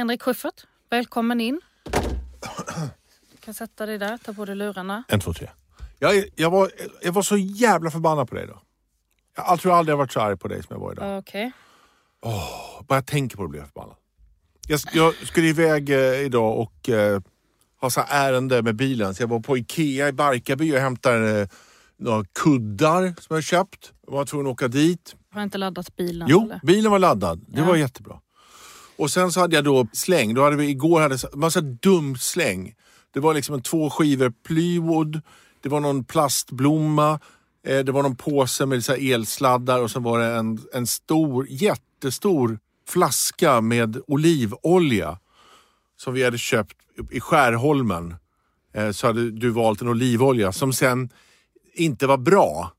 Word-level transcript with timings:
Henrik 0.00 0.22
Schyffert, 0.22 0.66
välkommen 0.90 1.40
in. 1.40 1.60
Du 3.32 3.36
kan 3.40 3.54
sätta 3.54 3.86
dig 3.86 3.98
där, 3.98 4.18
ta 4.18 4.32
på 4.32 4.44
dig 4.44 4.54
lurarna. 4.56 5.04
En, 5.08 5.20
två, 5.20 5.32
tre. 5.32 5.48
Jag, 5.98 6.24
jag, 6.34 6.50
var, 6.50 6.70
jag 7.02 7.12
var 7.12 7.22
så 7.22 7.36
jävla 7.36 7.90
förbannad 7.90 8.28
på 8.28 8.34
dig 8.34 8.46
då. 8.46 8.62
Jag 9.36 9.60
tror 9.60 9.72
aldrig 9.74 9.92
jag 9.92 9.96
varit 9.98 10.12
så 10.12 10.20
arg 10.20 10.36
på 10.36 10.48
dig 10.48 10.62
som 10.62 10.74
jag 10.74 10.80
var 10.80 10.92
idag. 10.92 11.18
Okej. 11.18 11.52
Bara 12.88 12.94
jag 12.96 13.06
tänker 13.06 13.36
på 13.36 13.42
det 13.42 13.48
blir 13.48 13.60
jag 13.60 13.68
förbannad. 13.68 13.96
Jag, 14.68 14.80
jag 14.92 15.14
skulle 15.14 15.46
iväg 15.46 15.90
eh, 15.90 16.20
idag 16.20 16.58
och 16.58 16.88
eh, 16.88 17.20
ha 17.80 17.90
så 17.90 18.02
ärende 18.08 18.62
med 18.62 18.76
bilen. 18.76 19.14
Så 19.14 19.22
jag 19.22 19.28
var 19.28 19.40
på 19.40 19.58
Ikea 19.58 20.08
i 20.08 20.12
Barkarby 20.12 20.74
och 20.76 20.78
hämtade 20.80 21.40
eh, 21.40 21.48
några 21.96 22.24
kuddar 22.24 23.14
som 23.20 23.34
jag 23.36 23.44
köpt. 23.44 23.92
Jag 24.06 24.12
var 24.12 24.24
tvungen 24.24 24.46
att 24.46 24.52
åka 24.52 24.68
dit. 24.68 25.14
Har 25.32 25.42
inte 25.42 25.58
laddat 25.58 25.96
bilen? 25.96 26.28
Jo, 26.30 26.44
eller? 26.44 26.60
bilen 26.64 26.90
var 26.90 26.98
laddad. 26.98 27.44
Det 27.48 27.60
Ja. 27.60 27.66
var 27.66 27.76
jättebra. 27.76 28.20
Och 29.00 29.10
sen 29.10 29.32
så 29.32 29.40
hade 29.40 29.54
jag 29.56 29.64
då 29.64 29.86
släng. 29.92 30.34
Då 30.34 30.42
hade 30.44 30.56
vi, 30.56 30.68
igår 30.68 31.00
hade 31.00 31.18
massa 31.34 31.60
dum 31.60 32.16
släng. 32.16 32.74
Det 33.12 33.20
var 33.20 33.34
liksom 33.34 33.62
två 33.62 33.90
skivor 33.90 34.32
plywood. 34.46 35.20
Det 35.60 35.68
var 35.68 35.80
någon 35.80 36.04
plastblomma. 36.04 37.20
Eh, 37.66 37.78
det 37.78 37.92
var 37.92 38.02
någon 38.02 38.16
påse 38.16 38.66
med 38.66 38.84
så 38.84 38.92
här 38.92 39.12
elsladdar 39.14 39.80
och 39.82 39.90
sen 39.90 40.02
var 40.02 40.18
det 40.18 40.26
en, 40.26 40.58
en 40.74 40.86
stor, 40.86 41.46
jättestor 41.50 42.58
flaska 42.88 43.60
med 43.60 44.00
olivolja. 44.06 45.18
Som 45.96 46.14
vi 46.14 46.24
hade 46.24 46.38
köpt 46.38 46.76
i 47.10 47.20
Skärholmen. 47.20 48.14
Eh, 48.74 48.90
så 48.90 49.06
hade 49.06 49.30
du 49.30 49.50
valt 49.50 49.80
en 49.82 49.88
olivolja 49.88 50.52
som 50.52 50.72
sen 50.72 51.10
inte 51.74 52.06
var 52.06 52.16
bra. 52.18 52.72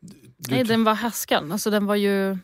Du- 0.00 0.54
Nej, 0.54 0.64
den 0.64 0.84
var 0.84 0.94
härskan. 0.94 1.52
Alltså 1.52 1.70
den 1.70 1.86
var 1.86 1.96
ju 1.96 2.38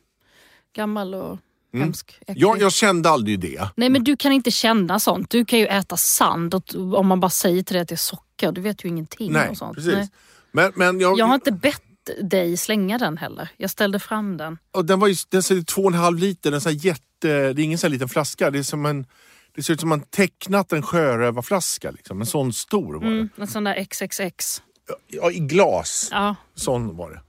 gammal 0.73 1.15
och 1.15 1.39
hemsk. 1.81 2.21
Mm. 2.27 2.41
jag, 2.41 2.61
jag 2.61 2.73
kände 2.73 3.11
aldrig 3.11 3.41
det. 3.41 3.69
Nej 3.77 3.89
men 3.89 4.05
du 4.05 4.17
kan 4.17 4.33
inte 4.33 4.51
känna 4.51 4.99
sånt. 5.01 5.31
Du 5.31 5.45
kan 5.45 5.59
ju 5.59 5.67
äta 5.67 5.97
sand 5.97 6.55
och, 6.55 6.75
om 6.75 7.07
man 7.07 7.21
bara 7.21 7.31
säger 7.31 7.63
till 7.63 7.75
dig 7.75 7.83
att 7.83 7.89
det 7.89 7.95
är 7.95 7.97
socker. 7.97 8.53
Du 8.53 8.61
vet 8.61 8.85
ju 8.85 8.89
ingenting 8.89 9.33
Nej, 9.33 9.49
om 9.49 9.57
sånt. 9.57 9.77
precis. 9.77 10.09
Men, 10.53 10.73
men 10.75 11.01
jag, 11.01 11.19
Jag 11.19 11.27
har 11.27 11.35
inte 11.35 11.53
bett 11.53 11.83
dig 12.23 12.57
slänga 12.57 12.99
den 12.99 13.17
heller. 13.17 13.49
Jag 13.57 13.71
ställde 13.71 13.99
fram 13.99 14.37
den. 14.37 14.59
och 14.73 14.85
den 14.85 15.01
var 15.01 15.09
ju 15.09 15.15
den 15.29 15.43
ser 15.43 15.63
två 15.63 15.83
och 15.83 15.93
en 15.93 15.99
halv 15.99 16.19
liter, 16.19 16.51
den 16.51 16.61
är 16.67 16.87
jätte, 16.87 17.03
det 17.23 17.29
är 17.29 17.61
ingen 17.61 17.79
så 17.79 17.87
här 17.87 17.91
liten 17.93 18.09
flaska. 18.09 18.51
Det, 18.51 18.59
är 18.59 18.63
som 18.63 18.87
en, 18.87 19.07
det 19.55 19.63
ser 19.63 19.75
ut 19.75 19.81
som 19.81 19.89
man 19.89 20.01
tecknat 20.01 20.73
en 20.73 20.83
sjörövarflaska. 20.83 21.91
Liksom. 21.91 22.21
En 22.21 22.27
sån 22.27 22.53
stor 22.53 22.95
var 22.95 23.01
det. 23.01 23.07
Mm, 23.07 23.29
en 23.37 23.47
sån 23.47 23.65
där 23.65 23.85
XXX. 23.85 24.63
Ja, 25.07 25.31
I 25.31 25.39
glas. 25.39 26.09
Ja, 26.13 26.35
Sån 26.55 26.97
var 26.97 27.11
det. 27.11 27.21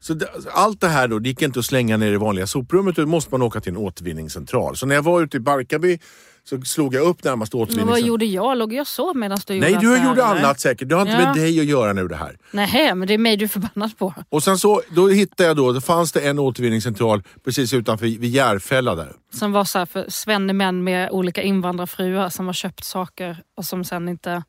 Så 0.00 0.14
det, 0.14 0.28
allt 0.52 0.80
det 0.80 0.88
här 0.88 1.08
då, 1.08 1.18
det 1.18 1.28
gick 1.28 1.42
inte 1.42 1.58
att 1.58 1.64
slänga 1.64 1.96
ner 1.96 2.12
i 2.12 2.16
vanliga 2.16 2.46
soprummet. 2.46 2.96
Då 2.96 3.06
måste 3.06 3.30
man 3.34 3.42
åka 3.42 3.60
till 3.60 3.72
en 3.72 3.76
återvinningscentral. 3.76 4.76
Så 4.76 4.86
när 4.86 4.94
jag 4.94 5.02
var 5.02 5.22
ute 5.22 5.36
i 5.36 5.40
Barkarby 5.40 5.98
så 6.44 6.60
slog 6.62 6.94
jag 6.94 7.02
upp 7.06 7.24
närmaste 7.24 7.56
men 7.56 7.60
vad 7.60 7.68
återvinningscentral. 7.68 8.08
gjorde 8.08 8.24
jag? 8.24 8.58
Låg 8.58 8.72
jag 8.72 8.86
så 8.86 9.14
medan 9.14 9.38
du 9.46 9.54
gjorde 9.54 9.70
Nej, 9.70 9.78
du 9.80 9.86
gjorde 10.08 10.22
eller? 10.22 10.22
annat 10.24 10.60
säkert. 10.60 10.88
Det 10.88 10.94
har 10.94 11.02
inte 11.02 11.12
Ja. 11.12 11.18
med 11.26 11.34
dig 11.34 11.60
att 11.60 11.66
göra 11.66 11.92
nu 11.92 12.08
det 12.08 12.16
här. 12.16 12.36
Nej, 12.50 12.94
men 12.94 13.08
det 13.08 13.14
är 13.14 13.18
mig 13.18 13.36
du 13.36 13.44
är 13.44 13.48
förbannad 13.48 13.98
på. 13.98 14.14
Och 14.28 14.42
sen 14.42 14.58
så, 14.58 14.82
då 14.90 15.08
hittade 15.08 15.46
jag 15.48 15.56
då, 15.56 15.72
det 15.72 15.80
fanns 15.80 16.12
det 16.12 16.20
en 16.20 16.38
återvinningscentral 16.38 17.22
precis 17.44 17.72
utanför 17.74 18.06
vid 18.06 18.24
Järfälla 18.30 18.94
där. 18.94 19.12
Som 19.32 19.52
var 19.52 19.64
så 19.64 19.78
här 19.78 19.86
för 19.86 20.06
svenne 20.08 20.52
män 20.52 20.84
med 20.84 21.10
olika 21.10 21.42
invandrarfruar 21.42 22.28
som 22.28 22.46
har 22.46 22.52
köpt 22.52 22.84
saker 22.84 23.42
och 23.56 23.64
som 23.64 23.84
sen 23.84 24.08
inte 24.08 24.42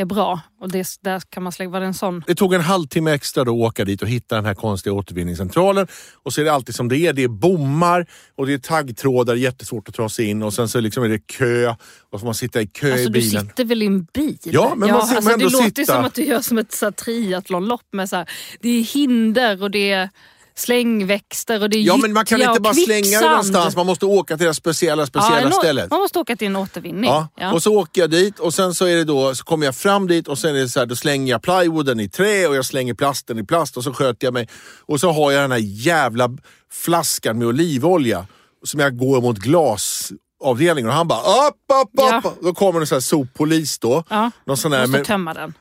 är 0.00 0.04
bra. 0.04 0.40
Och 0.60 0.70
det, 0.70 0.88
där 1.00 1.20
kan 1.30 1.42
man 1.42 1.52
det 1.80 1.86
en 1.86 1.94
sån? 1.94 2.24
Det 2.26 2.34
tog 2.34 2.54
en 2.54 2.60
halvtimme 2.60 3.12
extra 3.12 3.44
då 3.44 3.50
att 3.64 3.70
åka 3.70 3.84
dit 3.84 4.02
och 4.02 4.08
hitta 4.08 4.34
den 4.36 4.44
här 4.44 4.54
konstiga 4.54 4.92
återvinningscentralen. 4.94 5.86
Och 6.22 6.32
så 6.32 6.40
är 6.40 6.44
det 6.44 6.52
alltid 6.52 6.74
som 6.74 6.88
det 6.88 6.98
är. 6.98 7.12
Det 7.12 7.22
är 7.24 7.28
bommar 7.28 8.06
och 8.36 8.46
det 8.46 8.52
är 8.52 8.58
taggtrådar, 8.58 9.34
jättesvårt 9.34 9.88
att 9.88 9.94
ta 9.94 10.08
sig 10.08 10.24
in. 10.26 10.42
Och 10.42 10.54
sen 10.54 10.68
så 10.68 10.80
liksom 10.80 11.04
är 11.04 11.08
det 11.08 11.18
kö 11.26 11.74
och 12.10 12.20
så 12.20 12.26
man 12.26 12.34
sitta 12.34 12.60
i 12.62 12.66
kö 12.66 12.86
Alltså 12.92 13.02
i 13.02 13.06
du 13.06 13.10
bilen. 13.12 13.46
sitter 13.46 13.64
väl 13.64 13.82
i 13.82 13.86
en 13.86 14.04
bil? 14.14 14.38
Ja, 14.44 14.72
men 14.76 14.90
man 14.90 15.06
ser- 15.06 15.16
alltså, 15.16 15.30
man 15.30 15.38
Det 15.38 15.44
ändå 15.44 15.58
låter 15.58 15.64
ju 15.64 15.70
sitta. 15.70 15.94
som 15.96 16.04
att 16.04 16.14
du 16.14 16.24
gör 16.24 16.40
som 16.40 16.58
ett 16.58 16.72
triathlonlopp 16.90 17.86
med 17.92 18.08
så 18.08 18.16
här, 18.16 18.28
det 18.60 18.68
är 18.68 18.82
hinder 18.82 19.62
och 19.62 19.70
det 19.70 19.90
är 19.90 20.10
slängväxter 20.60 21.62
och 21.62 21.70
det 21.70 21.76
är 21.76 21.82
Ja 21.82 21.96
men 21.96 22.12
man 22.12 22.24
kan 22.24 22.42
inte 22.42 22.60
bara 22.60 22.74
slänga 22.74 23.20
det 23.20 23.28
någonstans. 23.28 23.76
Man 23.76 23.86
måste 23.86 24.06
åka 24.06 24.36
till 24.36 24.46
det 24.46 24.54
speciella, 24.54 25.06
speciella 25.06 25.42
Ja, 25.42 25.50
stället. 25.50 25.90
Man 25.90 26.00
måste 26.00 26.18
åka 26.18 26.36
till 26.36 26.46
en 26.46 26.56
återvinning. 26.56 27.10
Ja. 27.10 27.28
Ja. 27.36 27.52
Och 27.52 27.62
så 27.62 27.76
åker 27.76 28.00
jag 28.00 28.10
dit 28.10 28.38
och 28.38 28.54
sen 28.54 28.74
så 28.74 28.84
är 28.84 28.96
det 28.96 29.04
då, 29.04 29.34
så 29.34 29.44
kommer 29.44 29.66
jag 29.66 29.76
fram 29.76 30.06
dit 30.06 30.28
och 30.28 30.38
sen 30.38 30.56
är 30.56 30.60
det 30.60 30.68
så 30.68 30.78
här, 30.78 30.86
då 30.86 30.96
slänger 30.96 31.32
jag 31.32 31.42
plywooden 31.42 32.00
i 32.00 32.08
trä 32.08 32.46
och 32.46 32.56
jag 32.56 32.64
slänger 32.64 32.94
plasten 32.94 33.38
i 33.38 33.44
plast 33.44 33.76
och 33.76 33.84
så 33.84 33.92
sköter 33.92 34.26
jag 34.26 34.34
mig. 34.34 34.48
Och 34.86 35.00
så 35.00 35.12
har 35.12 35.32
jag 35.32 35.42
den 35.42 35.52
här 35.52 35.58
jävla 35.62 36.30
flaskan 36.72 37.38
med 37.38 37.48
olivolja 37.48 38.26
som 38.64 38.80
jag 38.80 38.98
går 38.98 39.20
mot 39.20 39.38
glasavdelningen 39.38 40.88
och 40.90 40.96
han 40.96 41.08
bara 41.08 41.20
upp, 41.20 41.56
upp, 41.82 41.88
upp. 41.92 42.24
Ja. 42.24 42.34
Då 42.42 42.54
kommer 42.54 42.80
en 42.80 42.86
sån 42.86 42.96
här 42.96 43.00
soppolis 43.00 43.78
då. 43.78 44.04
Ja. 44.08 44.30
Någon 44.46 44.56
sån 44.56 44.70
där, 44.70 44.80
måste 44.80 44.98
med, 44.98 45.06
tömma 45.06 45.34
den 45.34 45.54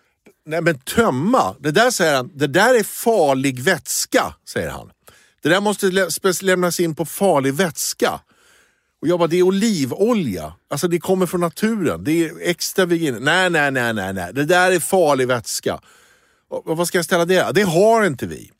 nej 0.49 0.61
men 0.61 0.79
tömma, 0.79 1.55
det 1.59 1.71
där 1.71 1.91
säger 1.91 2.15
han, 2.15 2.31
det 2.33 2.47
där 2.47 2.75
är 2.79 2.83
farlig 2.83 3.59
vätska, 3.59 4.35
säger 4.49 4.69
han. 4.69 4.91
Det 5.41 5.49
där 5.49 5.61
måste 5.61 5.85
lä- 5.91 6.09
lämnas 6.41 6.79
in 6.79 6.95
på 6.95 7.05
farlig 7.05 7.53
vätska. 7.53 8.21
Och 9.01 9.07
jag 9.07 9.19
bara, 9.19 9.27
det 9.27 9.37
är 9.37 9.43
olivolja. 9.43 10.53
Alltså 10.69 10.87
det 10.87 10.99
kommer 10.99 11.25
från 11.25 11.41
naturen. 11.41 12.03
Det 12.03 12.11
är 12.11 12.31
extra 12.41 12.85
virgin. 12.85 13.17
Nej, 13.21 13.49
nej, 13.49 13.71
nej, 13.71 13.93
nej, 13.93 14.13
nej. 14.13 14.33
Det 14.33 14.45
där 14.45 14.71
är 14.71 14.79
farlig 14.79 15.27
vätska. 15.27 15.79
Och, 16.49 16.67
och 16.67 16.77
vad 16.77 16.87
ska 16.87 16.97
jag 16.97 17.05
ställa 17.05 17.25
det? 17.25 17.51
Det 17.53 17.61
har 17.61 18.05
inte 18.05 18.25
vi. 18.27 18.51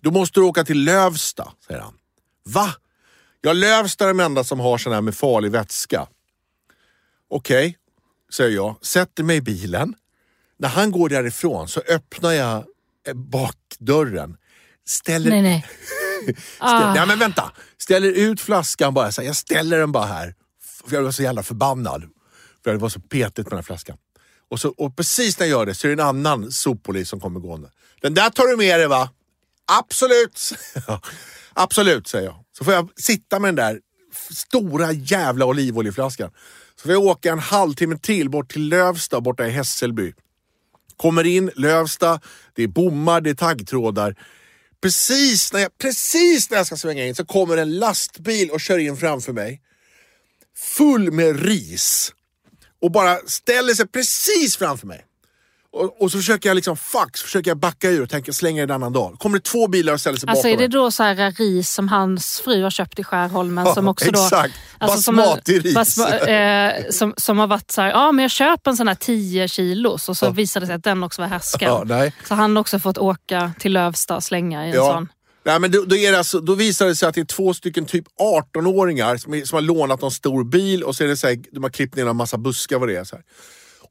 Då 0.00 0.10
måste 0.10 0.40
du 0.40 0.44
åka 0.44 0.64
till 0.64 0.84
Lövsta, 0.84 1.52
säger 1.66 1.80
han. 1.80 1.94
Va? 2.44 2.74
Ja, 3.40 3.52
Lövsta 3.52 4.04
är 4.04 4.08
de 4.08 4.20
enda 4.20 4.44
som 4.44 4.60
har 4.60 4.78
sån 4.78 4.92
här 4.92 5.00
med 5.00 5.14
farlig 5.14 5.50
vätska. 5.52 6.06
Okej, 7.30 7.76
säger 8.32 8.56
jag. 8.56 8.76
Sätter 8.82 9.22
mig 9.24 9.36
i 9.36 9.40
bilen. 9.40 9.94
När 10.62 10.68
han 10.68 10.90
går 10.90 11.08
därifrån 11.08 11.68
så 11.68 11.80
öppnar 11.80 12.32
jag 12.32 12.64
eh, 13.06 13.14
bakdörren. 13.14 14.36
Ställer 14.86 15.30
Nej, 15.30 15.42
nej. 15.42 15.66
Ställ, 16.56 16.96
ja, 16.96 17.06
men 17.06 17.18
vänta! 17.18 17.52
Ställer 17.78 18.08
ut 18.08 18.40
flaskan 18.40 18.94
bara. 18.94 19.12
Så 19.12 19.20
här, 19.20 19.26
jag 19.26 19.36
ställer 19.36 19.78
den 19.78 19.92
bara 19.92 20.06
här. 20.06 20.34
För 20.84 20.96
jag 20.96 21.02
var 21.02 21.12
så 21.12 21.22
jävla 21.22 21.42
förbannad. 21.42 22.02
För 22.64 22.72
det 22.72 22.78
var 22.78 22.88
så 22.88 23.00
petigt 23.00 23.36
med 23.36 23.50
den 23.50 23.56
här 23.56 23.62
flaskan. 23.62 23.96
Och, 24.50 24.60
så, 24.60 24.68
och 24.68 24.96
precis 24.96 25.38
när 25.38 25.46
jag 25.46 25.50
gör 25.50 25.66
det 25.66 25.74
så 25.74 25.86
är 25.86 25.96
det 25.96 26.02
en 26.02 26.08
annan 26.08 26.52
soppolis 26.52 27.08
som 27.08 27.20
kommer 27.20 27.40
gående. 27.40 27.70
Den 28.00 28.14
där 28.14 28.30
tar 28.30 28.46
du 28.46 28.56
med 28.56 28.80
dig 28.80 28.88
va? 28.88 29.10
Absolut! 29.78 30.52
Absolut, 31.52 32.06
säger 32.06 32.26
jag. 32.26 32.36
Så 32.58 32.64
får 32.64 32.74
jag 32.74 32.88
sitta 32.96 33.38
med 33.38 33.48
den 33.48 33.64
där 33.64 33.80
stora 34.30 34.92
jävla 34.92 35.46
olivoljeflaskan. 35.46 36.30
Så 36.76 36.82
får 36.82 36.92
jag 36.92 37.02
åka 37.02 37.32
en 37.32 37.38
halvtimme 37.38 37.98
till 37.98 38.30
bort 38.30 38.52
till 38.52 38.68
Lövsta 38.68 39.20
borta 39.20 39.46
i 39.46 39.50
Hässelby. 39.50 40.12
Kommer 41.02 41.26
in, 41.26 41.50
Lövsta, 41.56 42.20
det 42.54 42.62
är 42.62 42.68
bommar, 42.68 43.20
det 43.20 43.30
är 43.30 43.34
taggtrådar. 43.34 44.16
Precis 44.82 45.52
när, 45.52 45.60
jag, 45.60 45.78
precis 45.78 46.50
när 46.50 46.56
jag 46.56 46.66
ska 46.66 46.76
svänga 46.76 47.06
in 47.06 47.14
så 47.14 47.24
kommer 47.24 47.56
en 47.56 47.78
lastbil 47.78 48.50
och 48.50 48.60
kör 48.60 48.78
in 48.78 48.96
framför 48.96 49.32
mig. 49.32 49.60
Full 50.56 51.12
med 51.12 51.42
ris. 51.46 52.12
Och 52.82 52.92
bara 52.92 53.18
ställer 53.26 53.74
sig 53.74 53.88
precis 53.88 54.56
framför 54.56 54.86
mig. 54.86 55.04
Och, 55.74 56.02
och 56.02 56.10
så 56.12 56.18
försöker 56.18 56.48
jag 56.48 56.54
liksom, 56.56 56.76
fuck, 56.76 57.16
så 57.16 57.24
försöker 57.24 57.50
jag 57.50 57.58
backa 57.58 57.88
ur 57.90 58.02
och 58.02 58.10
tänka 58.10 58.32
slänga 58.32 58.56
det 58.66 58.72
en 58.72 58.82
annan 58.82 58.92
dag. 58.92 59.16
Kommer 59.18 59.38
det 59.38 59.44
två 59.44 59.68
bilar 59.68 59.92
och 59.92 60.00
ställer 60.00 60.18
sig 60.18 60.28
Alltså 60.28 60.48
är 60.48 60.52
bakom 60.52 60.62
det 60.70 60.76
mig. 60.78 60.84
då 60.84 60.90
så 60.90 61.02
här 61.02 61.30
ris 61.38 61.70
som 61.70 61.88
hans 61.88 62.40
fru 62.44 62.62
har 62.62 62.70
köpt 62.70 62.98
i 62.98 63.04
Skärholmen? 63.04 63.66
Ja, 63.66 63.74
som 63.74 63.88
också 63.88 64.10
då, 64.10 64.22
exakt. 64.24 64.54
som, 65.02 65.16
Basmati-ris. 65.16 65.74
basma- 65.76 66.28
eh, 66.28 66.90
som, 66.90 67.14
som 67.16 67.38
har 67.38 67.46
varit 67.46 67.70
så 67.70 67.80
här, 67.80 67.88
ja 67.90 68.12
men 68.12 68.22
jag 68.22 68.30
köper 68.30 68.70
en 68.70 68.76
sån 68.76 68.88
här 68.88 68.94
10 68.94 69.48
kilos 69.48 70.08
och 70.08 70.16
så 70.16 70.24
Ja. 70.26 70.30
visade 70.30 70.62
det 70.62 70.68
sig 70.68 70.76
att 70.76 70.84
den 70.84 71.02
också 71.02 71.22
var 71.22 71.28
härsken. 71.28 71.68
Ja, 71.68 71.82
nej. 71.86 72.12
Så 72.28 72.34
han 72.34 72.56
har 72.56 72.60
också 72.60 72.78
fått 72.78 72.98
åka 72.98 73.52
till 73.58 73.72
Lövsta 73.72 74.16
och 74.16 74.24
slänga 74.24 74.66
i 74.66 74.70
en 74.70 74.74
Ja. 74.76 74.92
sån. 74.92 75.08
Nej, 75.44 75.58
men 75.60 75.70
då, 75.70 75.84
då, 75.84 75.96
är 75.96 76.12
det 76.12 76.18
alltså, 76.18 76.40
då 76.40 76.54
visar 76.54 76.86
det 76.86 76.96
sig 76.96 77.08
att 77.08 77.14
det 77.14 77.20
är 77.20 77.24
två 77.24 77.54
stycken 77.54 77.86
typ 77.86 78.04
18-åringar 78.20 79.16
som, 79.16 79.34
är- 79.34 79.44
som 79.44 79.56
har 79.56 79.62
lånat 79.62 80.00
någon 80.00 80.10
stor 80.10 80.44
bil 80.44 80.82
och 80.82 80.96
så 80.96 81.04
är 81.04 81.08
det 81.08 81.16
så 81.16 81.26
här, 81.26 81.38
de 81.52 81.62
har 81.62 81.70
klippt 81.70 81.96
ner 81.96 82.06
en 82.06 82.16
massa 82.16 82.38
buskar 82.38 82.78
vad 82.78 82.88
det 82.88 82.96
är. 82.96 83.04
Så 83.04 83.16
här. 83.16 83.24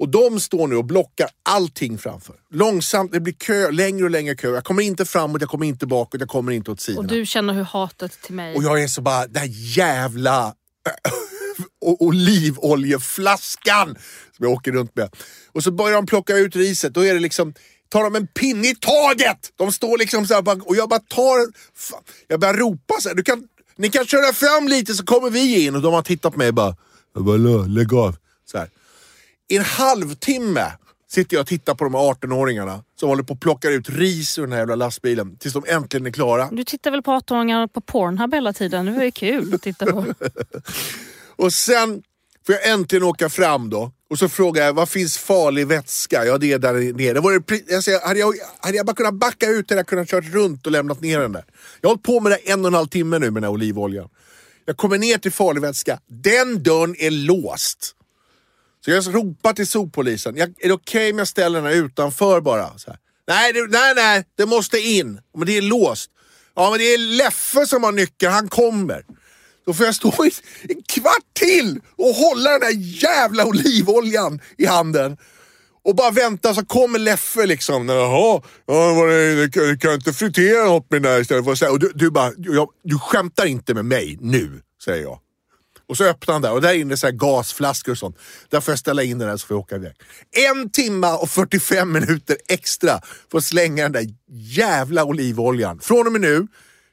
Och 0.02 0.10
de 0.10 0.40
står 0.40 0.68
nu 0.68 0.76
och 0.76 0.86
blockar 0.86 1.30
allting 1.44 1.98
framför. 1.98 2.36
Långsamt, 2.54 3.12
det 3.12 3.20
blir 3.20 3.34
kö, 3.34 3.72
längre 3.72 4.04
och 4.04 4.10
längre 4.10 4.36
kö. 4.36 4.54
Jag 4.54 4.64
kommer 4.64 4.84
inte 4.84 5.06
framåt, 5.06 5.42
jag 5.42 5.50
kommer 5.50 5.66
inte 5.66 5.88
bakåt, 5.88 6.20
jag 6.20 6.30
kommer 6.30 6.52
inte 6.52 6.72
åt 6.72 6.82
sidorna. 6.82 7.00
Och 7.00 7.08
du 7.08 7.26
känner 7.26 7.54
hur 7.54 7.64
hatet 7.64 8.22
till 8.22 8.36
mig... 8.36 8.56
Och 8.56 8.64
jag 8.64 8.84
är 8.84 8.88
så 8.88 9.02
bara, 9.02 9.28
den 9.28 9.36
här 9.36 9.50
jävla 9.54 10.54
olivoljeflaskan 11.82 13.88
som 14.38 14.46
jag 14.46 14.52
åker 14.52 14.72
runt 14.72 14.96
med. 14.96 15.16
Och 15.52 15.64
så 15.64 15.72
börjar 15.72 15.96
de 15.96 16.06
plocka 16.06 16.38
ut 16.38 16.56
riset, 16.56 16.94
då 16.94 17.06
är 17.06 17.14
det 17.14 17.20
liksom 17.20 17.54
tar 17.90 18.04
de 18.04 18.16
en 18.16 18.28
pinne 18.28 18.68
i 18.68 18.76
taget! 18.76 19.52
De 19.56 19.72
står 19.72 19.98
liksom 19.98 20.28
så 20.28 20.34
här 20.34 20.70
och 20.70 20.76
jag 20.76 20.90
bara 20.90 21.00
tar... 21.00 21.38
Jag 22.28 22.40
börjar 22.40 22.54
ropa 22.54 22.94
så 23.02 23.10
här, 23.10 23.16
du 23.16 23.24
kan, 23.24 23.48
ni 23.76 23.90
kan 23.90 24.06
köra 24.06 24.34
fram 24.34 24.68
lite 24.68 24.94
så 24.94 25.06
kommer 25.06 25.30
vi 25.30 25.66
in. 25.66 25.76
Och 25.76 25.82
de 25.82 25.94
har 25.94 26.02
tittat 26.02 26.34
på 26.34 26.40
mig 26.40 26.48
och 26.48 26.54
bara, 26.54 26.76
jag 27.16 27.26
bara 27.26 27.38
"Lå, 27.38 27.66
lägg 27.66 27.94
av. 27.94 28.16
Så 28.52 28.58
här. 28.58 28.70
I 29.52 29.58
en 29.58 29.64
halvtimme 29.64 30.72
sitter 31.12 31.36
jag 31.36 31.42
och 31.42 31.48
tittar 31.48 31.76
på 31.76 31.84
de 31.84 31.94
här 31.94 32.02
18-åringarna 32.02 32.84
som 33.00 33.10
håller 33.10 33.24
på 33.24 33.34
att 33.34 33.40
plocka 33.40 33.70
ut 33.70 33.90
ris 33.90 34.40
ur 34.40 34.42
den 34.42 34.52
här 34.52 34.60
jävla 34.60 34.76
lastbilen 34.76 35.38
tills 35.38 35.54
de 35.54 35.64
äntligen 35.68 36.06
är 36.06 36.12
klara. 36.12 36.50
Du 36.52 36.64
tittar 36.64 36.92
väl 36.92 37.02
på 37.02 37.12
18-åringar 37.12 37.68
på 37.68 37.82
Pornhub 37.82 38.34
hela 38.34 38.54
tiden? 38.54 38.86
Det 38.86 38.92
var 38.92 39.04
ju 39.04 39.12
kul 39.12 39.54
att 39.54 39.62
titta 39.62 39.86
på. 39.86 40.06
Och 41.36 41.54
sen 41.54 42.04
får 42.46 42.56
jag 42.56 42.70
äntligen 42.70 43.04
åka 43.04 43.30
fram 43.30 43.70
då. 43.70 43.92
Och 44.10 44.20
så 44.20 44.30
frågar 44.30 44.66
jag, 44.66 44.74
vad 44.74 44.90
finns 44.90 45.18
farlig 45.18 45.68
vätska? 45.68 46.26
Ja, 46.26 46.38
det 46.38 46.52
är 46.52 46.60
där 46.60 46.74
nere. 46.74 47.20
Var 47.20 47.44
det, 47.68 47.82
säger, 47.82 48.08
hade, 48.08 48.20
jag, 48.20 48.34
hade 48.60 48.78
jag 48.78 48.86
bara 48.86 48.96
kunnat 48.96 49.14
backa 49.14 49.48
ut 49.48 49.70
hade 49.70 49.80
jag 49.80 49.88
kunnat 49.88 50.10
kört 50.10 50.34
runt 50.34 50.66
och 50.66 50.72
lämnat 50.72 51.02
ner 51.02 51.20
den 51.20 51.32
där. 51.32 51.46
Jag 51.82 51.90
har 51.90 51.94
hållit 51.94 52.04
på 52.04 52.20
med 52.20 52.32
det 52.32 52.52
en 52.52 52.62
och 52.62 52.68
en 52.68 52.74
halv 52.74 52.88
timme 52.88 53.20
nu 53.20 53.26
med 53.26 53.34
den 53.34 53.44
här 53.44 53.52
olivoljan. 53.52 54.10
Jag 54.66 54.78
kommer 54.78 54.98
ner 54.98 55.18
till 55.18 55.32
farlig 55.32 55.62
vätska. 55.62 56.00
Den 56.08 56.64
dörren 56.64 56.96
är 57.00 57.12
låst. 57.12 57.96
Så 58.86 58.92
jag 58.92 59.16
ropar 59.16 59.54
till 59.54 59.68
soppolisen. 59.68 60.36
Jag, 60.36 60.54
är 60.60 60.68
det 60.68 60.74
okej 60.74 61.12
om 61.12 61.18
jag 61.18 61.28
ställer 61.28 61.62
den 61.62 61.72
här 61.72 61.86
utanför 61.86 62.42
bara? 62.42 62.78
Så 62.78 62.90
här. 62.90 63.00
Nej, 63.28 63.54
det, 63.54 63.68
nej, 63.68 63.94
nej, 63.96 64.26
det 64.38 64.46
måste 64.46 64.80
in. 64.80 65.20
Men 65.38 65.46
det 65.46 65.58
är 65.58 65.62
låst. 65.62 66.12
Ja, 66.56 66.70
men 66.70 66.80
det 66.80 66.94
är 66.94 66.98
Leffe 66.98 67.66
som 67.66 67.84
har 67.84 67.92
nyckeln. 67.92 68.34
Han 68.34 68.50
kommer. 68.50 69.06
Då 69.66 69.74
får 69.74 69.86
jag 69.86 69.96
stå 69.96 70.26
i 70.26 70.32
en 70.70 70.84
kvart 70.84 71.34
till 71.34 71.80
och 71.98 72.16
hålla 72.16 72.52
den 72.52 72.62
här 72.62 73.04
jävla 73.04 73.46
olivoljan 73.46 74.40
i 74.58 74.66
handen. 74.66 75.18
Och 75.84 75.96
bara 75.96 76.12
vänta 76.12 76.54
så 76.54 76.66
kommer 76.66 77.00
Leffe 77.00 77.46
liksom. 77.46 77.90
Jaha, 77.90 78.42
ja, 78.66 79.06
det, 79.06 79.36
du 79.36 79.52
kan, 79.52 79.64
du 79.64 79.78
kan 79.78 79.94
inte 79.94 80.14
fritera 80.14 80.66
något 80.66 80.92
med 80.92 81.02
den 81.02 81.12
där 81.12 81.22
istället 81.22 81.46
för 81.46 81.52
att 81.52 81.58
säga. 81.58 81.72
Och 81.72 81.80
du, 81.80 81.92
du 81.96 82.12
bara, 82.12 82.32
jag, 82.38 82.70
du 82.84 83.00
skämtar 83.00 83.46
inte 83.46 83.74
med 83.74 83.86
mig 83.86 84.18
nu, 84.22 84.62
säger 84.86 85.04
jag. 85.04 85.20
Och 85.92 85.98
så 85.98 86.04
öppnar 86.04 86.34
han 86.34 86.42
där 86.42 86.52
och 86.52 86.62
där 86.62 86.74
inne 86.74 86.94
är 86.94 86.96
så 86.96 87.08
här 87.08 87.14
gasflaskor 87.14 87.92
och 87.92 87.98
sånt. 87.98 88.18
Där 88.50 88.62
får 88.62 88.72
jag 88.72 88.80
ställa 88.80 89.04
in 89.04 89.18
den 89.20 89.30
här 89.30 89.38
så 89.38 89.48
får 89.48 89.56
jag 89.56 89.62
åka 89.62 89.76
iväg. 89.76 89.94
En 90.50 90.70
timma 90.70 91.18
och 91.18 91.30
45 91.30 91.92
minuter 91.92 92.38
extra 92.50 93.02
för 93.32 93.38
att 93.38 93.44
slänga 93.44 93.84
den 93.84 93.92
där 93.92 94.06
jävla 94.30 95.04
olivoljan. 95.06 95.80
Från 95.80 96.06
och 96.08 96.12
med 96.12 96.22
nu 96.22 96.48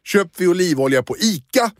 köper 0.04 0.38
vi 0.38 0.46
olivolja 0.48 1.02
på 1.02 1.16
ICA 1.18 1.70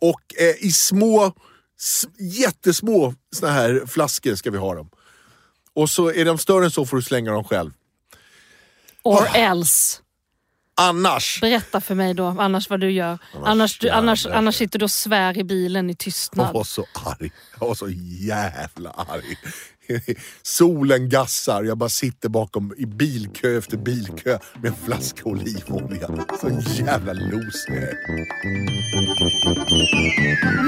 och 0.00 0.20
eh, 0.38 0.64
i 0.66 0.72
små, 0.72 1.32
s- 1.80 2.06
jättesmå 2.18 3.14
såna 3.36 3.52
här 3.52 3.82
flaskor 3.86 4.34
ska 4.34 4.50
vi 4.50 4.58
ha 4.58 4.74
dem. 4.74 4.90
Och 5.74 5.90
så 5.90 6.12
är 6.12 6.24
de 6.24 6.38
större 6.38 6.64
än 6.64 6.70
så 6.70 6.86
får 6.86 6.96
du 6.96 7.02
slänga 7.02 7.32
dem 7.32 7.44
själv. 7.44 7.70
Or 9.04 9.26
else. 9.34 9.96
Annars, 10.80 11.40
Berätta 11.40 11.80
för 11.80 11.94
mig 11.94 12.14
då, 12.14 12.26
annars 12.38 12.70
vad 12.70 12.80
du 12.80 12.90
gör. 12.90 13.18
Annars, 13.44 13.78
du, 13.78 13.90
annars, 13.90 14.26
annars 14.26 14.54
sitter 14.54 14.78
du 14.78 14.84
och 14.84 14.90
svär 14.90 15.38
i 15.38 15.44
bilen 15.44 15.90
i 15.90 15.92
jag 15.92 15.98
tystnad. 15.98 16.54
var 16.54 16.64
så 16.64 16.86
arg. 17.04 17.30
Jag 17.60 17.66
var 17.66 17.74
så 17.74 17.88
jävla 18.20 18.90
arg. 18.90 19.38
Solen 20.42 21.08
gassar, 21.08 21.62
jag 21.62 21.78
bara 21.78 21.88
sitter 21.88 22.28
bakom 22.28 22.74
i 22.78 22.86
bilkö 22.86 23.58
efter 23.58 23.76
bilkö 23.76 24.38
med 24.62 24.70
en 24.70 24.76
flaska 24.84 25.24
olivolja. 25.24 26.06
Så 26.40 26.48
jävla 26.74 27.12
jag 27.12 27.72
är. 27.72 27.96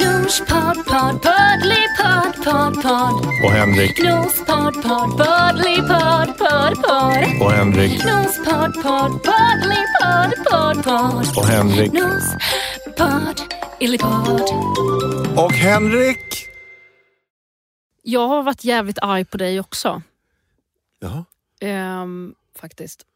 Norspodd, 0.05 0.85
podd, 0.87 1.23
poddlypodd, 1.23 2.45
podd, 2.45 2.83
podd. 2.83 3.27
Och 3.45 3.51
Henrik. 3.51 4.03
Norspodd, 4.05 4.75
podd, 4.83 5.11
poddlypodd, 5.19 6.39
podd, 6.39 6.75
podd. 6.83 7.43
Och 7.43 7.53
Henrik. 7.53 8.05
Norspodd, 8.05 8.83
podd, 8.83 9.23
poddlypodd, 9.23 10.33
podd, 10.51 10.85
podd. 10.85 11.37
Och 11.37 11.47
Henrik. 11.47 11.93
Och 15.37 15.53
Henrik. 15.53 16.48
Jag 18.11 18.29
har 18.29 18.43
varit 18.43 18.65
jävligt 18.65 18.99
arg 19.03 19.25
på 19.25 19.37
dig 19.37 19.61
också. 19.61 20.03
Ja. 20.99 21.25
Ehm, 21.61 22.35
faktiskt. 22.55 23.07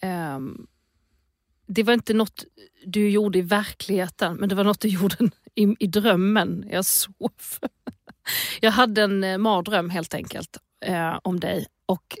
Ehm, 0.00 0.66
det 1.66 1.82
var 1.82 1.94
inte 1.94 2.14
något 2.14 2.44
du 2.84 3.10
gjorde 3.10 3.38
i 3.38 3.42
verkligheten, 3.42 4.36
men 4.36 4.48
det 4.48 4.54
var 4.54 4.64
något 4.64 4.80
du 4.80 4.88
gjorde 4.98 5.16
i, 5.54 5.76
i 5.78 5.86
drömmen. 5.86 6.68
Jag 6.70 6.84
sov. 6.84 7.32
Jag 8.60 8.70
hade 8.70 9.02
en 9.02 9.24
eh, 9.24 9.38
mardröm 9.38 9.90
helt 9.90 10.14
enkelt 10.14 10.58
eh, 10.84 11.18
om 11.22 11.40
dig 11.40 11.66
och 11.86 12.18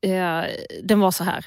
eh, 0.00 0.44
den 0.82 1.00
var 1.00 1.10
så 1.10 1.24
här. 1.24 1.46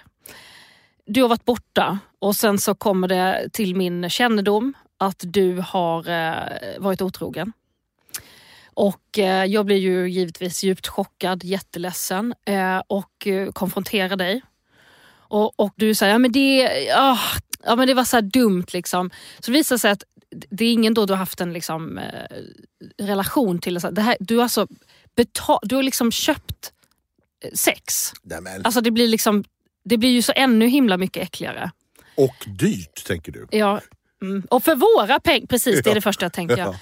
Du 1.05 1.21
har 1.21 1.29
varit 1.29 1.45
borta 1.45 1.99
och 2.19 2.35
sen 2.35 2.57
så 2.57 2.75
kommer 2.75 3.07
det 3.07 3.49
till 3.53 3.75
min 3.75 4.09
kännedom 4.09 4.73
att 4.97 5.23
du 5.27 5.63
har 5.67 6.09
eh, 6.09 6.79
varit 6.79 7.01
otrogen. 7.01 7.53
Och 8.75 9.19
eh, 9.19 9.45
jag 9.45 9.65
blir 9.65 9.77
ju 9.77 10.09
givetvis 10.09 10.63
djupt 10.63 10.87
chockad, 10.87 11.43
jätteledsen 11.43 12.33
eh, 12.45 12.81
och 12.87 13.27
eh, 13.27 13.51
konfronterar 13.51 14.15
dig. 14.15 14.41
Och, 15.27 15.59
och 15.59 15.73
du 15.75 15.95
säger, 15.95 16.13
ja 16.13 16.19
men 16.19 16.31
det, 16.31 16.69
ah, 16.95 17.19
ja, 17.63 17.75
men 17.75 17.87
det 17.87 17.93
var 17.93 18.03
så 18.03 18.21
dumt 18.21 18.65
liksom. 18.73 19.11
Så 19.39 19.51
det 19.51 19.57
visar 19.57 19.77
sig 19.77 19.91
att 19.91 20.03
det 20.49 20.65
är 20.65 20.73
ingen 20.73 20.93
då 20.93 21.05
du 21.05 21.13
har 21.13 21.17
haft 21.17 21.41
en 21.41 21.53
liksom, 21.53 21.99
relation 22.97 23.59
till. 23.59 23.73
Det 23.73 24.01
här, 24.01 24.17
du, 24.19 24.35
har 24.35 24.43
alltså 24.43 24.67
betal, 25.15 25.59
du 25.63 25.75
har 25.75 25.83
liksom 25.83 26.11
köpt 26.11 26.71
sex. 27.53 28.11
Nej, 28.23 28.41
men. 28.41 28.65
Alltså 28.65 28.81
det 28.81 28.91
blir 28.91 29.07
liksom 29.07 29.43
det 29.85 29.97
blir 29.97 30.09
ju 30.09 30.21
så 30.21 30.33
ännu 30.35 30.67
himla 30.67 30.97
mycket 30.97 31.23
äckligare. 31.23 31.71
Och 32.15 32.35
dyrt, 32.45 33.05
tänker 33.05 33.31
du. 33.31 33.47
Ja, 33.51 33.81
mm. 34.21 34.43
Och 34.49 34.63
för 34.63 34.75
våra 34.75 35.19
pengar, 35.19 35.47
precis 35.47 35.83
det 35.83 35.91
är 35.91 35.95
det 35.95 36.01
första 36.01 36.25
jag 36.25 36.33
tänker. 36.33 36.57
Ja. 36.57 36.75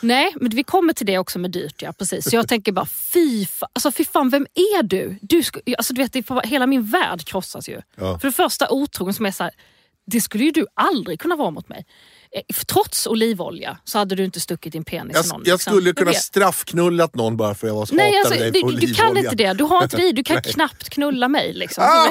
Nej, 0.00 0.32
men 0.40 0.50
vi 0.50 0.62
kommer 0.64 0.92
till 0.92 1.06
det 1.06 1.18
också 1.18 1.38
med 1.38 1.50
dyrt. 1.50 1.82
Ja, 1.82 1.92
precis. 1.92 2.30
Så 2.30 2.36
jag 2.36 2.48
tänker 2.48 2.72
bara, 2.72 2.86
fy, 2.86 3.44
fa- 3.44 3.64
alltså, 3.72 3.90
fy 3.92 4.04
fan, 4.04 4.30
vem 4.30 4.46
är 4.54 4.82
du? 4.82 5.18
du, 5.22 5.40
sk- 5.40 5.74
alltså, 5.78 5.94
du 5.94 6.02
vet, 6.02 6.12
det 6.12 6.24
hela 6.44 6.66
min 6.66 6.84
värld 6.84 7.24
krossas 7.24 7.68
ju. 7.68 7.80
Ja. 7.96 8.18
För 8.18 8.28
det 8.28 8.32
första 8.32 8.70
otrogen 8.70 9.14
som 9.14 9.26
är 9.26 9.30
så 9.30 9.44
här, 9.44 9.52
det 10.06 10.20
skulle 10.20 10.44
ju 10.44 10.50
du 10.50 10.66
aldrig 10.74 11.20
kunna 11.20 11.36
vara 11.36 11.50
mot 11.50 11.68
mig. 11.68 11.86
Eh, 12.32 12.42
Trots 12.66 13.06
olivolja 13.06 13.78
så 13.84 13.98
hade 13.98 14.14
du 14.14 14.24
inte 14.24 14.40
stuckit 14.40 14.72
din 14.72 14.84
penis 14.84 15.16
Jag, 15.16 15.28
någon. 15.28 15.42
jag 15.44 15.52
liksom. 15.54 15.72
skulle 15.72 15.92
kunna 15.92 16.12
straffknullat 16.12 17.14
någon 17.14 17.36
bara 17.36 17.54
för 17.54 17.66
jag 17.66 17.74
var 17.74 17.86
så 17.86 17.94
Nej, 17.94 18.06
hatade 18.16 18.34
alltså, 18.34 18.40
dig 18.40 18.50
du, 18.52 18.60
för 18.60 18.86
du, 18.86 18.94
kan 18.94 19.06
olivolja. 19.06 19.30
inte 19.30 19.44
det. 19.44 19.52
Du 19.52 19.64
har 19.64 19.82
inte 19.82 19.96
det. 19.96 20.12
Du 20.12 20.24
kan 20.24 20.42
knappt 20.42 20.88
knulla 20.88 21.28
mig. 21.28 21.52
Liksom. 21.52 21.84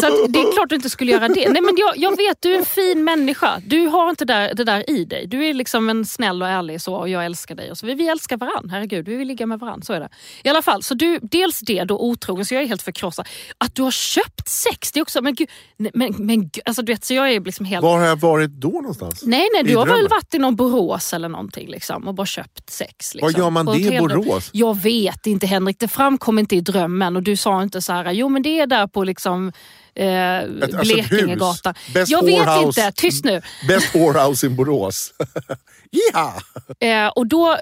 Så 0.00 0.06
att 0.06 0.32
det 0.32 0.38
är 0.38 0.52
klart 0.52 0.68
du 0.68 0.74
inte 0.74 0.90
skulle 0.90 1.12
göra 1.12 1.28
det. 1.28 1.48
Nej, 1.48 1.62
men 1.62 1.74
jag, 1.76 1.96
jag 1.96 2.16
vet, 2.16 2.36
du 2.40 2.54
är 2.54 2.58
en 2.58 2.64
fin 2.64 3.04
människa. 3.04 3.60
Du 3.66 3.86
har 3.86 4.10
inte 4.10 4.24
där, 4.24 4.54
det 4.54 4.64
där 4.64 4.90
i 4.90 5.04
dig. 5.04 5.26
Du 5.26 5.46
är 5.46 5.54
liksom 5.54 5.88
en 5.88 6.04
snäll 6.06 6.42
och 6.42 6.48
ärlig 6.48 6.80
så, 6.80 6.94
och 6.94 7.08
jag 7.08 7.24
älskar 7.24 7.54
dig. 7.54 7.70
Och 7.70 7.78
så. 7.78 7.86
Vi, 7.86 7.94
vi 7.94 8.08
älskar 8.08 8.36
varann. 8.36 8.70
Herregud, 8.70 9.08
vi 9.08 9.16
vill 9.16 9.28
ligga 9.28 9.46
med 9.46 9.58
varann. 9.58 9.82
Så 9.82 9.92
är 9.92 10.00
det. 10.00 10.08
I 10.44 10.48
alla 10.48 10.62
fall, 10.62 10.82
så 10.82 10.94
du, 10.94 11.18
dels 11.22 11.60
det 11.60 11.84
då 11.84 11.98
otrogen, 12.00 12.46
så 12.46 12.54
jag 12.54 12.62
är 12.62 12.66
helt 12.68 12.82
förkrossad. 12.82 13.28
Att 13.58 13.74
du 13.74 13.82
har 13.82 13.90
köpt 13.90 14.48
sex, 14.48 14.89
det 14.92 15.00
är 15.00 15.02
också... 15.02 15.22
Men 15.22 15.34
gud, 15.34 15.48
nej, 15.76 15.90
men, 15.94 16.14
men, 16.18 16.40
gud, 16.40 16.62
alltså, 16.64 16.82
du 16.82 16.92
vet, 16.92 17.04
så 17.04 17.14
jag 17.14 17.32
är 17.32 17.40
liksom 17.40 17.66
helt... 17.66 17.82
Var 17.82 17.98
har 17.98 18.06
jag 18.06 18.16
varit 18.16 18.50
då 18.50 18.70
någonstans? 18.70 19.22
Nej, 19.26 19.48
nej, 19.52 19.62
I 19.64 19.68
du 19.68 19.76
har 19.76 19.86
väl 19.86 20.08
varit 20.08 20.34
i 20.34 20.38
någon 20.38 20.56
Borås 20.56 21.12
eller 21.12 21.28
någonting 21.28 21.68
liksom, 21.68 22.08
och 22.08 22.14
bara 22.14 22.26
köpt 22.26 22.70
sex. 22.70 23.14
Liksom, 23.14 23.32
Var 23.32 23.38
gör 23.40 23.50
man 23.50 23.66
det 23.66 23.78
i. 23.78 23.98
Borås? 23.98 24.50
Jag 24.52 24.80
vet 24.82 25.26
inte 25.26 25.46
Henrik, 25.46 25.78
det 25.78 25.88
framkom 25.88 26.38
inte 26.38 26.56
i 26.56 26.60
drömmen 26.60 27.16
och 27.16 27.22
du 27.22 27.36
sa 27.36 27.62
inte 27.62 27.82
så 27.82 27.92
här, 27.92 28.12
jo 28.12 28.28
men 28.28 28.42
det 28.42 28.60
är 28.60 28.66
där 28.66 28.86
på 28.86 29.04
liksom 29.04 29.52
eh, 29.94 30.38
alltså 30.62 30.78
Blekingegatan. 30.80 31.74
Jag 32.06 32.24
vet 32.24 32.66
inte, 32.66 32.92
tyst 32.92 33.24
nu. 33.24 33.42
Best 33.68 33.94
whorehouse 33.94 34.46
in 34.46 34.56
Borås. 34.56 35.12
ja! 36.12 36.34
Eh, 36.86 37.08
och 37.08 37.26
då 37.26 37.56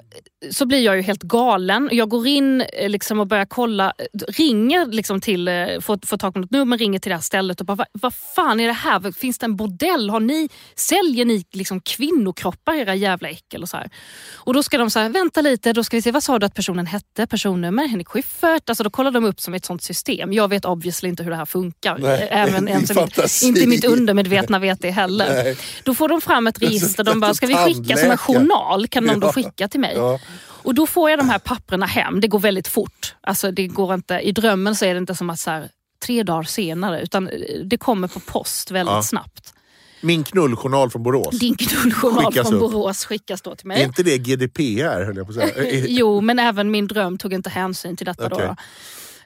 så 0.51 0.65
blir 0.65 0.79
jag 0.79 0.95
ju 0.95 1.01
helt 1.01 1.23
galen. 1.23 1.89
Jag 1.91 2.09
går 2.09 2.27
in 2.27 2.61
eh, 2.61 2.89
liksom 2.89 3.19
och 3.19 3.27
börjar 3.27 3.45
kolla, 3.45 3.85
eh, 3.97 4.19
ringer 4.27 4.85
liksom 4.85 5.21
till, 5.21 5.47
eh, 5.47 5.53
får, 5.81 6.05
får 6.07 6.17
tag 6.17 6.33
på 6.33 6.39
något 6.39 6.51
nummer, 6.51 6.77
ringer 6.77 6.99
till 6.99 7.09
det 7.09 7.15
här 7.15 7.21
stället 7.21 7.59
och 7.59 7.65
bara, 7.65 7.75
vad, 7.75 7.87
vad 7.93 8.13
fan 8.35 8.59
är 8.59 8.67
det 8.67 8.73
här? 8.73 9.11
Finns 9.11 9.37
det 9.37 9.45
en 9.45 9.55
bordell? 9.55 10.09
Har 10.09 10.19
ni, 10.19 10.49
säljer 10.75 11.25
ni 11.25 11.45
liksom 11.51 11.81
kvinnokroppar 11.81 12.73
era 12.73 12.95
jävla 12.95 13.29
äckel? 13.29 13.61
Och, 13.63 13.69
så 13.69 13.77
här. 13.77 13.89
och 14.35 14.53
då 14.53 14.63
ska 14.63 14.77
de 14.77 14.89
säga, 14.89 15.09
vänta 15.09 15.41
lite, 15.41 15.73
då 15.73 15.83
ska 15.83 15.97
vi 15.97 16.01
se, 16.01 16.11
vad 16.11 16.23
sa 16.23 16.39
du 16.39 16.45
att 16.45 16.53
personen 16.55 16.85
hette? 16.85 17.27
Personnummer? 17.27 17.87
Henrik 17.87 18.07
Schyffert? 18.07 18.69
Alltså 18.69 18.83
då 18.83 18.89
kollar 18.89 19.11
de 19.11 19.25
upp 19.25 19.39
som 19.41 19.53
ett 19.53 19.65
sånt 19.65 19.83
system. 19.83 20.33
Jag 20.33 20.47
vet 20.47 20.65
obviously 20.65 21.09
inte 21.09 21.23
hur 21.23 21.31
det 21.31 21.37
här 21.37 21.45
funkar. 21.45 21.97
Nej, 21.97 22.27
Eh, 22.31 22.41
Även 22.41 22.53
din 22.65 22.67
ens, 22.67 22.91
fantasi. 22.91 23.47
inte 23.47 23.67
mitt 23.67 23.85
undermedvetna 23.85 24.59
vet 24.59 24.81
det 24.81 24.91
heller. 24.91 25.43
Nej. 25.43 25.57
Då 25.83 25.95
får 25.95 26.09
de 26.09 26.21
fram 26.21 26.47
ett 26.47 26.61
register, 26.61 27.03
de 27.03 27.19
bara, 27.19 27.33
ska 27.33 27.47
vi 27.47 27.55
skicka 27.55 27.97
som 27.97 28.11
en. 28.11 28.18
Journal? 28.19 28.87
Kan 28.87 29.07
de 29.07 29.19
då 29.19 29.31
skicka 29.31 29.67
till 29.67 29.79
mig? 29.79 29.93
Ja. 29.95 30.19
Och 30.63 30.75
då 30.75 30.87
får 30.87 31.09
jag 31.09 31.19
de 31.19 31.29
här 31.29 31.39
papperna 31.39 31.85
hem. 31.85 32.21
Det 32.21 32.27
går 32.27 32.39
väldigt 32.39 32.67
fort. 32.67 33.15
Alltså 33.21 33.51
det 33.51 33.67
går 33.67 33.93
inte, 33.93 34.19
I 34.19 34.31
drömmen 34.31 34.75
så 34.75 34.85
är 34.85 34.93
det 34.93 34.97
inte 34.97 35.15
som 35.15 35.29
att 35.29 35.39
så 35.39 35.49
här, 35.51 35.69
tre 36.05 36.23
dagar 36.23 36.43
senare, 36.43 37.01
utan 37.01 37.27
eh, 37.27 37.33
det 37.65 37.77
kommer 37.77 38.07
på 38.07 38.19
post 38.19 38.71
väldigt 38.71 38.93
Ja. 38.93 39.03
snabbt. 39.03 39.53
Min 40.01 40.23
knulljournal 40.23 40.89
från 40.89 41.03
Borås. 41.03 41.39
Din 41.39 41.55
knulljournal 41.55 42.25
Skickas 42.25 42.47
från 42.49 42.53
upp. 42.61 42.71
Borås 42.71 43.05
skickas 43.05 43.41
då 43.41 43.55
till 43.55 43.65
Är 43.65 43.67
mig. 43.67 43.83
inte 43.83 44.03
det 44.03 44.17
GDPR 44.17 45.05
höll 45.05 45.17
jag 45.17 45.25
på 45.27 45.41
att 45.41 45.49
säga? 45.49 45.85
Jo, 45.87 46.21
men 46.21 46.39
även 46.39 46.71
min 46.71 46.87
dröm 46.87 47.17
tog 47.17 47.33
inte 47.33 47.49
hänsyn 47.49 47.97
till 47.97 48.05
detta. 48.05 48.25
Okej. 48.25 48.47
Då. 48.47 48.55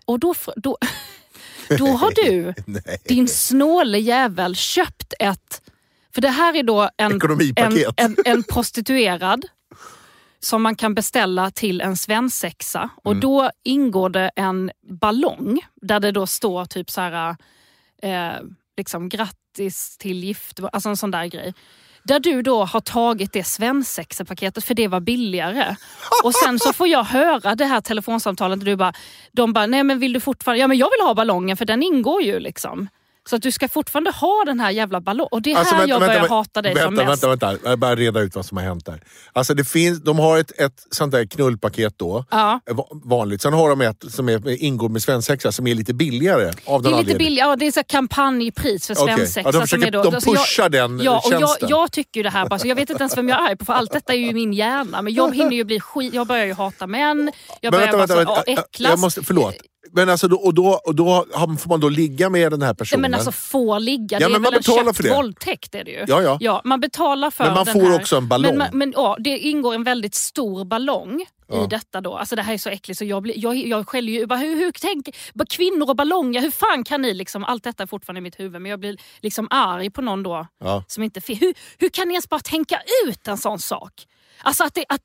Och 0.05 0.19
då, 0.19 0.33
då, 0.55 0.77
då 1.77 1.87
har 1.87 2.11
du, 2.25 2.53
din 3.07 3.27
snåle 3.27 3.99
jävel, 3.99 4.55
köpt 4.55 5.13
ett... 5.19 5.61
För 6.13 6.21
det 6.21 6.29
här 6.29 6.55
är 6.55 6.63
då 6.63 6.89
en, 6.97 7.11
en, 7.55 7.71
en, 7.97 8.15
en 8.25 8.43
prostituerad 8.43 9.45
som 10.39 10.61
man 10.61 10.75
kan 10.75 10.93
beställa 10.95 11.51
till 11.51 11.81
en 11.81 11.97
svensexa. 11.97 12.89
Och 13.03 13.11
Mm. 13.11 13.21
då 13.21 13.49
ingår 13.63 14.09
det 14.09 14.31
en 14.35 14.71
ballong 14.89 15.59
där 15.81 15.99
det 15.99 16.11
då 16.11 16.27
står 16.27 16.65
typ 16.65 16.89
så 16.91 17.01
här... 17.01 17.35
Eh, 18.03 18.33
liksom 18.77 19.09
grattis 19.09 19.97
till 19.97 20.23
gift... 20.23 20.59
Alltså 20.73 20.89
en 20.89 20.97
sån 20.97 21.11
där 21.11 21.25
grej. 21.25 21.53
Där 22.03 22.19
du 22.19 22.41
då 22.41 22.63
har 22.65 22.79
tagit 22.79 23.33
det 23.33 23.43
svensexepaketet 23.43 24.63
för 24.65 24.73
det 24.73 24.87
var 24.87 24.99
billigare. 24.99 25.75
Och 26.23 26.33
sen 26.35 26.59
så 26.59 26.73
får 26.73 26.87
jag 26.87 27.03
höra 27.03 27.55
det 27.55 27.65
här 27.65 27.81
telefonsamtalet 27.81 28.59
och 28.59 28.65
du 28.65 28.75
bara, 28.75 28.93
de 29.31 29.53
bara, 29.53 29.65
nej 29.65 29.83
men 29.83 29.99
vill 29.99 30.13
du 30.13 30.19
fortfarande, 30.19 30.59
ja 30.61 30.67
men 30.67 30.77
jag 30.77 30.89
vill 30.97 31.07
ha 31.07 31.13
ballongen 31.13 31.57
för 31.57 31.65
den 31.65 31.83
ingår 31.83 32.21
ju 32.21 32.39
liksom. 32.39 32.87
Så 33.29 33.35
att 33.35 33.41
du 33.41 33.51
ska 33.51 33.67
fortfarande 33.67 34.11
ha 34.11 34.43
den 34.45 34.59
här 34.59 34.71
jävla 34.71 35.01
ballongen. 35.01 35.27
Och 35.31 35.41
det 35.41 35.51
är 35.51 35.57
Alltså, 35.57 35.73
här 35.75 35.81
vänta, 35.81 35.93
jag 35.93 35.99
börjar 36.01 36.19
vänta, 36.19 36.33
hata 36.35 36.61
dig 36.61 36.75
som 36.75 36.95
vänta, 36.95 37.11
mest. 37.11 37.23
vänta, 37.23 37.47
vänta. 37.51 37.69
Jag 37.69 37.79
bara 37.79 37.95
reda 37.95 38.19
ut 38.21 38.35
vad 38.35 38.45
som 38.45 38.57
har 38.57 38.63
hänt 38.63 38.85
där. 38.85 39.01
Alltså 39.33 39.53
det 39.53 39.65
finns, 39.65 40.03
de 40.03 40.19
har 40.19 40.37
ett, 40.39 40.59
ett 40.59 40.73
sånt 40.91 41.11
där 41.11 41.25
knullpaket 41.25 41.93
då, 41.97 42.25
Ja. 42.31 42.59
eh, 42.69 42.75
va- 42.75 42.87
vanligt. 43.03 43.41
Sen 43.41 43.53
har 43.53 43.69
de 43.69 43.81
ett 43.81 44.03
som 44.09 44.29
är, 44.29 44.63
ingår 44.63 44.89
med 44.89 45.03
svensexa 45.03 45.51
som 45.51 45.67
är 45.67 45.75
lite 45.75 45.93
billigare. 45.93 46.51
Av 46.65 46.81
Det 46.81 46.89
är 46.89 47.03
lite 47.03 47.17
billigt, 47.17 47.39
ja, 47.39 47.55
det 47.55 47.67
är 47.67 47.71
så 47.71 47.83
kampanjpris 47.87 48.87
för 48.87 48.95
svensexa. 48.95 49.39
Ja, 49.39 49.43
de 49.45 49.51
som 49.53 49.61
försöker- 49.61 49.91
då, 49.91 50.03
de 50.03 50.15
alltså 50.15 50.29
jag- 50.29 50.37
pushar 50.37 50.69
den 50.69 50.99
ja, 51.03 51.17
och 51.25 51.31
jag, 51.33 51.39
tjänsten. 51.39 51.69
jag 51.69 51.91
tycker 51.91 52.19
ju 52.19 52.23
det 52.23 52.29
här 52.29 52.47
bara, 52.49 52.59
så 52.59 52.67
jag 52.67 52.75
vet 52.75 52.89
inte 52.89 53.03
ens 53.03 53.17
vem 53.17 53.29
jag 53.29 53.51
är 53.51 53.55
på 53.55 53.65
för 53.65 53.73
allt 53.73 53.91
detta 53.91 54.13
är 54.13 54.17
ju 54.17 54.33
min 54.33 54.53
hjärna. 54.53 55.01
Men 55.01 55.13
jag 55.13 55.35
hinner 55.35 55.51
ju 55.55 55.63
bli 55.63 55.79
skit, 55.79 56.13
jag 56.13 56.27
börjar 56.27 56.45
ju 56.45 56.53
hata 56.53 56.87
män, 56.87 57.31
jag 57.61 57.71
börjar 57.73 57.85
vänta, 57.85 57.97
bara 57.97 58.17
vänta, 58.17 58.33
så, 58.33 58.33
vänta. 58.35 58.51
Jag- 58.51 58.59
äcklas. 58.65 58.89
Jag 58.89 58.99
måste, 58.99 59.23
förlåt. 59.23 59.55
Men 59.91 60.09
alltså 60.09 60.27
då, 60.27 60.35
och 60.35 60.53
då, 60.53 60.81
och 60.85 60.95
då 60.95 61.25
får 61.59 61.69
man 61.69 61.79
då 61.79 61.89
ligga 61.89 62.29
med 62.29 62.51
den 62.51 62.61
här 62.61 62.69
Ja, 62.69 62.73
personen? 62.73 63.01
men 63.01 63.13
alltså 63.13 63.31
få 63.31 63.79
ligga, 63.79 64.19
Ja, 64.19 64.19
det 64.19 64.25
är 64.25 64.29
men 64.29 64.41
man 64.41 64.51
väl 64.51 64.87
en 64.87 64.93
för 64.93 65.03
det. 65.03 65.09
våldtäkt 65.15 65.75
är 65.75 65.83
det 65.83 65.91
ju. 65.91 66.05
Ja, 66.07 66.37
ja. 66.39 66.61
man 66.63 66.79
betalar 66.79 67.31
för 67.31 67.43
Men 67.43 67.53
man 67.53 67.65
den 67.65 67.73
får 67.73 67.81
här. 67.89 67.95
också 67.99 68.15
en 68.17 68.27
ballong. 68.27 68.49
Men, 68.51 68.57
man- 68.57 68.77
men 68.77 68.91
ja, 68.95 69.17
det 69.19 69.37
ingår 69.37 69.73
en 69.75 69.83
väldigt 69.83 70.15
stor 70.15 70.65
ballong 70.65 71.25
Ja. 71.47 71.63
i 71.63 71.67
detta 71.67 72.01
då. 72.01 72.15
Alltså 72.17 72.35
det 72.35 72.41
här 72.41 72.53
är 72.53 72.57
så 72.57 72.69
äckligt 72.69 72.97
så 72.97 73.05
jag, 73.05 73.23
blir, 73.23 73.33
jag, 73.37 73.55
jag 73.55 73.87
skäller 73.89 74.13
ju 74.13 74.25
bara, 74.25 74.39
hur, 74.39 74.55
hur 74.55 74.71
tänker, 74.71 75.15
bara 75.33 75.45
kvinnor 75.49 75.89
och 75.89 75.95
ballonger, 75.95 76.41
hur 76.41 76.51
fan 76.51 76.83
kan 76.83 77.01
ni 77.01 77.13
liksom, 77.13 77.43
allt 77.43 77.63
detta 77.63 77.83
är 77.83 77.87
fortfarande 77.87 78.17
i 78.19 78.21
mitt 78.21 78.39
huvud 78.39 78.61
men 78.61 78.69
jag 78.69 78.79
blir 78.79 78.97
liksom 79.21 79.47
arg 79.49 79.89
på 79.89 80.01
någon 80.01 80.23
då 80.23 80.47
Ja. 80.63 80.83
som 80.87 81.03
inte 81.03 81.21
hur, 81.27 81.53
hur 81.77 81.89
kan 81.89 82.07
ni 82.07 82.13
ens 82.13 82.29
bara 82.29 82.39
tänka 82.39 82.79
ut 83.07 83.27
en 83.27 83.37
sån 83.37 83.59
sak? 83.59 83.91
Alltså 84.41 84.63
att, 84.63 84.73
det, 84.73 84.85
att 84.89 85.01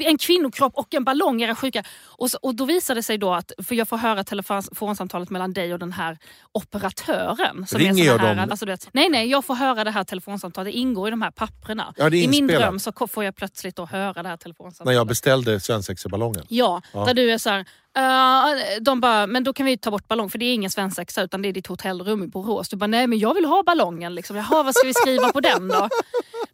en 0.00 0.18
kvinnokropp 0.18 0.72
och 0.74 0.94
en 0.94 1.04
ballong 1.04 1.42
är 1.42 1.54
sjuka. 1.54 1.84
Och, 2.04 2.30
så, 2.30 2.38
och 2.42 2.54
då 2.54 2.64
visar 2.64 2.94
det 2.94 3.02
sig 3.02 3.18
då 3.18 3.34
att, 3.34 3.52
för 3.64 3.74
jag 3.74 3.88
får 3.88 3.96
höra 3.96 4.24
telefonsamtalet 4.24 5.30
mellan 5.30 5.52
dig 5.52 5.72
och 5.72 5.78
den 5.78 5.92
här 5.92 6.18
operatören. 6.52 7.66
Som 7.66 7.78
Ringer 7.78 8.02
är 8.04 8.06
jag 8.06 8.18
här, 8.18 8.34
dem? 8.34 8.48
Alltså, 8.50 8.66
vet, 8.66 8.88
nej, 8.92 9.08
nej, 9.10 9.26
jag 9.30 9.44
får 9.44 9.54
höra 9.54 9.84
det 9.84 9.90
här 9.90 10.04
telefonsamtalet. 10.04 10.72
Det 10.72 10.78
ingår 10.78 11.08
i 11.08 11.10
de 11.10 11.22
här 11.22 11.30
papprena. 11.30 11.94
Ja, 11.96 12.10
I 12.10 12.28
min 12.28 12.46
dröm 12.46 12.78
så 12.78 12.92
får 13.10 13.24
jag 13.24 13.36
plötsligt 13.36 13.76
då 13.76 13.86
höra 13.86 14.22
det 14.22 14.28
här 14.28 14.36
telefonsamtalet. 14.36 14.86
När 14.86 14.92
jag 14.92 15.06
beställde 15.06 15.60
svensexaballongen. 15.60 16.44
Ja, 16.48 16.82
Ja. 16.92 17.04
där 17.04 17.14
du 17.14 17.30
är 17.32 17.38
så 17.38 17.50
här, 17.50 17.60
"Eh, 17.96 18.80
de 18.80 19.00
bara, 19.00 19.26
men 19.26 19.44
då 19.44 19.52
kan 19.52 19.66
vi 19.66 19.78
ta 19.78 19.90
bort 19.90 20.08
ballong 20.08 20.30
för 20.30 20.38
det 20.38 20.44
är 20.44 20.54
ingen 20.54 20.70
svensexa 20.70 21.22
utan 21.22 21.42
det 21.42 21.48
är 21.48 21.52
ditt 21.52 21.66
hotellrum 21.66 22.22
i 22.22 22.26
Borås. 22.26 22.68
Du 22.68 22.76
bara, 22.76 22.86
nej 22.86 23.06
men 23.06 23.18
jag 23.18 23.34
vill 23.34 23.44
ha 23.44 23.62
ballongen. 23.62 24.14
Liksom. 24.14 24.36
Jaha, 24.36 24.62
vad 24.62 24.74
ska 24.74 24.86
vi 24.86 24.94
skriva 24.94 25.32
på 25.32 25.40
den 25.40 25.68
då? 25.68 25.88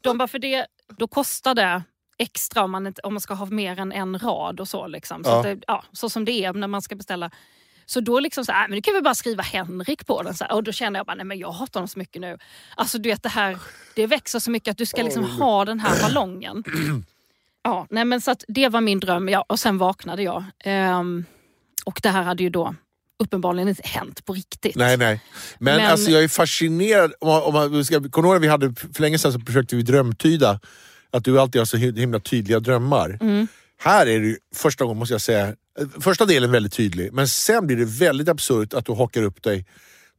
De 0.01 0.19
bara, 0.19 0.29
för 0.29 0.39
det, 0.39 0.67
då 0.99 1.09
kostar 1.09 1.55
det 1.55 1.83
extra 2.19 2.63
om 2.65 2.71
man, 2.71 2.87
inte, 2.87 3.01
om 3.03 3.15
man 3.15 3.21
ska 3.21 3.35
ha 3.35 3.47
mer 3.47 3.81
än 3.81 3.93
en 3.93 4.19
rad 4.19 4.61
och 4.61 4.69
så. 4.69 4.87
Liksom. 4.87 5.25
Så, 5.25 5.31
Ja. 5.31 5.43
det, 5.43 5.59
ja, 5.67 5.85
så 5.93 6.11
som 6.11 6.25
det 6.25 6.33
är 6.33 6.53
när 6.53 6.67
man 6.69 6.83
ska 6.83 6.95
beställa. 6.97 7.31
Så 7.87 8.01
då 8.01 8.21
liksom 8.21 8.45
så 8.45 8.53
här, 8.53 8.65
"Äh, 8.65 8.69
men 8.69 8.77
du 8.77 8.83
kan 8.83 8.95
vi 8.95 9.01
bara 9.03 9.15
skriva 9.15 9.43
Henrik 9.43 10.07
på 10.07 10.23
den. 10.23 10.35
Så 10.35 10.45
här. 10.45 10.53
Och 10.55 10.63
då 10.65 10.73
känner 10.73 10.99
jag 10.99 11.07
bara, 11.07 11.15
nej 11.15 11.25
men 11.25 11.39
jag 11.39 11.51
hatar 11.53 11.81
honom 11.81 11.89
så 11.89 11.99
mycket 11.99 12.21
nu. 12.23 12.39
Alltså 12.77 12.99
du 12.99 13.09
vet 13.09 13.23
det 13.23 13.29
här, 13.29 13.59
det 13.95 14.07
växer 14.07 14.39
så 14.39 14.51
mycket 14.51 14.71
att 14.73 14.79
du 14.79 14.87
ska 14.87 15.03
liksom 15.03 15.25
ha 15.25 15.65
den 15.65 15.81
här 15.81 16.03
ballongen. 16.03 16.65
Ja, 17.63 17.87
nej 17.91 18.05
men 18.05 18.21
så 18.21 18.31
att 18.31 18.45
det 18.49 18.69
var 18.69 18.81
min 18.81 19.01
dröm 19.01 19.29
ja, 19.29 19.45
och 19.49 19.59
sen 19.59 19.79
vaknade 19.79 20.23
jag. 20.23 20.45
Ehm, 20.65 21.25
och 21.85 22.01
det 22.03 22.09
här 22.09 22.23
hade 22.23 22.43
ju 22.43 22.51
då 22.51 22.75
uppenbarligen 23.19 23.69
inte 23.69 23.83
hänt 23.89 24.25
på 24.25 24.33
riktigt. 24.33 24.77
Nej, 24.77 24.97
nej. 24.97 25.21
Men, 25.59 25.77
Men- 25.77 25.91
Alltså, 25.91 26.11
jag 26.11 26.25
är 26.25 26.29
fascinerad. 26.29 27.13
Om 27.21 27.29
man, 27.29 27.43
om 27.43 27.53
man, 27.53 27.71
kommer 28.11 28.29
du 28.29 28.35
ihåg, 28.35 28.41
vi 28.41 28.49
hade, 28.49 28.75
för 28.75 29.01
länge 29.03 29.19
sedan 29.19 29.33
så 29.33 29.41
försökte 29.41 29.77
vi 29.77 29.83
drömtyda 29.83 30.61
att 31.11 31.25
du 31.25 31.41
alltid 31.41 31.61
har 31.61 31.67
så 31.67 31.77
himla 31.77 32.21
tydliga 32.21 32.61
drömmar. 32.61 33.19
Mm. 33.21 33.49
Här 33.81 34.07
är 34.07 34.21
det 34.21 34.37
första 34.55 34.85
gången 34.85 34.99
måste 34.99 35.15
jag 35.15 35.21
säga, 35.21 35.47
eh, 35.49 35.55
första 36.01 36.25
delen 36.25 36.51
väldigt 36.51 36.73
tydlig, 36.73 37.13
men 37.13 37.29
sen 37.29 37.67
blir 37.67 37.77
det 37.77 37.85
väldigt 37.85 38.29
absurt 38.29 38.75
att 38.75 38.87
du 38.87 38.93
hakar 38.93 39.23
upp 39.23 39.43
dig 39.43 39.67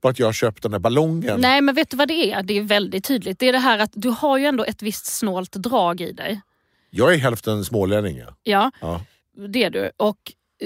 på 0.01 0.07
att 0.09 0.19
jag 0.19 0.27
har 0.27 0.33
köpt 0.33 0.63
den 0.63 0.71
där 0.71 0.79
ballongen. 0.79 1.41
Nej 1.41 1.61
men 1.61 1.75
vet 1.75 1.89
du 1.89 1.97
vad 1.97 2.07
det 2.07 2.31
är? 2.31 2.43
Det 2.43 2.57
är 2.57 2.61
väldigt 2.61 3.03
tydligt. 3.03 3.39
Det 3.39 3.47
är 3.49 3.53
det 3.53 3.59
här 3.59 3.79
att 3.79 3.91
du 3.93 4.09
har 4.09 4.37
ju 4.37 4.45
ändå 4.45 4.63
ett 4.65 4.81
visst 4.81 5.05
snålt 5.05 5.51
drag 5.51 6.01
i 6.01 6.11
dig. 6.11 6.41
Jag 6.89 7.13
är 7.13 7.17
hälften 7.17 7.65
smålänning. 7.65 8.17
Ja. 8.17 8.33
Ja, 8.43 8.71
Ja. 8.81 9.01
det 9.47 9.63
är 9.63 9.69
du. 9.69 9.91
Och 9.97 10.17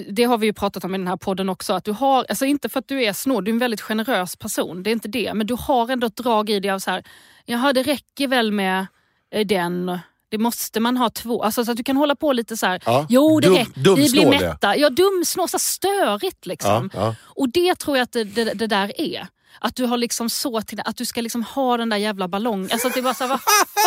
det 0.10 0.24
har 0.24 0.38
vi 0.38 0.48
ju 0.48 0.54
pratat 0.54 0.84
om 0.84 0.96
i 0.96 0.98
den 0.98 1.08
här 1.08 1.18
podden 1.18 1.50
också. 1.50 1.74
Att 1.74 1.84
du 1.86 1.92
har, 1.92 2.26
alltså 2.30 2.46
inte 2.46 2.70
för 2.70 2.80
att 2.80 2.88
du 2.88 3.04
är 3.04 3.14
snål, 3.14 3.44
du 3.44 3.52
är 3.52 3.54
en 3.54 3.60
väldigt 3.60 3.82
generös 3.82 4.36
person. 4.36 4.84
Det 4.84 4.90
är 4.90 4.92
inte 4.92 5.08
det. 5.08 5.34
Men 5.34 5.48
du 5.48 5.56
har 5.60 5.92
ändå 5.92 6.08
ett 6.08 6.16
drag 6.18 6.50
i 6.50 6.60
dig 6.60 6.72
av 6.72 6.80
så 6.80 6.92
här, 6.92 7.04
jaha 7.46 7.74
det 7.74 7.84
räcker 7.84 8.28
väl 8.28 8.52
med 8.52 8.88
eh, 9.32 9.46
den. 9.48 10.00
Det 10.34 10.38
måste 10.38 10.80
man 10.80 10.98
ha 10.98 11.10
två. 11.10 11.44
Alltså 11.44 11.66
så 11.66 11.72
att 11.72 11.78
du 11.78 11.84
kan 11.84 11.98
hålla 11.98 12.16
på 12.16 12.34
lite 12.34 12.58
så 12.58 12.66
här. 12.66 12.82
Ja. 12.86 13.06
Jo 13.10 13.40
det 13.40 13.48
Dum- 13.48 13.58
räcker. 13.58 13.96
Vi 13.96 14.12
blir 14.12 14.26
det. 14.26 14.30
mätta. 14.30 14.78
Ja 14.78 14.90
dumsnål, 14.90 15.50
så 15.50 15.60
störigt 15.60 16.46
liksom. 16.46 16.90
Ja, 16.94 17.00
ja. 17.06 17.16
Och 17.24 17.50
det 17.50 17.76
tror 17.76 17.98
jag 17.98 18.04
att 18.04 18.12
det, 18.12 18.24
det, 18.24 18.44
det 18.54 18.68
där 18.68 19.02
är. 19.02 19.28
Att 19.60 19.76
du 19.76 19.86
har 19.86 19.98
liksom 19.98 20.30
så 20.30 20.62
till 20.62 20.80
att 20.86 20.98
du 20.98 21.06
ska 21.06 21.22
liksom 21.22 21.44
ha 21.44 21.78
den 21.78 21.90
där 21.90 21.98
jävla 21.98 22.28
ballongen. 22.28 22.70
Alltså 22.72 22.88
att 22.88 22.94
det 22.94 23.02
var 23.02 23.14
så 23.14 23.24
här, 23.24 23.30
vad 23.30 23.40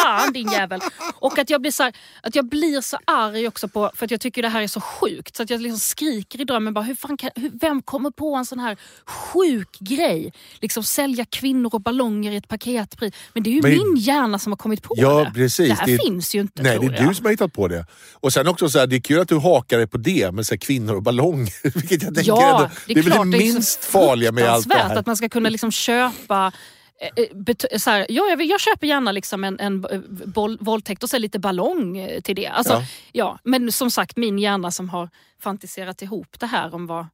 fan 0.04 0.32
din 0.32 0.50
jävel. 0.52 0.80
Och 1.18 1.38
att 1.38 1.50
jag 1.50 1.60
blir 1.60 1.70
så 1.70 1.82
här, 1.82 1.96
att 2.22 2.34
jag 2.34 2.44
blir 2.48 2.80
så 2.80 2.98
arg 3.04 3.48
också 3.48 3.68
på, 3.68 3.90
för 3.94 4.04
att 4.04 4.10
jag 4.10 4.20
tycker 4.20 4.42
det 4.42 4.48
här 4.48 4.62
är 4.62 4.66
så 4.68 4.80
sjukt. 4.80 5.36
Så 5.36 5.42
att 5.42 5.50
jag 5.50 5.60
liksom 5.60 5.78
skriker 5.80 6.40
i 6.40 6.44
drömmen 6.44 6.74
bara, 6.74 6.84
hur 6.84 6.94
fan 6.94 7.16
kan, 7.16 7.30
hur, 7.36 7.50
vem 7.60 7.82
kommer 7.82 8.10
på 8.10 8.34
en 8.34 8.46
sån 8.46 8.58
här 8.58 8.76
sjuk 9.06 9.78
grej? 9.78 10.32
Liksom 10.60 10.82
sälja 10.84 11.24
kvinnor 11.24 11.70
och 11.74 11.80
ballonger 11.80 12.32
i 12.32 12.36
ett 12.36 12.48
paketpris. 12.48 13.14
Men 13.32 13.42
det 13.42 13.50
är 13.50 13.54
ju 13.54 13.62
Men- 13.62 13.70
min 13.70 13.96
hjärna 13.96 14.38
som 14.38 14.52
har 14.52 14.56
kommit 14.56 14.82
på 14.82 14.94
Ja, 14.98 15.24
det. 15.24 15.30
precis. 15.34 15.68
Det 15.68 15.74
här 15.74 15.86
Det 15.86 15.94
är- 15.94 15.98
finns 15.98 16.34
ju 16.34 16.40
inte 16.40 16.62
Nej, 16.62 16.78
det 16.78 16.86
är 16.86 16.92
jag. 17.00 17.08
du 17.08 17.14
som 17.14 17.24
har 17.24 17.30
hittat 17.30 17.52
på 17.52 17.68
det. 17.68 17.86
Och 18.14 18.32
sen 18.32 18.48
också 18.48 18.68
så 18.68 18.78
här, 18.78 18.86
det 18.86 18.96
är 18.96 19.00
kul 19.00 19.20
att 19.20 19.28
du 19.28 19.36
hakar 19.38 19.78
dig 19.78 19.86
på 19.86 19.98
det 19.98 20.32
med 20.32 20.46
så 20.46 20.58
kvinnor 20.58 20.94
och 20.94 21.02
ballonger. 21.02 21.52
Vilket 21.78 22.02
jag 22.02 22.14
tänker 22.14 22.30
Ja, 22.32 22.70
det 22.86 22.92
är, 22.92 22.94
väl 22.94 23.04
det 23.04 23.10
det 23.10 23.14
är 23.16 23.18
så 23.18 23.24
minst 23.24 23.84
farliga 23.84 24.32
med 24.32 24.48
allt 24.48 24.68
det 24.68 24.74
här. 24.74 24.96
att 24.96 25.06
man 25.06 25.16
ska 25.16 25.28
kunna 25.28 25.50
liksom 25.56 25.70
köpa 25.72 26.52
eh, 27.00 27.24
eh, 27.72 27.78
så 27.78 27.90
här, 27.90 28.06
ja, 28.08 28.24
jag, 28.30 28.36
vill- 28.36 28.50
jag 28.50 28.60
köper 28.60 28.86
gärna 28.86 29.12
liksom 29.12 29.44
en, 29.44 29.60
en 29.60 29.84
eh, 29.90 30.00
boll, 30.26 30.58
våldtäkt 30.60 31.02
och 31.02 31.10
så 31.10 31.18
lite 31.18 31.38
ballong 31.38 32.08
till 32.24 32.36
det. 32.36 32.46
Alltså, 32.46 32.72
Ja. 32.72 32.82
ja. 33.12 33.38
men 33.44 33.72
som 33.72 33.90
sagt, 33.90 34.16
min 34.16 34.38
hjärna 34.38 34.70
som 34.70 34.88
har 34.88 35.08
fantiserat 35.42 36.02
ihop 36.02 36.36
det 36.40 36.46
här 36.46 36.74
om 36.74 36.86
vad 36.86 37.06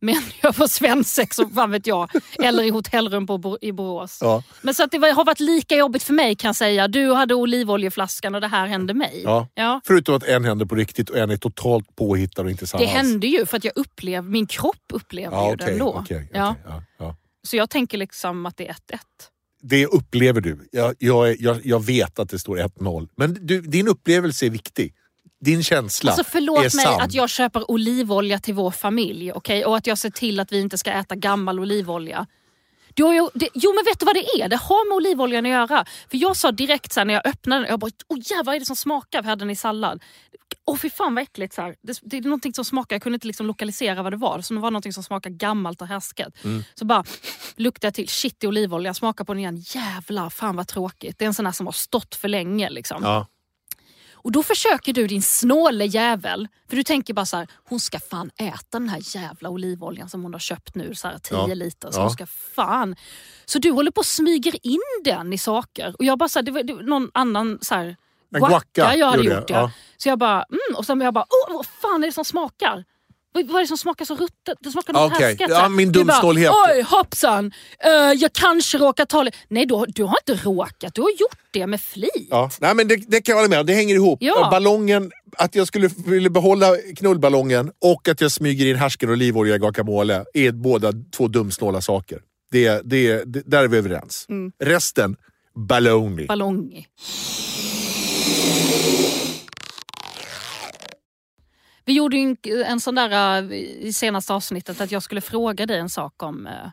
män 0.00 0.22
gör 0.42 0.52
på 0.52 0.68
svensex, 0.68 1.38
vad 1.50 1.70
vet 1.70 1.86
jag. 1.86 2.10
Eller 2.38 2.62
i 2.62 2.68
hotellrum 2.70 3.26
på, 3.26 3.58
i 3.60 3.72
Borås. 3.72 4.18
Ja. 4.22 4.42
Men 4.62 4.74
så 4.74 4.82
att 4.84 4.90
det 4.90 4.98
har 4.98 5.24
varit 5.24 5.40
lika 5.40 5.76
jobbigt 5.76 6.02
för 6.02 6.12
mig 6.14 6.34
kan 6.36 6.48
jag 6.48 6.56
säga. 6.56 6.88
Du 6.88 7.12
hade 7.12 7.34
olivoljeflaskan 7.34 8.34
och 8.34 8.40
det 8.40 8.48
här 8.48 8.66
hände 8.66 8.94
mig. 8.94 9.20
Ja. 9.24 9.48
Ja. 9.54 9.80
Förutom 9.84 10.14
att 10.14 10.22
en 10.22 10.44
händer 10.44 10.66
på 10.66 10.74
riktigt 10.74 11.10
och 11.10 11.18
en 11.18 11.30
är 11.30 11.36
totalt 11.36 11.96
påhittad 11.96 12.42
och 12.42 12.50
inte 12.50 12.66
sann 12.66 12.80
Det 12.80 12.86
hände 12.86 13.26
ju 13.26 13.46
för 13.46 13.56
att 13.56 13.64
jag 13.64 13.72
upplevde, 13.76 14.30
min 14.30 14.46
kropp 14.46 14.76
upplevde 14.92 15.36
ju 15.36 15.42
okej, 15.54 15.66
den 15.66 15.78
då. 15.78 15.88
okej, 15.88 16.28
okej, 16.30 16.54
ja. 16.98 17.16
Så 17.46 17.56
jag 17.56 17.70
tänker 17.70 17.98
liksom 17.98 18.46
att 18.46 18.56
det 18.56 18.68
är 18.68 18.72
1-1. 18.72 18.76
Det 19.62 19.86
upplever 19.86 20.40
du. 20.40 20.68
Jag, 20.72 20.94
jag, 20.98 21.30
är- 21.30 21.36
jag, 21.40 21.60
jag 21.66 21.84
vet 21.84 22.18
att 22.18 22.28
det 22.30 22.38
står 22.38 22.56
1-0. 22.58 23.08
Men 23.16 23.38
du, 23.46 23.60
din 23.60 23.88
upplevelse 23.88 24.46
är 24.46 24.50
viktig. 24.50 24.94
Din 25.40 25.62
känsla 25.62 26.10
Alltså 26.12 26.22
är 26.28 26.30
förlåt 26.30 26.60
mig 26.60 26.70
sann. 26.70 27.00
att 27.00 27.14
jag 27.14 27.30
köper 27.30 27.70
olivolja 27.70 28.38
till 28.38 28.54
vår 28.54 28.70
familj 28.70 29.32
okej? 29.32 29.64
och 29.64 29.76
att 29.76 29.86
jag 29.86 29.98
ser 29.98 30.10
till 30.10 30.40
att 30.40 30.52
vi 30.52 30.60
inte 30.60 30.78
ska 30.78 30.90
äta 30.90 31.14
gammal 31.14 31.60
olivolja. 31.60 32.26
Jo, 32.96 33.12
jo, 33.12 33.30
det, 33.34 33.48
jo 33.54 33.72
men 33.74 33.84
vet 33.84 34.00
du 34.00 34.06
vad 34.06 34.14
det 34.14 34.42
är? 34.42 34.48
Det 34.48 34.56
har 34.56 34.88
med 34.88 34.96
olivoljan 34.96 35.46
att 35.46 35.50
göra. 35.50 35.84
För 36.10 36.16
jag 36.16 36.36
sa 36.36 36.52
direkt 36.52 36.92
så 36.92 37.04
när 37.04 37.14
jag 37.14 37.26
öppnade 37.26 37.60
den, 37.60 37.70
jag 37.70 37.80
bara 37.80 37.90
åh 38.08 38.18
jävlar 38.18 38.44
vad 38.44 38.54
är 38.54 38.60
det 38.60 38.66
som 38.66 38.76
smakar? 38.76 39.22
Vi 39.22 39.28
hade 39.28 39.44
den 39.44 39.50
i 39.50 39.56
sallad. 39.56 40.02
Åh 40.66 40.76
fy 40.76 40.90
fan 40.90 41.14
vad 41.14 41.22
äckligt. 41.22 41.54
Så. 41.54 41.74
Det, 41.82 41.98
det 42.02 42.16
är 42.16 42.22
någonting 42.22 42.54
som 42.54 42.64
smakar, 42.64 42.96
jag 42.96 43.02
kunde 43.02 43.16
inte 43.16 43.26
liksom 43.26 43.46
lokalisera 43.46 44.02
vad 44.02 44.12
det 44.12 44.16
var. 44.16 44.40
Så 44.40 44.54
det 44.54 44.60
var 44.60 44.70
någonting 44.70 44.92
som 44.92 45.02
smakar 45.02 45.30
gammalt 45.30 45.80
och 45.82 45.88
härsket. 45.88 46.34
Så 46.74 46.84
bara 46.84 47.04
luktade 47.56 47.86
jag 47.86 47.94
till, 47.94 48.08
shit 48.08 48.36
det 48.40 48.46
är 48.46 48.48
olivolja, 48.48 48.94
smaka 48.94 49.24
på 49.24 49.32
den 49.32 49.40
igen. 49.40 49.56
Jävlar, 49.56 50.30
fan 50.30 50.56
vad 50.56 50.68
tråkigt. 50.68 51.18
Det 51.18 51.24
är 51.24 51.26
en 51.26 51.34
sån 51.34 51.46
här 51.46 51.52
som 51.52 51.66
har 51.66 51.72
stått 51.72 52.14
för 52.14 52.28
länge. 52.28 52.70
Liksom. 52.70 53.02
Ja. 53.02 53.26
Och 54.24 54.32
då 54.32 54.42
försöker 54.42 54.92
du 54.92 55.06
din 55.06 55.22
snåle 55.22 55.84
jävel, 55.86 56.48
för 56.68 56.76
du 56.76 56.82
tänker 56.82 57.14
bara 57.14 57.26
så 57.26 57.36
här, 57.36 57.48
hon 57.68 57.80
ska 57.80 58.00
fan 58.00 58.30
äta 58.36 58.78
den 58.78 58.88
här 58.88 59.16
jävla 59.16 59.48
olivoljan 59.48 60.08
som 60.08 60.22
hon 60.22 60.32
har 60.32 60.40
köpt 60.40 60.74
nu, 60.74 60.94
så 60.94 61.08
här 61.08 61.18
10 61.18 61.36
Ja. 61.38 61.46
liter. 61.54 61.90
Så 61.90 61.98
Ja. 61.98 62.02
hon 62.02 62.10
ska 62.12 62.26
fan. 62.26 62.96
Så 63.44 63.58
du 63.58 63.70
håller 63.70 63.90
på 63.90 63.98
och 63.98 64.06
smyger 64.06 64.66
in 64.66 64.80
den 65.04 65.32
i 65.32 65.38
saker. 65.38 65.94
Och 65.98 66.04
jag 66.04 66.18
bara 66.18 66.28
så 66.28 66.38
här, 66.38 66.44
det 66.44 66.50
var, 66.52 66.62
det 66.62 66.74
var 66.74 66.82
någon 66.82 67.10
annan 67.14 67.58
så 67.62 67.74
här, 67.74 67.96
guacca 68.30 68.96
jag 68.96 69.06
hade 69.10 69.22
gjort. 69.22 69.32
jag, 69.32 69.50
Ja. 69.50 69.60
ja. 69.60 69.70
Så 69.96 70.08
jag 70.08 70.18
bara, 70.18 70.42
mm, 70.50 70.76
och 70.76 70.86
sen 70.86 71.00
jag 71.00 71.14
bara, 71.14 71.26
åh 71.48 71.54
vad 71.56 71.66
fan 71.66 72.02
är 72.02 72.06
det 72.06 72.12
som 72.12 72.24
smakar? 72.24 72.84
Vad 73.34 73.56
är 73.56 73.60
det 73.60 73.66
som 73.66 73.78
smakar 73.78 74.04
så 74.04 74.14
ruttet? 74.14 74.58
Det 74.60 74.70
smakar 74.70 74.92
något 74.92 75.12
Okej, 75.12 75.26
härsket. 75.26 75.50
ja, 75.50 75.68
min 75.68 75.92
dumsnålhet. 75.92 76.50
Oj 76.68 76.82
hoppsan, 76.82 77.52
Eh, 77.84 77.90
jag 77.92 78.32
kanske 78.32 78.78
råkar 78.78 79.04
ta. 79.04 79.26
Nej 79.48 79.66
du, 79.66 79.84
du 79.88 80.02
har 80.04 80.16
inte 80.28 80.44
råkat, 80.48 80.94
du 80.94 81.00
har 81.02 81.10
gjort 81.10 81.38
det 81.50 81.66
med 81.66 81.80
flit. 81.80 82.28
Ja. 82.30 82.50
Nej, 82.60 82.74
men 82.74 82.88
det, 82.88 82.96
det 82.96 83.20
kan 83.20 83.32
jag 83.32 83.36
hålla 83.36 83.48
med 83.48 83.60
om. 83.60 83.66
Det 83.66 83.74
hänger 83.74 83.94
ihop. 83.94 84.18
Ja. 84.22 84.48
Ballongen, 84.50 85.10
att 85.38 85.54
jag 85.54 85.66
skulle 85.66 85.90
vilja 86.06 86.30
behålla 86.30 86.76
knullballongen 86.96 87.70
och 87.80 88.08
att 88.08 88.20
jag 88.20 88.32
smyger 88.32 88.66
in 88.66 88.76
härsken 88.76 89.08
och 89.08 89.12
olivolja 89.12 89.54
i 89.54 89.58
guacamole 89.58 90.24
är 90.34 90.52
båda 90.52 90.92
två 91.16 91.28
dumsnåla 91.28 91.80
saker. 91.80 92.18
Det, 92.50 92.80
det, 92.84 93.24
det, 93.24 93.42
där 93.46 93.64
är 93.64 93.68
vi 93.68 93.78
överens. 93.78 94.26
Mm. 94.28 94.52
Resten, 94.64 95.16
baloney. 95.68 96.26
Ballongi. 96.26 96.86
Vi 101.84 101.92
gjorde 101.92 102.16
ju 102.16 102.22
en, 102.22 102.62
en 102.64 102.80
sån 102.80 102.94
där 102.94 103.42
eh, 103.42 103.58
i 103.58 103.92
senaste 103.92 104.34
avsnittet 104.34 104.80
att 104.80 104.90
jag 104.90 105.02
skulle 105.02 105.20
fråga 105.20 105.66
dig 105.66 105.78
en 105.78 105.88
sak 105.88 106.22
om, 106.22 106.46
eh, 106.46 106.68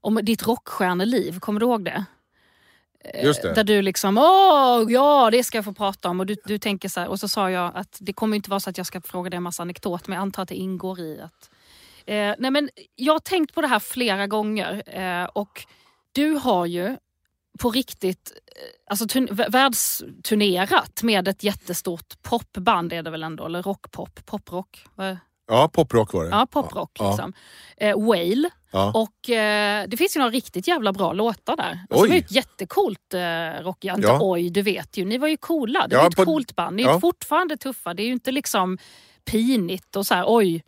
om 0.00 0.20
ditt 0.22 0.46
rockstjärneliv. 0.46 1.38
Kommer 1.38 1.60
du 1.60 1.66
ihåg 1.66 1.84
det? 1.84 2.04
Eh, 3.04 3.24
Just 3.24 3.42
det. 3.42 3.54
Där 3.54 3.64
du 3.64 3.82
liksom, 3.82 4.18
åh 4.18 4.92
ja 4.92 5.30
det 5.32 5.44
ska 5.44 5.58
jag 5.58 5.64
få 5.64 5.72
prata 5.72 6.08
om. 6.08 6.20
Och 6.20 6.26
du, 6.26 6.36
du 6.44 6.58
tänker 6.58 6.88
så 6.88 7.00
här, 7.00 7.08
och 7.08 7.20
så 7.20 7.28
sa 7.28 7.50
jag 7.50 7.72
att 7.74 7.98
det 8.00 8.12
kommer 8.12 8.36
inte 8.36 8.50
vara 8.50 8.60
så 8.60 8.70
att 8.70 8.78
jag 8.78 8.86
ska 8.86 9.00
fråga 9.00 9.30
dig 9.30 9.36
en 9.36 9.42
massa 9.42 9.62
anekdoter 9.62 10.08
men 10.08 10.16
jag 10.16 10.22
antar 10.22 10.42
att 10.42 10.48
det 10.48 10.54
ingår 10.54 11.00
i 11.00 11.20
att... 11.20 11.50
Eh, 12.06 12.34
nej 12.38 12.50
men 12.50 12.70
jag 12.96 13.12
har 13.12 13.20
tänkt 13.20 13.54
på 13.54 13.60
det 13.60 13.66
här 13.66 13.78
flera 13.78 14.26
gånger 14.26 14.82
eh, 14.86 15.24
och 15.24 15.64
du 16.12 16.32
har 16.32 16.66
ju 16.66 16.96
på 17.58 17.70
riktigt 17.70 18.32
eh, 18.56 18.62
alltså, 18.90 19.04
turn- 19.04 19.28
vä- 19.32 19.50
världsturnerat 19.50 21.02
med 21.02 21.28
ett 21.28 21.44
jättestort 21.44 22.22
popband 22.22 22.92
är 22.92 23.02
det 23.02 23.10
väl 23.10 23.22
ändå, 23.22 23.46
eller 23.46 23.62
rockpop, 23.62 24.26
poprock? 24.26 24.84
Ja, 25.48 25.68
poprock 25.72 26.12
var 26.12 26.24
det. 26.24 26.30
Ja, 26.30 26.46
poprock 26.50 26.90
Ja. 26.98 27.08
liksom. 27.10 27.32
Eh, 27.76 27.98
Whale. 28.00 28.50
Ja. 28.72 28.92
Och 28.94 29.30
eh, 29.30 29.84
det 29.88 29.96
finns 29.96 30.16
ju 30.16 30.20
några 30.20 30.30
riktigt 30.32 30.68
jävla 30.68 30.92
bra 30.92 31.12
låtar 31.12 31.56
där. 31.56 31.78
Alltså, 31.90 32.02
Oj. 32.02 32.02
det 32.02 32.08
var 32.08 32.14
ju 32.14 32.20
ett 32.20 32.32
jättecoolt 32.32 33.14
eh, 33.14 33.62
rock. 33.64 33.78
Ja, 33.80 33.96
Ja. 33.98 34.18
oj, 34.22 34.50
du 34.50 34.62
vet 34.62 34.96
ju. 34.96 35.04
Ni 35.04 35.18
var 35.18 35.28
ju 35.28 35.36
coola. 35.36 35.86
Det 35.88 35.94
Ja, 35.94 35.98
var 35.98 36.04
ju 36.04 36.08
ett 36.08 36.16
på- 36.16 36.24
coolt 36.24 36.56
band. 36.56 36.76
Ni 36.76 36.82
är 36.82 36.86
ja. 36.88 37.00
fortfarande 37.00 37.56
tuffa. 37.56 37.94
Det 37.94 38.02
är 38.02 38.06
ju 38.06 38.12
inte 38.12 38.32
liksom 38.32 38.78
pinigt 39.30 39.96
och 39.96 40.06
så 40.06 40.14
här 40.14 40.24
oj. 40.26 40.62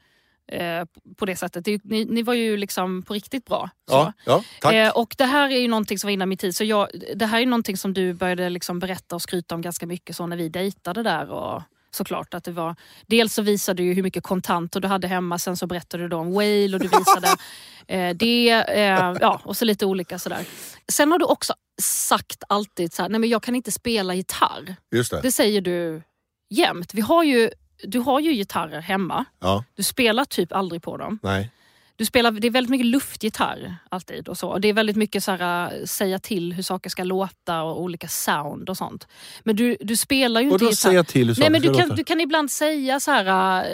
Eh, 0.52 0.84
på 1.16 1.26
det 1.26 1.36
sättet. 1.36 1.64
Det 1.64 1.84
ni, 1.84 2.04
ni 2.04 2.22
var 2.22 2.34
ju 2.34 2.56
liksom 2.56 3.02
på 3.02 3.14
riktigt 3.14 3.46
bra. 3.46 3.70
Ja, 3.90 4.12
ja, 4.26 4.44
tack. 4.60 4.74
Eh, 4.74 4.90
och 4.90 5.14
det 5.18 5.24
här 5.24 5.50
är 5.50 5.58
ju 5.58 5.68
någonting 5.68 5.98
som 5.98 6.08
var 6.08 6.12
innan 6.12 6.28
min 6.28 6.38
tid. 6.38 6.56
Så 6.56 6.64
jag, 6.64 6.88
det 7.14 7.26
här 7.26 7.40
är 7.40 7.46
någonting 7.46 7.76
som 7.76 7.94
du 7.94 8.14
började 8.14 8.50
liksom 8.50 8.78
berätta 8.78 9.14
och 9.14 9.22
skryta 9.22 9.54
om 9.54 9.62
ganska 9.62 9.86
mycket 9.86 10.16
så 10.16 10.26
när 10.26 10.36
vi 10.36 10.48
dejtade 10.48 11.02
där. 11.02 11.30
Och 11.30 11.62
såklart 11.90 12.34
att 12.34 12.44
det 12.44 12.52
var... 12.52 12.76
Dels 13.06 13.34
så 13.34 13.42
visade 13.42 13.82
du 13.82 13.92
hur 13.92 14.02
mycket 14.02 14.22
kontanter 14.22 14.80
du 14.80 14.88
hade 14.88 15.08
hemma. 15.08 15.38
Sen 15.38 15.56
så 15.56 15.66
berättade 15.66 16.08
du 16.08 16.16
om 16.16 16.32
Whale 16.32 16.74
och 16.74 16.80
du 16.80 16.88
visade 16.88 17.28
eh, 17.86 18.16
det. 18.16 18.50
Eh, 18.50 19.14
ja, 19.20 19.40
och 19.44 19.56
så 19.56 19.64
lite 19.64 19.86
olika 19.86 20.18
sådär. 20.18 20.46
Sen 20.88 21.12
har 21.12 21.18
du 21.18 21.24
också 21.24 21.54
sagt 21.82 22.44
alltid 22.48 22.94
så 22.94 23.02
här, 23.02 23.08
nej 23.08 23.20
men 23.20 23.30
jag 23.30 23.42
kan 23.42 23.54
inte 23.54 23.72
spela 23.72 24.14
gitarr. 24.14 24.76
Just 24.90 25.10
det. 25.10 25.20
Det 25.20 25.32
säger 25.32 25.60
du 25.60 26.02
jämt. 26.50 26.94
Vi 26.94 27.00
har 27.00 27.24
ju, 27.24 27.50
du 27.82 27.98
har 27.98 28.20
ju 28.20 28.32
gitarrer 28.32 28.80
hemma. 28.80 29.24
Ja, 29.40 29.64
Du 29.76 29.82
spelar 29.82 30.24
typ 30.24 30.52
aldrig 30.52 30.82
på 30.82 30.96
dem. 30.96 31.18
nej. 31.22 31.50
Du 31.96 32.06
spelar, 32.06 32.30
det 32.30 32.46
är 32.46 32.50
väldigt 32.50 32.70
mycket 32.70 32.86
luftgitarr 32.86 33.76
alltid. 33.88 34.28
Och 34.28 34.38
så. 34.38 34.48
Och 34.48 34.60
det 34.60 34.68
är 34.68 34.72
väldigt 34.72 34.96
mycket 34.96 35.24
så 35.24 35.30
här, 35.32 35.72
äh, 35.80 35.84
säga 35.84 36.18
till 36.18 36.52
hur 36.52 36.62
saker 36.62 36.90
ska 36.90 37.04
låta 37.04 37.62
och 37.62 37.82
olika 37.82 38.08
sound 38.08 38.70
och 38.70 38.76
sånt. 38.76 39.08
Men 39.44 39.56
du, 39.56 39.76
du 39.80 39.96
spelar 39.96 40.40
ju 40.40 40.46
Och 40.46 40.52
inte 40.52 40.64
då 40.64 40.70
gitarr. 40.70 40.90
säga 40.90 41.04
till 41.04 41.28
hur 41.28 41.36
Nej, 41.38 41.50
men 41.50 41.60
saker 41.60 41.68
du, 41.68 41.74
ska 41.74 41.80
kan, 41.80 41.88
låta. 41.88 41.96
du 41.96 42.04
kan 42.04 42.20
ibland 42.20 42.50
säga 42.50 43.00
så 43.00 43.10
här, 43.10 43.60
äh, 43.64 43.70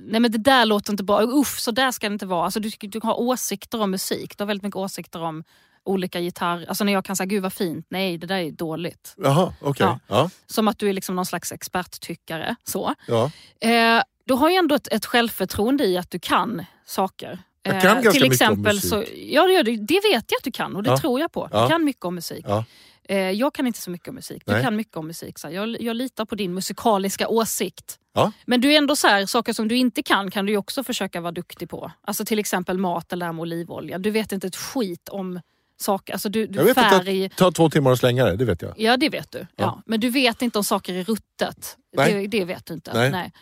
nej 0.00 0.20
men 0.20 0.32
det 0.32 0.38
där 0.38 0.64
låter 0.66 0.92
inte 0.92 1.02
bra, 1.04 1.22
uff 1.22 1.58
så 1.58 1.70
där 1.70 1.90
ska 1.92 2.08
det 2.08 2.12
inte 2.12 2.26
vara. 2.26 2.44
Alltså, 2.44 2.60
du, 2.60 2.70
du 2.80 3.00
har 3.02 3.20
åsikter 3.20 3.80
om 3.80 3.90
musik, 3.90 4.38
du 4.38 4.42
har 4.42 4.46
väldigt 4.46 4.62
mycket 4.64 4.76
åsikter 4.76 5.22
om 5.22 5.44
olika 5.84 6.20
gitarr. 6.20 6.64
Alltså 6.68 6.84
när 6.84 6.92
jag 6.92 7.04
kan 7.04 7.16
säga, 7.16 7.26
gud 7.26 7.42
vad 7.42 7.52
fint, 7.52 7.86
nej 7.88 8.18
det 8.18 8.26
där 8.26 8.36
är 8.38 8.50
dåligt. 8.50 9.14
Jaha, 9.16 9.54
okej. 9.60 9.86
Ja. 9.86 9.98
Ja. 10.06 10.30
Som 10.46 10.68
att 10.68 10.78
du 10.78 10.88
är 10.88 10.92
liksom 10.92 11.16
någon 11.16 11.26
slags 11.26 11.52
experttyckare. 11.52 12.56
Så. 12.64 12.94
Ja. 13.06 13.30
Eh, 13.60 14.02
du 14.24 14.34
har 14.34 14.50
ju 14.50 14.56
ändå 14.56 14.74
ett, 14.74 14.88
ett 14.92 15.06
självförtroende 15.06 15.84
i 15.84 15.96
att 15.98 16.10
du 16.10 16.18
kan 16.18 16.64
saker. 16.86 17.38
Jag 17.62 17.74
Eh, 17.76 17.82
kan 17.82 17.94
ganska 17.94 18.10
till 18.10 18.22
mycket 18.22 18.40
om 18.40 18.52
exempel 18.52 18.74
musik. 18.74 18.90
så, 18.90 19.04
ja, 19.16 19.46
det, 19.46 19.52
gör 19.52 19.62
du. 19.62 19.76
det 19.76 19.94
vet 19.94 20.24
jag 20.30 20.38
att 20.38 20.44
du 20.44 20.52
kan 20.52 20.76
och 20.76 20.82
det 20.82 20.96
tror 20.96 21.20
jag 21.20 21.32
på. 21.32 21.46
Du 21.52 21.68
kan 21.68 21.84
mycket 21.84 22.04
om 22.04 22.14
musik. 22.14 22.44
Ja. 22.48 22.64
Eh, 23.08 23.18
jag 23.30 23.54
kan 23.54 23.66
inte 23.66 23.80
så 23.80 23.90
mycket 23.90 24.08
om 24.08 24.14
musik. 24.14 24.42
Du 24.46 24.52
Nej. 24.52 24.62
kan 24.62 24.76
mycket 24.76 24.96
om 24.96 25.06
musik. 25.06 25.38
Så 25.38 25.48
jag, 25.50 25.80
jag 25.82 25.96
litar 25.96 26.24
på 26.24 26.34
din 26.34 26.54
musikaliska 26.54 27.28
åsikt. 27.28 27.98
Ja. 28.14 28.32
Men 28.46 28.60
du 28.60 28.72
är 28.72 28.78
ändå 28.78 28.96
så 28.96 29.06
här, 29.08 29.26
saker 29.26 29.52
som 29.52 29.68
du 29.68 29.76
inte 29.76 30.02
kan 30.02 30.30
kan 30.30 30.46
du 30.46 30.56
också 30.56 30.84
försöka 30.84 31.20
vara 31.20 31.32
duktig 31.32 31.70
på. 31.70 31.92
Alltså 32.02 32.24
till 32.24 32.38
exempel 32.38 32.78
mat 32.78 33.12
eller 33.12 33.20
det 33.20 33.26
här 33.26 33.32
med 33.32 33.42
olivolja. 33.42 33.98
Du 33.98 34.10
vet 34.10 34.32
inte 34.32 34.46
ett 34.46 34.56
skit 34.56 35.08
om 35.08 35.40
saker. 35.82 36.12
Alltså 36.12 36.28
du, 36.28 36.40
Jag 36.40 36.52
du 36.52 36.64
vet 36.64 36.78
att 36.78 37.04
färg... 37.04 37.28
det 37.28 37.36
tar 37.36 37.50
två 37.50 37.70
timmar 37.70 37.92
att 37.92 37.98
slänga 37.98 38.24
det, 38.24 38.36
det 38.36 38.44
vet 38.44 38.62
jag. 38.62 38.74
Ja 38.76 38.96
det 38.96 39.08
vet 39.08 39.30
du. 39.30 39.38
Ja. 39.38 39.46
Ja. 39.56 39.82
Men 39.86 40.00
du 40.00 40.10
vet 40.10 40.42
inte 40.42 40.58
om 40.58 40.64
saker 40.64 40.94
är 40.94 41.04
ruttet. 41.04 41.76
Nej. 41.96 42.12
Det, 42.12 42.38
det 42.38 42.44
vet 42.44 42.66
du 42.66 42.74
inte. 42.74 43.10
Nej. 43.10 43.32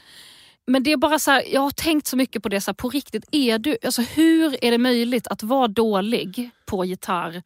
Men 0.66 0.82
det 0.82 0.92
är 0.92 0.96
bara 0.96 1.18
så 1.18 1.30
här, 1.30 1.44
jag 1.52 1.60
har 1.60 1.70
tänkt 1.70 2.06
så 2.06 2.16
mycket 2.16 2.42
på 2.42 2.48
det, 2.48 2.60
så 2.60 2.70
här, 2.70 2.74
på 2.74 2.90
riktigt, 2.90 3.24
är 3.32 3.58
du, 3.58 3.76
alltså, 3.84 4.02
hur 4.02 4.64
är 4.64 4.70
det 4.70 4.78
möjligt 4.78 5.26
att 5.26 5.42
vara 5.42 5.68
dålig 5.68 6.50
på 6.66 6.84
gitarr 6.84 7.42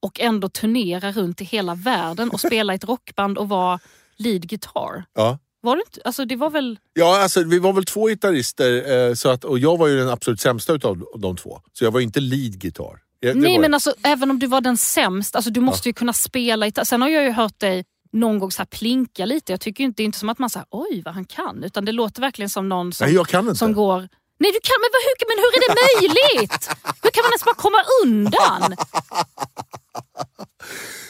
och 0.00 0.20
ändå 0.20 0.48
turnera 0.48 1.12
runt 1.12 1.40
i 1.40 1.44
hela 1.44 1.74
världen 1.74 2.30
och 2.30 2.40
spela 2.40 2.72
i 2.72 2.76
ett 2.76 2.84
rockband 2.84 3.38
och 3.38 3.48
vara 3.48 3.78
lead 4.16 4.48
guitar? 4.48 5.04
Ja. 5.14 5.38
Var 5.60 5.76
du 5.76 5.82
inte, 5.86 6.00
alltså 6.04 6.24
det 6.24 6.36
var 6.36 6.50
väl... 6.50 6.78
Ja, 6.92 7.22
alltså, 7.22 7.44
vi 7.44 7.58
var 7.58 7.72
väl 7.72 7.84
två 7.84 8.06
gitarrister 8.06 8.92
eh, 9.08 9.14
så 9.14 9.28
att, 9.28 9.44
och 9.44 9.58
jag 9.58 9.76
var 9.76 9.86
ju 9.86 9.98
den 9.98 10.08
absolut 10.08 10.40
sämsta 10.40 10.72
utav 10.72 11.04
de 11.18 11.36
två. 11.36 11.60
Så 11.72 11.84
jag 11.84 11.90
var 11.90 12.00
inte 12.00 12.20
lead 12.20 12.64
gitarr. 12.64 13.05
Ja, 13.20 13.32
Nej 13.34 13.58
men 13.58 13.74
alltså 13.74 13.94
även 14.02 14.30
om 14.30 14.38
du 14.38 14.46
var 14.46 14.60
den 14.60 14.76
sämst, 14.76 15.36
alltså, 15.36 15.50
du 15.50 15.60
måste 15.60 15.88
ju 15.88 15.92
kunna 15.92 16.12
spela 16.12 16.66
gitarr. 16.66 16.84
Sen 16.84 17.02
har 17.02 17.08
jag 17.08 17.24
ju 17.24 17.30
hört 17.30 17.58
dig 17.60 17.84
någon 18.12 18.38
gång 18.38 18.50
så 18.50 18.64
plinka 18.66 19.24
lite. 19.26 19.52
Jag 19.52 19.60
tycker 19.60 19.84
inte, 19.84 19.96
det 19.96 20.02
är 20.02 20.04
inte 20.04 20.18
som 20.18 20.28
att 20.28 20.38
man 20.38 20.50
säger 20.50 20.66
oj 20.70 21.02
vad 21.04 21.14
han 21.14 21.24
kan. 21.24 21.64
Utan 21.64 21.84
det 21.84 21.92
låter 21.92 22.20
verkligen 22.20 22.50
som 22.50 22.68
någon 22.68 22.92
som, 22.92 23.04
Nej, 23.06 23.14
jag 23.14 23.56
som 23.56 23.72
går... 23.72 24.08
Nej 24.38 24.52
du 24.52 24.60
kan, 24.62 24.76
men, 24.82 24.90
vad- 24.92 25.02
hur, 25.06 25.28
men 25.28 25.38
hur 25.44 25.50
är 25.56 25.60
det 25.68 25.74
möjligt? 26.38 26.68
hur 27.02 27.10
kan 27.10 27.22
man 27.24 27.30
ens 27.32 27.44
bara 27.44 27.54
komma 27.54 27.78
undan? 28.04 28.76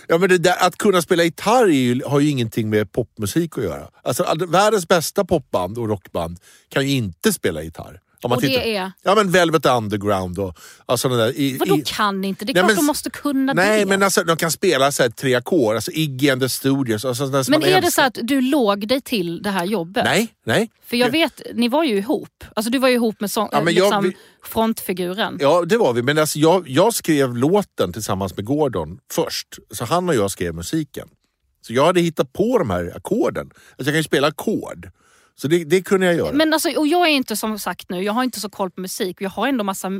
Ja, 0.09 0.19
men 0.19 0.29
det 0.29 0.39
där, 0.39 0.67
att 0.67 0.77
kunna 0.79 1.03
spela 1.03 1.25
gitarr 1.25 1.67
ju, 1.67 2.03
har 2.07 2.21
ju 2.21 2.31
ingenting 2.31 2.71
med 2.71 2.93
popmusik 2.93 3.59
att 3.59 3.65
göra. 3.65 3.89
Alltså, 4.03 4.23
all- 4.25 4.47
världens 4.47 4.89
bästa 4.89 5.25
popband 5.25 5.79
och 5.79 5.89
rockband 5.89 6.39
kan 6.69 6.87
ju 6.89 6.97
inte 6.97 7.33
spela 7.33 7.63
gitarr. 7.63 8.01
Om 8.27 8.31
man 8.31 8.37
Och 8.37 8.43
det 8.43 8.49
tittar. 8.49 8.63
är? 8.63 8.93
Ja 9.03 9.15
men 9.15 9.31
Velvet 9.31 9.67
Underground 9.67 10.39
och 10.39 10.59
alltså, 10.87 11.09
den 11.09 11.19
där, 11.19 11.39
i, 11.39 11.57
Vadå 11.59 11.77
i, 11.79 11.83
kan 11.87 12.25
inte? 12.25 12.45
Det 12.45 12.53
är 12.53 12.55
Nej, 12.55 12.61
klart 12.61 12.69
men- 12.69 12.77
de 12.77 12.87
måste 12.87 13.11
kunna 13.11 13.53
Nej 13.53 13.81
det. 13.81 13.87
men 13.87 14.03
alltså, 14.03 14.25
de 14.25 14.37
kan 14.37 14.51
spela 14.51 14.93
så 14.93 15.03
här, 15.03 15.11
tre 15.11 15.35
ackord, 15.35 15.75
alltså 15.75 15.91
Iggy 15.91 16.31
and 16.31 16.43
the 16.43 16.49
Studios. 16.49 17.05
Alltså, 17.05 17.27
Men 17.27 17.35
är 17.35 17.59
det 17.61 17.67
älskar. 17.73 17.91
så 17.91 18.03
att 18.03 18.19
du 18.23 18.41
låg 18.41 18.89
dig 18.89 19.01
till 19.01 19.43
det 19.43 19.51
här 19.51 19.65
jobbet? 19.65 20.05
Nej, 20.05 20.29
nej. 20.47 20.71
För 20.87 20.97
jag 20.97 21.11
vet, 21.11 21.43
ni 21.55 21.69
var 21.69 21.85
ju 21.85 21.97
ihop. 21.99 22.45
Alltså 22.57 22.71
du 22.71 22.79
var 22.79 22.89
ju 22.89 22.95
ihop 22.95 23.21
med 23.21 23.31
sång, 23.31 23.49
Ja, 23.53 23.61
men 23.63 23.75
jag- 23.75 23.85
liksom, 23.85 24.05
vi- 24.05 24.17
frontfiguren. 24.49 25.37
Ja, 25.41 25.65
det 25.65 25.77
var 25.77 25.93
vi. 25.93 26.03
Men 26.03 26.19
alltså, 26.19 26.39
jag, 26.39 26.69
jag 26.69 26.95
skrev 26.95 27.37
låten 27.37 27.93
tillsammans 27.93 28.37
med 28.37 28.45
Gordon 28.45 28.99
först. 29.13 29.49
Så 29.71 29.85
han 29.85 30.09
och 30.09 30.15
jag 30.15 30.31
skrev 30.31 30.55
musiken. 30.55 31.09
Så 31.67 31.73
jag 31.73 31.87
hade 31.87 32.01
hittat 32.01 32.33
på 32.33 32.59
de 32.59 32.71
här 32.71 32.93
ackorden. 32.97 33.47
Alltså, 33.47 33.63
jag 33.79 33.87
kan 33.87 33.97
ju 33.97 34.03
spela 34.03 34.27
ackord. 34.27 34.91
Så 35.41 35.49
det, 35.49 35.65
det 35.65 35.83
kunde 35.83 36.07
jag 36.07 36.15
göra. 36.15 36.33
Men 36.33 36.53
alltså, 36.53 36.71
och 36.71 36.87
jag 36.87 37.09
är 37.09 37.13
inte 37.13 37.37
som 37.37 37.59
sagt 37.59 37.91
nu, 37.91 38.03
jag 38.03 38.13
har 38.13 38.25
inte 38.25 38.41
så 38.41 38.49
koll 38.49 38.71
på 38.71 38.81
musik. 38.81 39.17
Jag 39.21 39.31
har 39.31 39.49
ändå 39.49 39.65
massa 39.65 39.91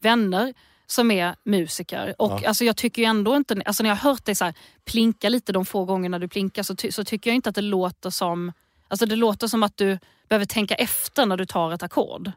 vänner 0.00 0.54
som 0.86 1.10
är 1.10 1.34
musiker. 1.44 2.14
Och 2.18 2.44
alltså, 2.44 2.64
jag 2.64 2.76
tycker 2.76 3.02
ju 3.02 3.06
ändå 3.06 3.36
inte, 3.36 3.62
alltså, 3.64 3.82
när 3.82 3.90
jag 3.90 3.96
har 3.96 4.10
hört 4.10 4.24
dig 4.24 4.34
så 4.34 4.44
här, 4.44 4.54
plinka 4.84 5.28
lite 5.28 5.52
de 5.52 5.64
få 5.64 5.84
gångerna 5.84 6.18
du 6.18 6.28
plinkar 6.28 6.62
så, 6.62 6.76
ty, 6.76 6.92
så 6.92 7.04
tycker 7.04 7.30
jag 7.30 7.34
inte 7.34 7.48
att 7.48 7.54
det 7.54 7.60
låter 7.62 8.10
som 8.10 8.52
Alltså 8.88 9.06
det 9.06 9.16
låter 9.16 9.46
som 9.46 9.62
att 9.62 9.76
du 9.76 9.98
behöver 10.28 10.46
tänka 10.46 10.74
efter 10.74 11.26
när 11.26 11.36
du 11.36 11.46
tar 11.46 11.72
ett 11.72 11.82
ackord. 11.82 12.32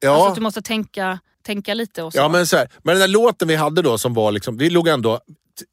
ja. 0.00 0.10
Alltså 0.10 0.28
att 0.28 0.34
du 0.34 0.40
måste 0.40 0.62
tänka, 0.62 1.18
tänka 1.42 1.74
lite 1.74 2.02
och 2.02 2.12
så. 2.12 2.18
Ja, 2.18 2.28
men, 2.28 2.46
så 2.46 2.56
här, 2.56 2.68
men 2.82 2.94
den 2.94 3.00
där 3.00 3.08
låten 3.08 3.48
vi 3.48 3.54
hade 3.54 3.82
då 3.82 3.98
som 3.98 4.14
var 4.14 4.32
liksom, 4.32 4.56
vi 4.56 4.70
låg 4.70 4.88
ändå, 4.88 5.20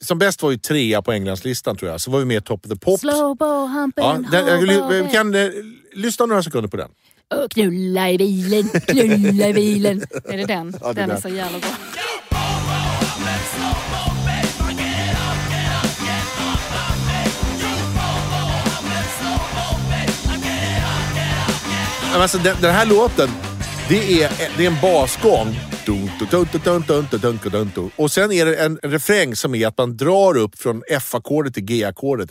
som 0.03 0.19
bäst 0.19 0.41
var 0.41 0.51
ju 0.51 0.57
trea 0.57 1.01
på 1.01 1.11
Englandslistan 1.11 1.77
tror 1.77 1.91
jag, 1.91 2.01
så 2.01 2.11
var 2.11 2.19
vi 2.19 2.25
med 2.25 2.37
i 2.37 2.41
Top 2.41 2.65
of 2.65 2.71
the 2.71 2.77
Pops. 2.77 3.01
Slowbo, 3.01 3.45
humpen, 3.45 4.03
Ja, 4.31 4.41
den, 4.41 4.59
hobo, 4.59 4.87
vi 4.87 5.09
kan 5.11 5.35
eh, 5.35 5.49
lyssna 5.95 6.25
några 6.25 6.43
sekunder 6.43 6.69
på 6.69 6.77
den. 6.77 6.89
Och 7.43 7.51
knulla 7.51 8.09
i 8.09 8.17
bilen, 8.17 8.69
knulla 8.69 9.47
i 9.47 9.53
bilen. 9.53 10.01
är 10.25 10.37
det 10.37 10.45
den? 10.45 10.77
Ja, 10.81 10.87
det 10.87 11.01
den 11.01 11.11
är, 11.11 11.21
så 11.21 11.29
jävla 11.29 11.59
bra. 11.59 11.69
Alltså, 22.15 22.37
den, 22.37 22.57
den 22.61 22.75
här 22.75 22.85
låten, 22.85 23.29
det 23.89 24.23
är, 24.23 24.31
det 24.57 24.65
är 24.65 24.71
en 24.71 24.81
basgång. 24.81 25.59
Och 27.95 28.11
sen 28.11 28.31
är 28.31 28.45
det 28.45 28.55
en 28.55 28.79
refräng 28.83 29.35
som 29.35 29.55
är 29.55 29.67
att 29.67 29.77
man 29.77 29.97
drar 29.97 30.37
upp 30.37 30.59
från 30.59 30.83
F-ackordet 30.89 31.53
till 31.53 31.63
G-ackordet. 31.63 32.29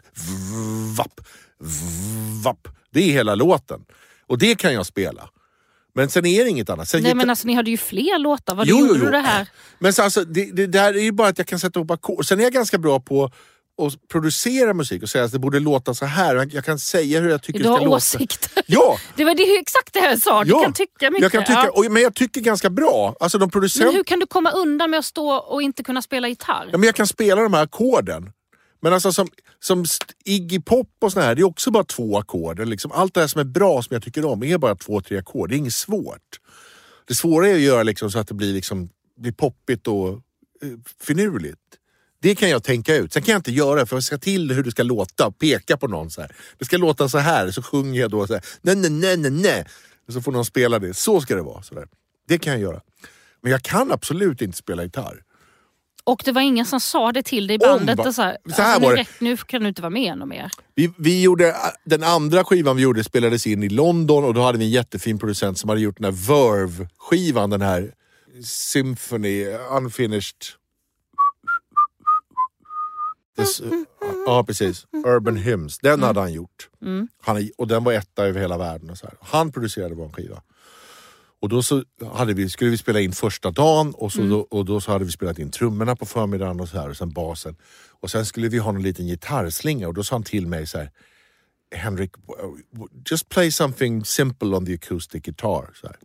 Vapp, 0.96 1.20
vapp, 2.44 2.68
det 2.92 3.00
är 3.00 3.12
hela 3.12 3.34
låten. 3.34 3.80
Och 4.26 4.38
det 4.38 4.54
kan 4.54 4.74
jag 4.74 4.86
spela. 4.86 5.28
Men 5.94 6.10
sen 6.10 6.26
är 6.26 6.44
det 6.44 6.50
inget 6.50 6.70
annat. 6.70 6.88
Sen 6.88 7.02
Nej 7.02 7.14
men 7.14 7.30
alltså 7.30 7.46
ni 7.46 7.54
hade 7.54 7.70
ju 7.70 7.76
fler 7.76 8.18
låtar. 8.18 8.54
Vad 8.54 8.66
Jo, 8.66 8.78
gjorde 8.78 8.88
jo, 8.92 8.96
jo. 8.98 9.04
du 9.04 9.10
det 9.10 9.18
här? 9.20 9.48
Men 9.78 9.92
så, 9.92 10.02
alltså, 10.02 10.24
det, 10.24 10.44
det 10.56 10.66
där 10.66 10.94
är 10.94 11.02
ju 11.02 11.12
bara 11.12 11.28
att 11.28 11.38
jag 11.38 11.46
kan 11.46 11.58
sätta 11.58 11.80
ihop 11.80 11.90
ackord. 11.90 12.26
Sen 12.26 12.38
är 12.40 12.42
jag 12.44 12.52
ganska 12.52 12.78
bra 12.78 13.00
på 13.00 13.24
att 13.24 14.08
producera 14.08 14.74
musik 14.74 15.02
och 15.02 15.08
säga 15.08 15.24
att 15.24 15.32
det 15.32 15.38
borde 15.38 15.60
låta 15.60 15.94
så 15.94 16.04
här. 16.06 16.48
Jag- 16.52 16.64
kan 16.64 16.78
säga 16.78 17.20
hur 17.20 17.30
jag 17.30 17.42
tycker 17.42 17.58
Du 17.58 17.62
det 17.62 17.68
ska 17.68 17.72
har 17.78 17.84
låta. 17.84 17.96
åsikter. 17.96 18.62
Ja! 18.66 18.98
Det 19.16 19.24
var 19.24 19.34
det 19.34 19.42
är 19.42 19.52
ju 19.54 19.58
exakt 19.60 19.92
det 19.92 19.98
jag 19.98 20.18
sa. 20.22 20.44
Du 20.44 20.50
ja. 20.50 20.62
kan 20.62 20.72
tycka 20.72 21.10
mycket. 21.10 21.22
Jag 21.22 21.32
kan 21.32 21.44
tycka, 21.44 21.70
ja. 21.74 21.88
men 21.90 22.02
jag 22.02 22.14
tycker 22.14 22.40
ganska 22.40 22.70
bra. 22.70 23.16
Alltså 23.20 23.38
de 23.38 23.42
Men 23.42 23.50
producenter... 23.50 23.92
hur 23.92 24.04
kan 24.04 24.18
du 24.20 24.26
komma 24.26 24.50
undan 24.50 24.90
med 24.90 24.98
att 24.98 25.04
stå 25.04 25.30
och 25.36 25.62
inte 25.62 25.82
kunna 25.82 26.02
spela 26.02 26.28
gitarr? 26.28 26.68
Ja, 26.72 26.78
men 26.78 26.86
jag 26.86 26.94
kan 26.94 27.06
spela 27.06 27.42
de 27.42 27.54
här 27.54 27.62
ackorden. 27.62 28.32
Men 28.82 28.92
alltså 28.92 29.12
som, 29.12 29.28
som 29.60 29.84
Iggy 30.24 30.60
Pop 30.60 30.88
och 31.00 31.12
sådär, 31.12 31.26
här, 31.26 31.34
det 31.34 31.42
är 31.42 31.46
också 31.46 31.70
bara 31.70 31.84
två 31.84 32.18
ackord. 32.18 32.68
Liksom, 32.68 32.92
allt 32.92 33.14
det 33.14 33.20
här 33.20 33.28
som 33.28 33.40
är 33.40 33.44
bra, 33.44 33.82
som 33.82 33.94
jag 33.94 34.02
tycker 34.02 34.24
om, 34.24 34.42
är 34.42 34.58
bara 34.58 34.74
två, 34.74 35.00
tre 35.00 35.18
ackord. 35.18 35.48
Det 35.48 35.54
är 35.54 35.58
inget 35.58 35.74
svårt. 35.74 36.40
Det 37.06 37.14
svåra 37.14 37.48
är 37.48 37.54
att 37.54 37.60
göra 37.60 37.82
liksom 37.82 38.10
så 38.10 38.18
att 38.18 38.28
det 38.28 38.34
blir, 38.34 38.52
liksom, 38.52 38.88
blir 39.20 39.32
poppigt 39.32 39.86
och 39.86 40.08
eh, 40.08 40.18
finurligt. 41.00 41.60
Det 42.22 42.34
kan 42.34 42.48
jag 42.48 42.64
tänka 42.64 42.96
ut. 42.96 43.12
Sen 43.12 43.22
kan 43.22 43.32
jag 43.32 43.38
inte 43.38 43.52
göra 43.52 43.80
det, 43.80 43.86
för 43.86 43.96
jag 43.96 44.02
ska 44.04 44.18
till 44.18 44.52
hur 44.52 44.62
det 44.62 44.70
ska 44.70 44.82
låta. 44.82 45.32
Peka 45.32 45.76
på 45.76 45.88
någon 45.88 46.10
så 46.10 46.20
här. 46.20 46.34
Det 46.58 46.64
ska 46.64 46.76
låta 46.76 47.08
så 47.08 47.18
här, 47.18 47.50
så 47.50 47.62
sjunger 47.62 48.00
jag 48.00 48.10
då 48.10 48.26
så 48.26 48.32
här. 48.32 48.44
Nej, 48.62 48.76
nej, 48.76 48.90
nej, 48.90 49.16
nej, 49.16 49.30
nej. 49.30 49.64
Och 50.06 50.12
så 50.12 50.22
får 50.22 50.32
någon 50.32 50.44
spela 50.44 50.78
det. 50.78 50.94
Så 50.94 51.20
ska 51.20 51.34
det 51.36 51.42
vara. 51.42 51.62
Så 51.62 51.74
där. 51.74 51.88
Det 52.28 52.38
kan 52.38 52.52
jag 52.52 52.62
göra. 52.62 52.80
Men 53.40 53.52
jag 53.52 53.62
kan 53.62 53.92
absolut 53.92 54.42
inte 54.42 54.58
spela 54.58 54.82
gitarr. 54.82 55.22
Och 56.04 56.22
det 56.24 56.32
var 56.32 56.40
ingen 56.42 56.66
som 56.66 56.80
sa 56.80 57.12
det 57.12 57.22
till 57.22 57.46
dig 57.46 57.54
i 57.54 57.58
bandet. 57.58 57.98
och 57.98 58.14
så 58.14 58.22
här, 58.22 58.36
så 58.56 58.62
här 58.62 58.74
alltså, 58.74 58.88
nu, 58.90 58.96
det. 58.96 59.02
räck- 59.02 59.16
nu 59.20 59.36
kan 59.36 59.62
du 59.62 59.68
inte 59.68 59.82
vara 59.82 59.90
med 59.90 60.18
något 60.18 60.28
mer. 60.28 60.50
Vi, 60.74 60.92
vi 60.98 61.22
gjorde, 61.22 61.54
den 61.84 62.02
andra 62.02 62.44
skivan 62.44 62.76
vi 62.76 62.82
gjorde 62.82 63.04
spelades 63.04 63.46
in 63.46 63.62
i 63.62 63.68
London 63.68 64.24
och 64.24 64.34
då 64.34 64.42
hade 64.42 64.58
vi 64.58 64.64
en 64.64 64.70
jättefin 64.70 65.18
producent 65.18 65.58
som 65.58 65.68
hade 65.68 65.80
gjort 65.80 65.96
den 65.96 66.04
här 66.04 66.12
Verve-skivan, 66.12 67.50
den 67.50 67.62
här 67.62 67.94
Symphony, 68.44 69.46
Unfinished... 69.70 70.36
This, 73.36 73.62
ja, 74.26 74.44
precis. 74.44 74.86
Urban 75.06 75.36
Hymns. 75.36 75.78
Den 75.78 76.02
hade 76.02 76.20
han 76.20 76.32
gjort. 76.32 76.68
Han, 77.22 77.50
och 77.58 77.68
den 77.68 77.84
var 77.84 77.92
etta 77.92 78.24
över 78.26 78.40
hela 78.40 78.58
världen. 78.58 78.90
Och 78.90 78.98
så 78.98 79.06
här. 79.06 79.14
Han 79.20 79.52
producerade 79.52 79.94
vår 79.94 80.08
skiva. 80.08 80.42
Och 81.42 81.48
då 81.48 81.62
så 81.62 81.84
hade 82.12 82.34
vi, 82.34 82.50
skulle 82.50 82.70
vi 82.70 82.78
spela 82.78 83.00
in 83.00 83.12
första 83.12 83.50
dagen 83.50 83.94
och, 83.94 84.12
så 84.12 84.22
då, 84.22 84.46
och 84.50 84.64
då 84.64 84.80
så 84.80 84.92
hade 84.92 85.04
vi 85.04 85.12
spelat 85.12 85.38
in 85.38 85.50
trummorna 85.50 85.96
på 85.96 86.06
förmiddagen 86.06 86.60
och 86.60 86.68
så 86.68 86.78
här 86.78 86.90
och 86.90 86.96
sen 86.96 87.10
basen. 87.10 87.56
Och 88.00 88.10
sen 88.10 88.26
skulle 88.26 88.48
vi 88.48 88.58
ha 88.58 88.70
en 88.70 88.82
liten 88.82 89.06
gitarrslinga 89.06 89.88
och 89.88 89.94
då 89.94 90.04
sa 90.04 90.14
han 90.14 90.22
till 90.22 90.46
mig 90.46 90.66
så 90.66 90.78
här 90.78 90.90
Henrik, 91.74 92.10
just 93.10 93.28
play 93.28 93.52
something 93.52 94.04
simple 94.04 94.48
on 94.48 94.66
the 94.66 94.74
acoustic 94.74 95.22
guitar. 95.22 95.70
Så, 95.74 95.86
här. 95.86 95.96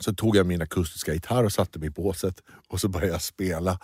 så 0.00 0.14
tog 0.14 0.36
jag 0.36 0.46
min 0.46 0.62
akustiska 0.62 1.14
gitarr 1.14 1.44
och 1.44 1.52
satte 1.52 1.78
mig 1.78 1.88
i 1.88 1.90
båset 1.90 2.42
och 2.68 2.80
så 2.80 2.88
började 2.88 3.12
jag 3.12 3.22
spela. 3.22 3.78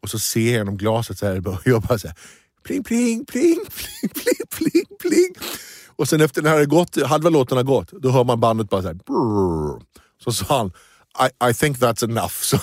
Och 0.00 0.10
så 0.10 0.18
ser 0.18 0.40
jag 0.40 0.50
genom 0.50 0.76
glaset 0.76 1.18
så 1.18 1.26
här, 1.26 1.48
och 1.48 1.60
jag 1.64 1.82
bara 1.82 1.98
så 1.98 2.08
här, 2.08 2.16
pling, 2.62 2.84
pling, 2.84 3.24
pling, 3.24 3.58
pling, 3.70 4.10
pling, 4.14 4.46
pling, 4.50 4.98
pling. 5.00 5.34
Och 5.86 6.08
sen 6.08 6.20
efter 6.20 6.42
den 6.42 6.52
här 6.52 6.64
gått, 6.64 7.02
halva 7.02 7.30
låten 7.30 7.56
har 7.56 7.64
gått, 7.64 7.90
då 7.92 8.10
hör 8.10 8.24
man 8.24 8.40
bandet 8.40 8.70
bara 8.70 8.82
så 8.82 8.88
här, 8.88 8.94
brrr. 8.94 9.82
Så 10.24 10.32
sa 10.32 10.58
han, 10.58 10.72
I, 11.28 11.50
I 11.50 11.54
think 11.54 11.78
that's 11.78 12.04
enough. 12.04 12.34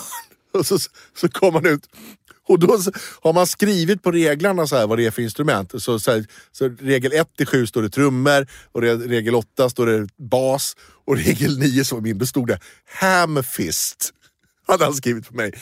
Så, 0.55 0.63
så, 0.63 0.89
så 1.15 1.29
kom 1.29 1.53
han 1.53 1.65
ut. 1.65 1.89
Och 2.47 2.59
då 2.59 2.77
har 3.21 3.33
man 3.33 3.47
skrivit 3.47 4.03
på 4.03 4.11
reglerna 4.11 4.67
så 4.67 4.75
här, 4.75 4.87
vad 4.87 4.97
det 4.97 5.05
är 5.05 5.11
för 5.11 5.21
instrument. 5.21 5.83
Så, 5.83 5.99
så, 5.99 6.11
här, 6.11 6.25
så 6.51 6.69
regel 6.69 7.13
1 7.13 7.27
till 7.37 7.47
7 7.47 7.67
står 7.67 7.81
det 7.81 7.89
trummor, 7.89 8.47
och 8.71 8.81
re- 8.81 9.07
regel 9.07 9.35
8 9.35 9.69
står 9.69 9.85
det 9.85 10.07
bas 10.17 10.75
och 11.05 11.17
regel 11.17 11.59
9 11.59 11.85
som 11.85 12.03
min, 12.03 12.17
då 12.17 12.25
stod 12.25 12.47
det 12.47 12.59
hamfist. 12.85 14.11
Hade 14.67 14.85
han 14.85 14.93
skrivit 14.93 15.27
på 15.27 15.35
mig. 15.35 15.53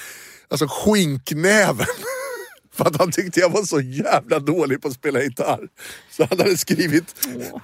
Alltså 0.50 0.68
skinknäven. 0.70 1.86
För 2.74 2.86
att 2.86 3.00
han 3.00 3.12
tyckte 3.12 3.40
jag 3.40 3.50
var 3.50 3.64
så 3.64 3.82
jävla 3.82 4.40
dålig 4.40 4.82
på 4.82 4.88
att 4.88 4.94
spela 4.94 5.22
gitarr. 5.22 5.68
Så 6.12 6.28
han 6.30 6.38
hade 6.38 6.58
skrivit 6.58 7.16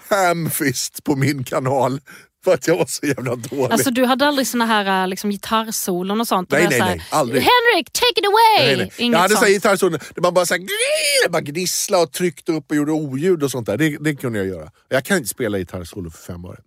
hamfist 0.09 1.03
på 1.03 1.15
min 1.15 1.43
kanal. 1.43 2.01
För 2.43 2.53
att 2.53 2.67
jag 2.67 2.77
var 2.77 2.85
så 2.85 3.05
jävla 3.05 3.35
dålig. 3.35 3.71
Alltså 3.71 3.91
du 3.91 4.05
hade 4.05 4.25
aldrig 4.27 4.47
såna 4.47 4.65
här 4.65 5.07
liksom, 5.07 5.29
gitarrsolon 5.29 6.21
och 6.21 6.27
sånt? 6.27 6.51
Nej, 6.51 6.63
Och 6.65 6.69
nej, 6.71 6.79
här, 6.81 6.95
nej, 6.95 7.05
aldrig. 7.11 7.41
Henrik, 7.41 7.91
take 7.91 8.19
it 8.19 8.25
away! 8.27 8.67
Nej, 8.67 8.77
nej. 8.77 8.91
Inget 8.97 9.13
Jag 9.13 9.19
hade 9.19 9.29
sånt. 9.33 9.39
såhär 9.39 9.51
gitarrsolo 9.53 9.97
där 10.15 10.21
man 10.21 10.33
bara, 10.33 10.45
så 10.45 10.53
här, 10.53 11.29
bara 11.29 11.41
gnisslade 11.41 12.03
och 12.03 12.11
tryckte 12.11 12.51
upp 12.51 12.69
och 12.69 12.75
gjorde 12.75 12.91
oljud 12.91 13.43
och 13.43 13.51
sånt 13.51 13.65
där. 13.67 13.77
Det, 13.77 13.97
det 13.97 14.15
kunde 14.15 14.39
jag 14.39 14.47
göra. 14.47 14.71
Jag 14.89 15.03
kan 15.05 15.17
inte 15.17 15.29
spela 15.29 15.57
gitarrsolo 15.57 16.09
för 16.09 16.17
fem 16.33 16.45
år. 16.45 16.59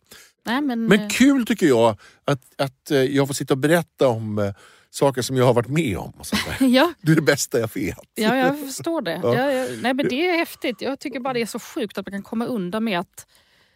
Nej, 0.47 0.61
men, 0.61 0.85
Men 0.87 1.01
eh, 1.01 1.09
kul 1.09 1.47
tycker 1.47 1.67
jag 1.67 1.97
att, 2.25 2.41
att 2.59 2.91
eh, 2.91 2.99
jag 2.99 3.27
får 3.27 3.35
sitta 3.35 3.55
och 3.55 3.59
berätta 3.59 4.09
om 4.09 4.39
eh, 4.39 4.55
saker 4.91 5.23
som 5.23 5.37
jag 5.37 5.45
har 5.45 5.55
varit 5.55 5.69
med 5.69 5.99
om. 5.99 6.13
Och 6.19 6.27
sånt 6.27 6.43
där. 6.59 6.67
ja, 6.69 6.93
Det 7.03 7.13
är 7.13 7.17
det 7.17 7.23
bästa 7.23 7.59
jag 7.61 7.71
vet. 7.75 7.99
ja, 8.15 8.37
jag 8.37 8.59
förstår 8.61 9.03
det. 9.03 9.21
Ja. 9.23 9.35
Ja. 9.35 9.53
Ja, 9.53 9.67
nej, 9.83 9.95
men 9.95 10.09
det 10.09 10.29
är 10.29 10.37
häftigt. 10.37 10.81
Jag 10.81 11.01
tycker 11.01 11.21
bara 11.21 11.33
det 11.35 11.43
är 11.43 11.47
så 11.47 11.59
sjukt 11.59 11.99
att 11.99 12.07
man 12.07 12.13
kan 12.13 12.23
komma 12.23 12.47
undan 12.47 12.85
med 12.85 12.99
att 13.01 13.27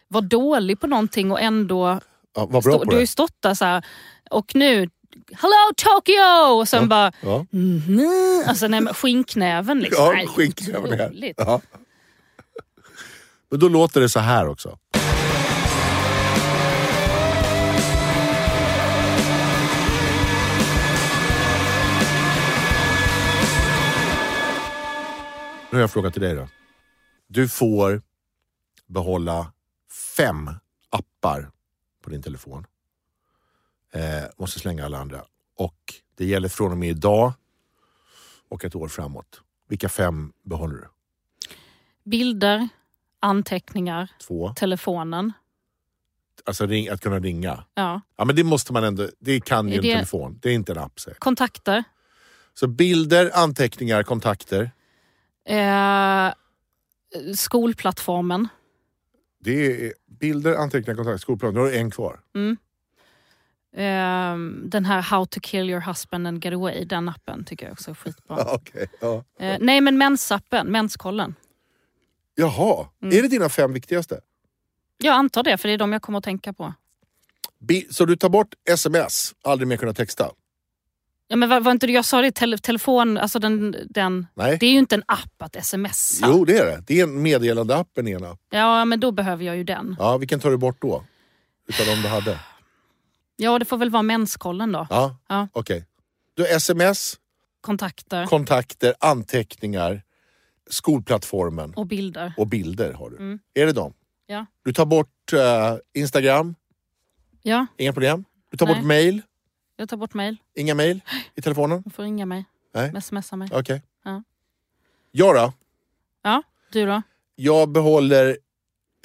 vara 0.09 0.25
dålig 0.25 0.81
på 0.81 0.87
någonting 0.87 1.33
och 1.33 1.41
ändå... 1.41 2.01
Ja, 2.35 2.47
vad 2.47 2.63
bra 2.63 2.73
Stå, 2.73 2.79
på 2.79 2.85
du 2.85 2.91
har 2.91 3.01
ju 3.01 3.01
det. 3.01 3.07
stått 3.11 3.37
där 3.41 3.55
så 3.55 3.65
här, 3.65 3.85
och 4.31 4.55
nu... 4.55 4.89
Hello 5.33 5.73
Tokyo! 5.77 6.59
Och 6.61 6.69
sen 6.69 6.89
bara... 6.89 7.13
Ja, 7.21 7.47
Mm, 7.53 8.43
alltså 8.47 8.69
nej, 8.69 8.87
skinknäven 8.87 9.79
liksom. 9.81 10.05
ja 10.17 10.27
skinknäven 10.27 11.01
otroligt. 11.01 11.35
Ja. 11.39 11.61
Men 13.51 13.61
då 13.61 13.69
låter 13.69 14.01
det 14.01 14.09
så 14.09 14.21
här 14.21 14.49
också. 14.49 14.79
Nu 25.71 25.77
har 25.77 25.79
jag 25.79 25.83
en 25.83 25.89
fråga 25.89 26.11
till 26.11 26.23
dig 26.23 26.35
då. 26.35 26.49
Du 27.29 27.49
får 27.49 28.03
behålla 28.87 29.53
fem 30.17 30.51
appar 30.91 31.51
på 32.05 32.11
din 32.11 32.23
telefon. 32.23 32.67
Eh, 33.93 34.25
måste 34.39 34.59
slänga 34.61 34.85
alla 34.85 34.99
andra. 34.99 35.25
Och 35.57 35.95
det 36.17 36.25
gäller 36.27 36.49
från 36.49 36.73
och 36.73 36.79
med 36.79 36.89
idag 36.89 37.33
och 38.49 38.65
ett 38.65 38.75
år 38.75 38.89
framåt. 38.89 39.41
Vilka 39.69 39.89
fem 39.89 40.33
behåller 40.43 40.75
du? 40.77 40.89
Bilder, 42.11 42.69
anteckningar, 43.21 44.11
Två. 44.27 44.53
telefonen. 44.57 45.33
Alltså 46.45 46.67
ring, 46.67 46.89
att 46.89 47.01
kunna 47.01 47.19
ringa. 47.19 47.65
Ja. 47.75 48.01
Ja 48.17 48.25
men 48.25 48.37
det 48.37 48.45
måste 48.45 48.73
man 48.73 48.85
ändå, 48.85 49.09
det 49.19 49.41
kan 49.41 49.69
ju 49.69 49.75
Är 49.75 49.79
en 49.79 49.83
det- 49.83 49.95
telefon. 49.95 50.39
Det 50.43 50.51
är 50.51 50.55
inte 50.55 50.73
en 50.73 50.79
app. 50.79 51.01
säger 51.01 51.15
jag. 51.15 51.21
Kontakter. 51.21 51.85
Så 52.55 52.67
bilder, 52.67 53.31
anteckningar, 53.35 54.03
kontakter. 54.03 54.71
Eh, 55.49 56.33
skolplattformen. 57.37 58.49
Det 59.47 59.87
är 59.87 59.93
bilder, 60.21 60.55
anteckningar, 60.55 60.97
kontakter, 60.97 61.19
skolplan. 61.19 61.55
Nu 61.55 61.61
har 61.61 61.67
du 61.67 61.77
en 61.77 61.91
kvar. 61.91 62.21
Mm. 62.35 62.57
Eh, 63.77 64.69
den 64.69 64.85
här 64.85 65.03
How 65.03 65.27
to 65.27 65.41
kill 65.43 65.71
your 65.71 65.81
husband 65.81 66.27
and 66.27 66.45
get 66.45 66.55
away, 66.55 66.85
den 66.85 67.09
appen 67.09 67.45
tycker 67.45 67.67
jag 67.67 67.73
också 67.73 67.91
är 67.91 67.95
skitbra. 67.95 68.45
Okej. 68.55 68.89
ja. 69.01 69.25
Eh, 69.39 69.57
nej 69.61 69.81
men 69.81 69.99
mensappen, 69.99 70.67
menskollen. 70.67 71.35
Jaha, 72.35 72.89
Mm. 73.03 73.19
är 73.19 73.23
det 73.23 73.29
dina 73.29 73.49
fem 73.49 73.73
viktigaste? 73.73 74.21
Jag 74.99 75.15
antar 75.15 75.43
det, 75.43 75.57
för 75.59 75.69
det 75.69 75.75
är 75.75 75.79
de 75.79 75.93
jag 75.93 76.03
kommer 76.03 76.19
att 76.19 76.25
tänka 76.25 76.53
på. 76.53 76.75
Bi- 77.59 77.87
Så 77.91 78.05
du 78.05 78.17
tar 78.17 78.29
bort 78.29 78.55
sms, 78.71 79.35
aldrig 79.45 79.69
mer 79.69 79.77
kunna 79.77 79.95
texta? 79.95 80.31
Ja, 81.29 81.37
men 81.37 81.49
var, 81.49 81.61
var 81.61 81.73
inte 81.73 81.87
det 81.87 81.93
jag 81.93 82.05
sa 82.05 82.21
det? 82.23 82.31
Tele, 82.35 82.59
telefon, 82.59 83.19
alltså 83.19 83.39
den, 83.39 83.77
den, 83.91 84.27
Nej. 84.35 84.57
det 84.61 84.67
är 84.67 84.71
ju 84.71 84.79
inte 84.79 84.95
en 84.95 85.03
app 85.09 85.43
att 85.43 85.65
smsa. 85.67 86.27
Jo 86.29 86.45
det 86.45 86.59
är 86.59 86.67
det. 86.67 86.85
Det 86.87 87.01
är 87.01 87.05
en 87.05 87.23
meddelandeappen 87.23 88.09
i 88.09 88.13
en 88.13 88.25
app. 88.25 88.41
Ja, 88.51 88.85
men 88.85 89.01
då 89.01 89.11
behöver 89.13 89.45
jag 89.45 89.57
ju 89.57 89.65
den. 89.65 89.97
Ja, 89.99 90.17
vilken 90.19 90.41
tar 90.41 90.51
du 90.51 90.57
bort 90.57 90.77
då? 90.83 91.05
Utav 91.69 91.87
de 91.87 92.03
du 92.03 92.09
hade? 92.09 92.39
Ja, 93.37 93.59
det 93.59 93.65
får 93.65 93.77
väl 93.77 93.91
vara 93.91 94.03
menskollen 94.03 94.73
då. 94.73 94.87
Ja, 94.91 95.17
Ja. 95.29 95.49
okej. 95.53 95.85
Du 96.35 96.47
sms, 96.47 97.17
Kontakter 97.61 98.27
kontakter, 98.27 98.95
anteckningar, 99.01 100.03
skolplattformen 100.71 101.75
och 101.75 101.87
bilder. 101.87 102.33
och 102.37 102.47
bilder 102.47 102.93
har 102.93 103.11
du. 103.11 103.17
Mm. 103.17 103.39
Är 103.55 103.67
det 103.67 103.73
dem? 103.73 103.93
Ja. 104.27 104.47
Du 104.65 104.73
tar 104.73 104.87
bort 104.87 105.33
eh, 105.33 105.77
Instagram, 105.95 106.55
Ja, 107.43 107.67
inga 107.77 107.93
problem. 107.93 108.25
Du 108.51 108.57
tar 108.57 108.67
Nej. 108.67 108.75
bort 108.75 108.85
mail, 108.85 109.23
jag 109.77 109.89
tar 109.89 109.97
bort 109.97 110.15
mail. 110.15 110.37
inga 110.55 110.75
mail 110.75 111.01
i 111.35 111.43
telefonen? 111.43 111.83
Du 111.85 111.91
får 111.91 112.03
ringa 112.03 112.27
mig. 112.27 112.45
Nej. 112.75 113.03
Smsa 113.03 113.37
mig. 113.37 113.49
Okej. 113.53 113.83
Ja. 114.05 114.23
Jag 115.13 115.35
då? 115.35 115.53
Ja, 116.23 116.43
du 116.73 116.87
då? 116.87 117.03
Jag 117.37 117.69
behåller 117.69 118.29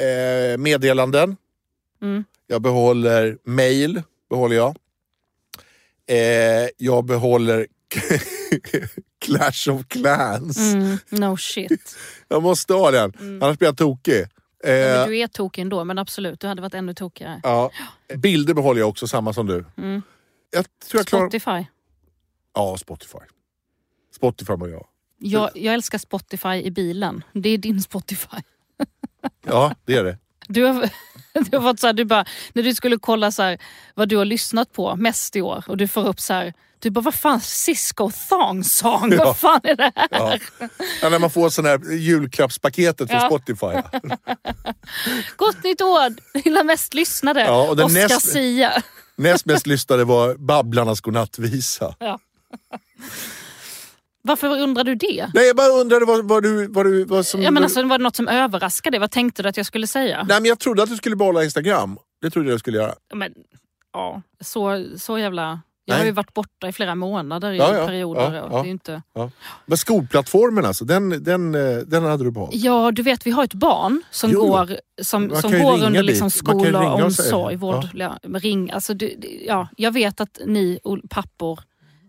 eh, 0.02 0.58
meddelanden. 0.58 1.38
Mm. 2.02 2.24
Jag 2.48 2.62
behåller 2.62 3.38
mail. 3.44 4.02
Behåller 4.30 4.56
jag. 4.56 4.76
Eh, 6.08 6.70
jag 6.78 7.06
behåller 7.06 7.68
Clash 9.20 9.70
of 9.76 9.88
Clans. 9.88 10.58
Mm, 10.74 10.98
no 11.10 11.38
shit. 11.38 11.96
Jag 12.28 12.44
måste 12.44 12.74
ha 12.74 12.92
den, 12.92 13.14
annars 13.44 13.58
blir 13.58 13.68
jag 13.68 13.78
tokig. 13.78 14.14
Mm. 14.14 14.28
Ja, 14.28 14.70
Eh, 14.70 15.00
men 15.00 15.10
du 15.10 15.18
är 15.18 15.28
tokig 15.28 15.62
ändå, 15.62 15.84
men 15.84 15.98
absolut, 15.98 16.40
du 16.40 16.48
hade 16.48 16.62
varit 16.62 16.74
ännu 16.74 16.94
tokigare. 16.94 17.40
ja. 17.44 17.72
Bilder 18.18 18.54
behåller 18.54 18.80
jag 18.80 18.90
också, 18.90 19.08
samma 19.08 19.34
som 19.34 19.48
du. 19.48 19.66
Mm. 19.78 20.02
Jag 20.52 20.66
tror 20.90 21.00
jag 21.00 21.08
klarar... 21.08 21.26
Spotify. 21.26 21.66
Ja, 22.56 22.78
Spotify. 22.78 23.18
Spotify 24.16 24.54
må 24.56 24.68
jag. 24.68 24.88
Jag, 25.20 25.50
jag 25.56 25.74
älskar 25.74 25.98
Spotify 25.98 26.50
i 26.64 26.72
bilen. 26.72 27.24
Det 27.34 27.50
är 27.50 27.58
din 27.58 27.82
Spotify. 27.82 28.38
Ja, 29.46 29.76
det 29.86 29.96
är 29.96 30.04
det. 30.04 30.18
Du 30.48 30.64
har, 30.64 30.90
Du 31.50 31.58
har 31.58 31.64
fått 31.64 31.80
så 31.80 31.88
här, 31.88 31.94
du 31.94 32.06
bara, 32.06 32.26
när 32.54 32.64
du 32.64 32.74
skulle 32.76 32.98
kolla 32.98 33.32
så 33.32 33.44
här, 33.44 33.58
vad 33.96 34.10
du 34.10 34.18
har 34.18 34.26
lyssnat 34.26 34.74
på 34.74 34.96
mest 34.96 35.36
i 35.36 35.42
år 35.42 35.64
och 35.68 35.78
du 35.78 35.88
får 35.88 36.08
upp 36.08 36.20
så 36.20 36.34
här, 36.34 36.54
du 36.80 36.90
bara 36.90 37.02
vad 37.02 37.14
fan 37.16 37.42
Cisco 37.42 38.12
Thong 38.30 38.64
Song, 38.64 39.12
Ja. 39.14 39.26
vad 39.26 39.38
fan 39.38 39.60
är 39.64 39.76
det 39.76 39.92
här? 39.96 40.08
Ja. 40.12 40.38
Ja, 41.02 41.10
när 41.10 41.20
man 41.20 41.30
får 41.30 41.50
sån 41.50 41.66
här 41.66 41.92
julklappspaketet 41.94 43.10
från 43.10 43.20
Ja. 43.22 43.28
Spotify. 43.28 43.66
Gott 45.36 45.64
nytt 45.64 45.82
år, 45.82 46.40
dina 46.44 46.64
mest 46.64 46.94
lyssnade. 46.94 47.42
Ja, 47.42 47.70
och 47.70 47.76
den 47.78 47.86
Oscar 47.86 48.02
näst- 48.10 48.32
Sia. 48.32 48.84
Näst 49.22 49.46
mest 49.46 49.68
lyssnade 49.68 50.04
var 50.04 50.36
Babblarnas 50.36 51.02
godnattvisa. 51.02 51.96
Ja. 52.00 52.20
Varför 54.22 54.60
undrar 54.62 54.84
du 54.84 54.96
det? 54.96 55.32
Nej, 55.34 55.48
jag 55.48 55.56
bara 55.56 55.68
undrade 55.68 56.06
vad, 56.06 56.28
vad, 56.28 56.44
du, 56.44 56.68
vad, 56.68 56.86
du, 56.86 57.06
vad 57.06 57.26
som... 57.26 57.42
Ja, 57.42 57.52
men 57.52 57.64
alltså, 57.64 57.84
var 57.84 57.98
det 57.98 58.04
något 58.04 58.16
som 58.16 58.28
överraskade? 58.28 59.00
Vad 59.00 59.12
tänkte 59.12 59.44
du 59.44 59.50
att 59.50 59.58
jag 59.58 59.66
skulle 59.66 59.88
säga? 59.88 60.26
Nej, 60.30 60.42
men 60.42 60.50
jag 60.50 60.60
trodde 60.60 60.84
att 60.84 60.90
du 60.90 60.98
skulle 60.98 61.16
behålla 61.16 61.44
Instagram. 61.44 61.98
Det 62.22 62.30
trodde 62.30 62.50
jag 62.50 62.56
du 62.56 62.60
skulle 62.60 62.78
göra. 62.78 62.96
Men, 63.14 63.34
ja, 63.94 64.22
så, 64.42 64.86
så 64.98 65.18
jävla... 65.20 65.62
Jag 65.86 65.94
Nej. 65.94 66.00
har 66.00 66.06
ju 66.06 66.12
varit 66.12 66.34
borta 66.34 66.68
i 66.68 66.72
flera 66.72 66.96
månader 66.96 67.52
i 67.52 67.58
Ja, 67.58 67.78
ja, 67.78 67.86
perioder. 67.86 68.34
ja, 68.34 68.48
ja. 68.52 68.62
Det 68.62 68.70
är 68.70 68.72
inte... 68.72 69.02
Men 69.66 69.78
skolplattformen 69.78 70.66
alltså, 70.66 70.86
den, 70.86 71.24
den, 71.24 71.56
eh, 71.56 71.78
den 71.78 72.04
hade 72.04 72.24
du 72.24 72.32
behållit? 72.32 72.64
Ja, 72.64 72.92
du 72.92 73.02
vet 73.02 73.28
vi 73.28 73.32
har 73.32 73.44
ett 73.44 73.54
barn 73.54 74.04
som 74.12 74.32
Jo. 74.32 74.48
går, 74.48 74.78
som, 75.02 75.36
som 75.42 75.52
går 75.52 75.84
under 75.84 76.04
liksom 76.04 76.30
skola 76.32 76.94
och 76.94 77.02
omsorg. 77.02 77.56
Vård, 77.56 77.88
ja. 77.94 78.20
ring, 78.24 78.72
alltså, 78.72 78.94
du, 78.94 79.16
ja, 79.48 79.68
jag 79.78 79.92
vet 79.92 80.22
att 80.22 80.40
ni 80.46 80.80
pappor 81.10 81.60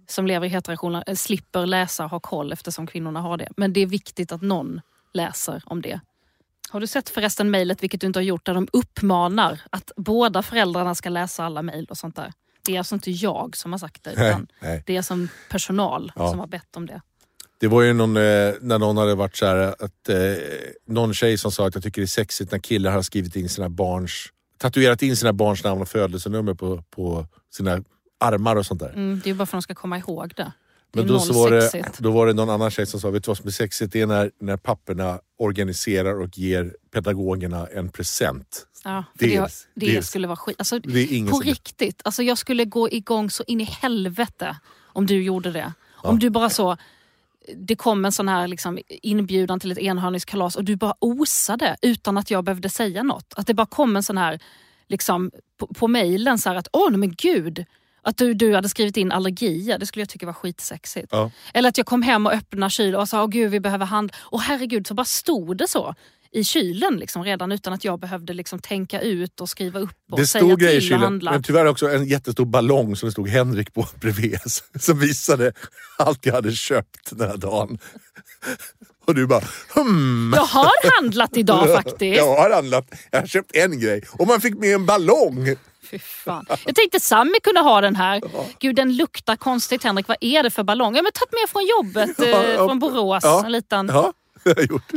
som 0.09 0.27
lever 0.27 0.47
i 0.47 0.51
heterelationer 0.51 1.05
eh, 1.07 1.15
slipper 1.15 1.67
läsa 1.67 2.05
och 2.05 2.11
ha 2.11 2.21
koll 2.21 2.53
eftersom 2.53 2.87
kvinnorna 2.87 3.21
har 3.21 3.37
det. 3.37 3.49
Men 3.57 3.73
det 3.73 3.81
är 3.81 3.87
viktigt 3.87 4.33
att 4.33 4.43
någon 4.43 4.81
läser 5.15 5.63
om 5.67 5.83
det. 5.83 6.01
Har 6.71 6.81
du 6.81 6.87
sett 6.87 7.09
förresten 7.09 7.51
mejlet, 7.51 7.83
vilket 7.83 8.01
du 8.01 8.07
inte 8.07 8.19
har 8.19 8.25
gjort, 8.25 8.47
där 8.47 8.55
de 8.55 8.69
uppmanar 8.73 9.61
att 9.71 9.93
båda 9.97 10.43
föräldrarna 10.43 10.95
ska 10.95 11.09
läsa 11.09 11.45
alla 11.45 11.63
mejl 11.63 11.87
och 11.91 11.99
sånt 11.99 12.17
där. 12.17 12.33
Det 12.64 12.75
är 12.75 12.79
alltså 12.79 12.94
inte 12.94 13.11
jag 13.11 13.57
som 13.57 13.72
har 13.72 13.79
sagt 13.79 14.05
det, 14.05 14.12
utan 14.12 14.46
Nej. 14.61 14.83
det 14.87 14.96
är 14.96 15.03
som 15.03 15.29
personal 15.51 16.12
Ja. 16.16 16.31
som 16.31 16.38
har 16.38 16.46
bett 16.46 16.77
om 16.77 16.87
det. 16.87 17.01
Det 17.61 17.68
var 17.68 17.83
ju 17.83 17.92
någon, 17.92 18.16
eh, 18.16 18.22
när 18.61 18.79
någon 18.79 18.96
hade 18.96 19.14
varit 19.14 19.37
så 19.37 19.46
här 19.46 19.57
att 19.57 20.09
eh, 20.09 20.16
någon 20.87 21.14
tjej 21.14 21.38
som 21.38 21.53
sa 21.53 21.66
att 21.66 21.75
jag 21.75 21.85
tycker 21.85 22.01
det 22.01 22.05
är 22.05 22.07
sexigt 22.07 22.53
när 22.53 22.59
killar 22.59 22.90
har 22.92 23.03
skrivit 23.03 23.37
in 23.37 23.48
sina 23.48 23.68
barns, 23.68 24.27
tatuerat 24.59 25.03
in 25.03 25.16
sina 25.16 25.33
barns 25.33 25.64
namn 25.64 25.83
och 25.83 25.88
födelsenummer 25.88 26.55
på, 26.55 26.83
på 26.90 27.27
sina 27.55 27.83
armar 28.20 28.57
och 28.57 28.66
sånt 28.66 28.81
där. 28.81 28.92
Mm, 28.92 29.20
det 29.25 29.27
är 29.27 29.33
ju 29.33 29.38
bara 29.38 29.46
för 29.46 29.57
att 29.57 29.62
de 29.62 29.62
ska 29.62 29.75
komma 29.75 29.98
ihåg 29.98 30.33
det. 30.37 30.53
Det 30.92 30.98
Men 30.98 31.07
då, 31.07 31.18
så 31.18 31.33
var 31.33 31.51
det, 31.51 31.85
då 31.98 32.11
var 32.11 32.27
det 32.27 32.33
någon 32.33 32.51
annan 32.51 32.70
tjej 32.70 32.87
som 32.87 33.01
sa, 33.01 33.11
vet 33.11 33.25
du 33.25 33.29
vad 33.29 33.37
som 33.37 33.46
är 33.46 33.51
sexigt? 33.51 33.92
Det 33.92 34.01
är 34.01 34.07
när, 34.07 34.31
när 34.40 34.57
papperna 34.57 35.20
organiserar 35.38 36.20
och 36.20 36.38
ger 36.38 36.77
pedagogerna 36.92 37.66
en 37.66 37.88
present. 37.88 38.66
Ja, 38.85 39.05
för 39.18 39.27
Det- 39.27 39.37
det, 39.40 39.49
det, 39.75 39.95
det- 39.95 40.03
skulle 40.03 40.27
vara 40.27 40.37
skit. 40.37 40.57
Alltså, 40.59 40.81
på 41.31 41.40
riktigt, 41.40 42.03
alltså, 42.05 42.23
jag 42.23 42.38
skulle 42.38 42.64
gå 42.64 42.90
igång 42.90 43.31
så 43.31 43.45
in 43.47 43.61
i 43.61 43.64
helvete 43.64 44.57
om 44.87 45.07
du 45.07 45.23
gjorde 45.23 45.51
det. 45.53 45.73
Om 46.05 46.18
du 46.18 46.31
bara 46.31 46.51
så, 46.51 46.77
det 47.57 47.77
kom 47.77 48.05
en 48.05 48.12
sån 48.12 48.29
här 48.29 48.49
liksom, 48.49 48.79
inbjudan 48.88 49.61
till 49.61 49.73
ett 49.73 49.79
enhörningskalas 49.79 50.57
och 50.57 50.64
du 50.64 50.77
bara 50.77 50.95
osade 50.99 51.77
utan 51.83 52.18
att 52.18 52.31
jag 52.31 52.45
behövde 52.45 52.68
säga 52.68 53.03
något. 53.03 53.35
Att 53.37 53.47
det 53.47 53.55
bara 53.55 53.66
kom 53.66 53.97
en 53.97 54.03
sån 54.03 54.18
här 54.18 54.40
liksom, 54.88 55.31
på, 55.59 55.66
på 55.66 55.88
mejlen 55.88 56.38
så 56.38 56.49
här 56.49 56.57
att 56.57 56.68
åh 56.73 56.90
men 56.90 57.12
gud, 57.14 57.64
att 58.03 58.16
du, 58.16 58.35
du 58.35 58.55
hade 58.55 58.68
skrivit 58.68 58.97
in 58.97 59.12
allergier, 59.12 59.79
det 59.79 59.87
skulle 59.87 60.01
jag 60.03 60.09
tycka 60.09 60.27
var 60.27 60.33
skitsexigt. 60.33 61.09
Ja. 61.11 61.31
Eller 61.55 61.68
att 61.68 61.79
jag 61.79 61.87
kom 61.87 62.03
hem 62.03 62.27
och 62.27 62.33
öppnade 62.33 62.71
kylen 62.71 63.01
och 63.01 63.09
sa 63.09 63.23
åh 63.23 63.29
gud 63.29 63.51
vi 63.51 63.61
behöver 63.61 63.87
hand. 63.87 64.12
Och 64.18 64.40
herregud 64.40 64.87
så 64.87 64.95
bara 64.95 65.05
stod 65.05 65.57
det 65.57 65.68
så 65.68 65.95
i 66.35 66.45
kylen 66.45 66.97
liksom, 66.97 67.25
redan 67.25 67.53
utan 67.53 67.73
att 67.73 67.85
jag 67.85 68.01
behövde 68.01 68.33
liksom, 68.33 68.59
tänka 68.59 69.01
ut 69.01 69.40
och 69.40 69.49
skriva 69.49 69.81
upp 69.81 69.90
och 70.11 70.18
Det 70.18 70.27
säga 70.27 70.45
stod 70.45 70.61
grejer 70.61 70.75
i 70.75 70.79
och 70.79 70.83
kylen, 70.83 71.01
handla. 71.01 71.31
men 71.31 71.42
tyvärr 71.42 71.66
också 71.66 71.90
en 71.90 72.05
jättestor 72.07 72.45
ballong 72.45 72.97
som 72.97 73.07
det 73.07 73.12
stod 73.12 73.29
Henrik 73.29 73.75
på 73.75 73.87
bredvid. 74.01 74.38
Som 74.81 74.99
visade 74.99 75.53
allt 75.99 76.27
jag 76.27 76.35
hade 76.35 76.53
köpt 76.53 77.11
den 77.11 77.29
här 77.29 77.37
dagen. 77.37 77.79
Och 79.07 79.14
du 79.14 79.27
bara 79.27 79.45
hmm. 79.75 80.33
Jag 80.37 80.45
har 80.45 81.01
handlat 81.01 81.37
idag 81.37 81.75
faktiskt. 81.75 82.16
Jag 82.16 82.37
har 82.37 82.51
handlat, 82.51 82.95
jag 83.11 83.21
har 83.21 83.27
köpt 83.27 83.57
en 83.57 83.81
grej 83.81 84.03
och 84.12 84.27
man 84.27 84.40
fick 84.40 84.55
med 84.59 84.75
en 84.75 84.87
ballong. 84.87 85.57
Fy 85.90 85.99
fan. 85.99 86.47
Jag 86.66 86.75
tänkte 86.75 87.01
Sammy 87.01 87.40
kunde 87.42 87.61
ha 87.61 87.81
den 87.81 87.97
här. 87.97 88.23
Gud 88.59 88.77
den 88.77 88.97
luktar 88.97 89.37
konstigt 89.37 89.85
Henrik, 89.85 90.09
vad 90.09 90.16
är 90.21 90.42
det 90.42 90.51
för 90.51 90.62
ballong? 90.62 90.97
Ja 90.97 91.03
men 91.03 91.12
tagit 91.12 91.33
med 91.33 91.51
från 91.51 91.66
jobbet, 91.66 92.21
eh, 92.21 92.29
Ja, 92.29 92.49
ja. 92.49 92.66
från 92.66 92.79
Borås. 92.79 93.25
Ja. 93.25 93.45
En 93.45 93.53
liten. 93.53 93.88
Ja, 93.88 94.12
det 94.45 94.51
har 94.51 94.57
jag 94.57 94.71
gjort. 94.71 94.93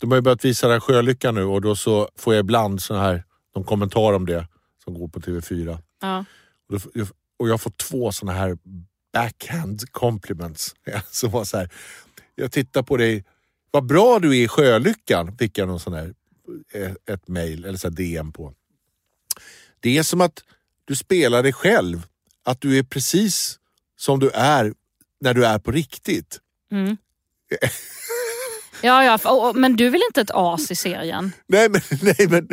De 0.00 0.10
har 0.10 0.16
ju 0.18 0.22
börjat 0.22 0.44
visa 0.44 0.66
den 0.66 0.72
här 0.74 0.80
Sjölyckan 0.80 1.34
nu 1.34 1.42
och 1.44 1.60
då 1.60 1.76
så 1.76 2.08
får 2.16 2.34
jag 2.34 2.40
ibland 2.40 2.82
såna 2.82 3.00
här, 3.00 3.24
någon 3.54 3.64
kommentar 3.64 4.12
om 4.12 4.26
det 4.26 4.46
som 4.84 4.94
går 4.94 5.08
på 5.08 5.20
TV4. 5.20 5.78
Ja. 6.00 6.24
Och, 6.68 6.72
då, 6.74 6.78
får- 6.78 6.92
och 7.38 7.48
jag 7.48 7.60
fått 7.60 7.76
två 7.78 8.12
såna 8.12 8.32
här 8.32 8.58
backhand 9.12 9.92
compliments. 9.92 10.74
Som 11.10 11.30
var 11.30 11.44
så 11.44 11.56
här, 11.58 11.70
jag 12.34 12.52
tittar 12.52 12.82
på 12.82 12.96
dig, 12.96 13.24
vad 13.70 13.86
bra 13.86 14.18
du 14.18 14.28
är 14.38 14.44
i 14.44 14.48
Sjölyckan, 14.48 15.36
fick 15.38 15.58
jag 15.58 15.68
någon 15.68 15.80
sån 15.80 15.92
här, 15.92 16.14
eh, 16.74 16.92
ett 17.14 17.28
mail 17.28 17.64
eller 17.64 17.78
så 17.78 17.88
här 17.88 17.94
DM 17.96 18.32
på. 18.32 18.54
Det 19.80 19.98
är 19.98 20.02
som 20.02 20.20
att 20.20 20.42
du 20.84 20.96
spelar 20.96 21.42
dig 21.42 21.52
själv, 21.52 22.06
att 22.50 22.60
du 22.60 22.78
är 22.78 22.82
precis 22.82 23.58
som 23.98 24.18
du 24.18 24.30
är 24.30 24.72
när 25.20 25.34
du 25.34 25.46
är 25.46 25.58
på 25.58 25.70
riktigt. 25.70 26.38
Mm. 26.72 26.96
Ja, 28.82 29.04
ja, 29.04 29.18
och- 29.30 29.48
och- 29.48 29.56
men 29.56 29.76
du 29.76 29.86
är 29.86 29.90
väl 29.90 30.00
inte 30.08 30.20
ett 30.20 30.30
as 30.34 30.70
i 30.70 30.74
serien? 30.76 31.32
Nej 31.48 31.68
men, 31.68 31.80
nej 32.02 32.26
men 32.30 32.48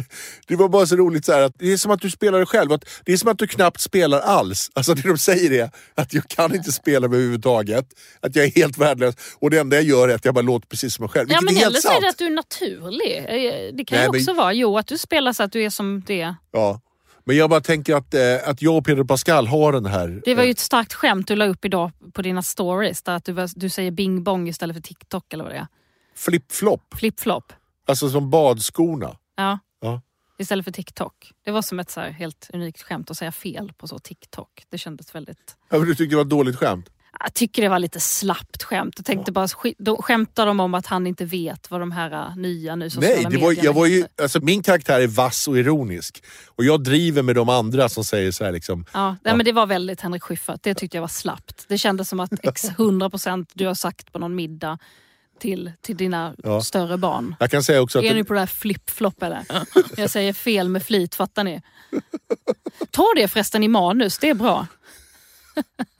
det 0.48 0.56
var 0.56 0.70
bara 0.70 0.86
så 0.86 0.96
roligt 0.96 1.26
så 1.26 1.32
här 1.34 1.42
att 1.42 1.54
det 1.60 1.72
är 1.74 1.78
som 1.78 1.92
att 1.92 2.02
du 2.02 2.10
spelar 2.12 2.38
dig 2.38 2.48
själv. 2.48 2.72
Att 2.72 2.86
det 3.06 3.14
är 3.14 3.18
som 3.18 3.30
att 3.30 3.38
du 3.40 3.48
knappt 3.48 3.82
spelar 3.82 4.20
alls. 4.20 4.70
Alltså 4.74 4.94
det 4.94 5.02
de 5.08 5.18
säger 5.18 5.52
är 5.64 5.70
att 5.96 6.14
jag 6.14 6.28
kan 6.28 6.56
inte 6.56 6.72
spela 6.72 7.06
överhuvudtaget. 7.08 7.86
Att 8.20 8.36
jag 8.36 8.46
är 8.46 8.52
helt 8.52 8.78
värdelös. 8.78 9.16
Och 9.40 9.50
det 9.50 9.58
enda 9.60 9.76
jag 9.76 9.86
gör 9.86 10.10
är 10.10 10.16
att 10.16 10.26
jag 10.26 10.34
bara 10.34 10.42
låter 10.42 10.68
precis 10.68 10.94
som 10.96 11.04
mig 11.04 11.10
själv. 11.10 11.28
Ja, 11.32 11.42
men 11.42 11.58
är 11.58 11.66
eller 11.66 11.80
så 11.80 11.90
är 11.92 12.02
det 12.02 12.10
att 12.10 12.18
du 12.18 12.26
är 12.26 12.30
naturlig. 12.32 13.18
Eh, 13.18 13.76
Det 13.76 13.86
kan 13.86 13.98
Nej, 13.98 14.06
ju 14.06 14.12
men- 14.12 14.22
också 14.22 14.34
vara. 14.34 14.54
Jo, 14.54 14.78
att 14.78 14.88
du 14.88 14.98
spelar 14.98 15.34
så 15.34 15.44
att 15.44 15.52
du 15.52 15.64
är 15.64 15.70
som 15.70 16.04
det. 16.08 16.36
Ja. 16.52 16.82
Men 17.28 17.38
jag 17.38 17.50
bara 17.50 17.62
tänker 17.62 17.96
att, 17.96 18.14
eh, 18.14 18.50
att 18.50 18.62
jag 18.62 18.78
och 18.78 18.86
Peter 18.86 19.04
Pascal 19.04 19.48
har 19.48 19.72
den 19.74 19.86
här... 19.86 20.22
Det 20.26 20.36
var 20.36 20.44
ju 20.44 20.50
eh, 20.50 20.52
ett 20.52 20.60
starkt 20.60 20.94
skämt 20.94 21.28
du 21.28 21.36
la 21.36 21.46
upp 21.46 21.66
idag 21.66 21.92
på 22.14 22.22
dina 22.22 22.42
stories. 22.42 23.04
Där 23.04 23.16
att 23.16 23.26
du, 23.26 23.32
var- 23.32 23.50
du 23.60 23.70
säger 23.70 23.92
bing 23.92 24.24
bong 24.24 24.48
istället 24.48 24.76
för 24.76 24.82
TikTok 24.82 25.34
eller 25.34 25.44
vad 25.44 25.54
det 25.54 25.58
är. 25.58 25.68
flip-flop. 26.16 26.94
Flip-flop. 26.96 27.54
Alltså 27.88 28.10
som 28.10 28.30
badskorna. 28.30 29.18
Ja. 29.36 29.60
Ja. 29.82 30.02
Istället 30.38 30.66
för 30.66 30.72
TikTok. 30.72 31.32
Det 31.46 31.52
var 31.52 31.62
som 31.62 31.80
ett 31.80 31.92
så 31.92 32.02
helt 32.02 32.50
unikt 32.54 32.82
skämt 32.84 33.12
att 33.12 33.18
säga 33.18 33.32
fel 33.32 33.74
på 33.78 33.88
så 33.88 34.00
TikTok. 34.00 34.64
Det 34.70 34.78
kändes 34.78 35.16
väldigt... 35.16 35.58
Ja, 35.70 35.78
men 35.78 35.88
du 35.88 35.96
tyckte 35.96 36.14
det 36.14 36.16
var 36.16 36.24
ett 36.24 36.30
dåligt 36.30 36.56
skämt? 36.56 36.90
Jag 37.19 37.34
tycker 37.34 37.62
det 37.62 37.69
var 37.69 37.80
lite 37.80 37.99
slappt 37.99 38.63
skämt. 38.63 38.93
Jag 38.97 39.06
tänkte 39.06 39.32
bara, 39.32 39.47
då 39.78 40.01
skämtar 40.01 40.45
de 40.45 40.60
om 40.60 40.73
att 40.73 40.86
han 40.86 41.08
inte 41.08 41.25
vet 41.25 41.71
vad 41.71 41.80
de 41.80 41.91
här 41.91 42.12
äh, 42.12 42.36
nya 42.38 42.75
nu 42.75 42.89
sociala 42.89 43.15
Nej, 43.30 43.38
det 43.39 43.45
var, 43.45 43.65
jag 43.65 43.73
var 43.73 43.86
ju, 43.86 44.06
alltså, 44.21 44.39
min 44.39 44.63
karaktär 44.63 45.01
är 45.01 45.08
vass 45.08 45.47
och 45.47 45.58
ironisk. 45.58 46.23
Och 46.47 46.65
jag 46.65 46.84
driver 46.84 47.21
med 47.21 47.36
de 47.36 47.49
andra 47.49 47.89
som 47.89 48.04
säger 48.04 48.32
så 48.32 48.45
här 48.45 48.51
liksom... 48.51 48.86
Ja, 48.93 49.15
nej, 49.23 49.36
men 49.36 49.45
det 49.45 49.51
var 49.51 49.65
väldigt 49.65 50.01
Henrik 50.01 50.23
Schyffert. 50.23 50.60
Det 50.63 50.73
tyckte 50.73 50.97
jag 50.97 51.01
var 51.01 51.08
slappt. 51.08 51.65
Det 51.67 51.78
kändes 51.78 52.10
som 52.10 52.19
att 52.19 52.32
x 52.43 52.63
100% 52.78 53.45
du 53.54 53.67
har 53.67 53.73
sagt 53.75 54.12
på 54.12 54.19
någon 54.19 54.36
middag 54.36 54.78
till, 55.39 55.71
till 55.82 55.97
dina 55.97 56.36
Ja. 56.43 56.62
större 56.62 56.97
barn. 56.97 57.36
Jag 57.39 57.51
kan 57.51 57.63
säga 57.63 57.82
också 57.82 57.99
att... 57.99 58.06
Är 58.06 58.13
ni 58.15 58.23
på 58.23 58.34
det 58.34 58.39
här 58.39 58.47
flip-flop 58.47 59.23
eller? 59.23 59.45
Jag 59.97 60.10
säger 60.10 60.34
fel 60.34 60.69
med 60.69 60.84
flit, 60.84 61.15
fattar 61.15 61.43
ni? 61.43 61.62
Ta 62.91 63.06
det 63.15 63.28
förresten 63.28 63.63
i 63.63 63.67
manus, 63.67 64.17
det 64.17 64.30
är 64.30 64.34
bra. 64.34 64.67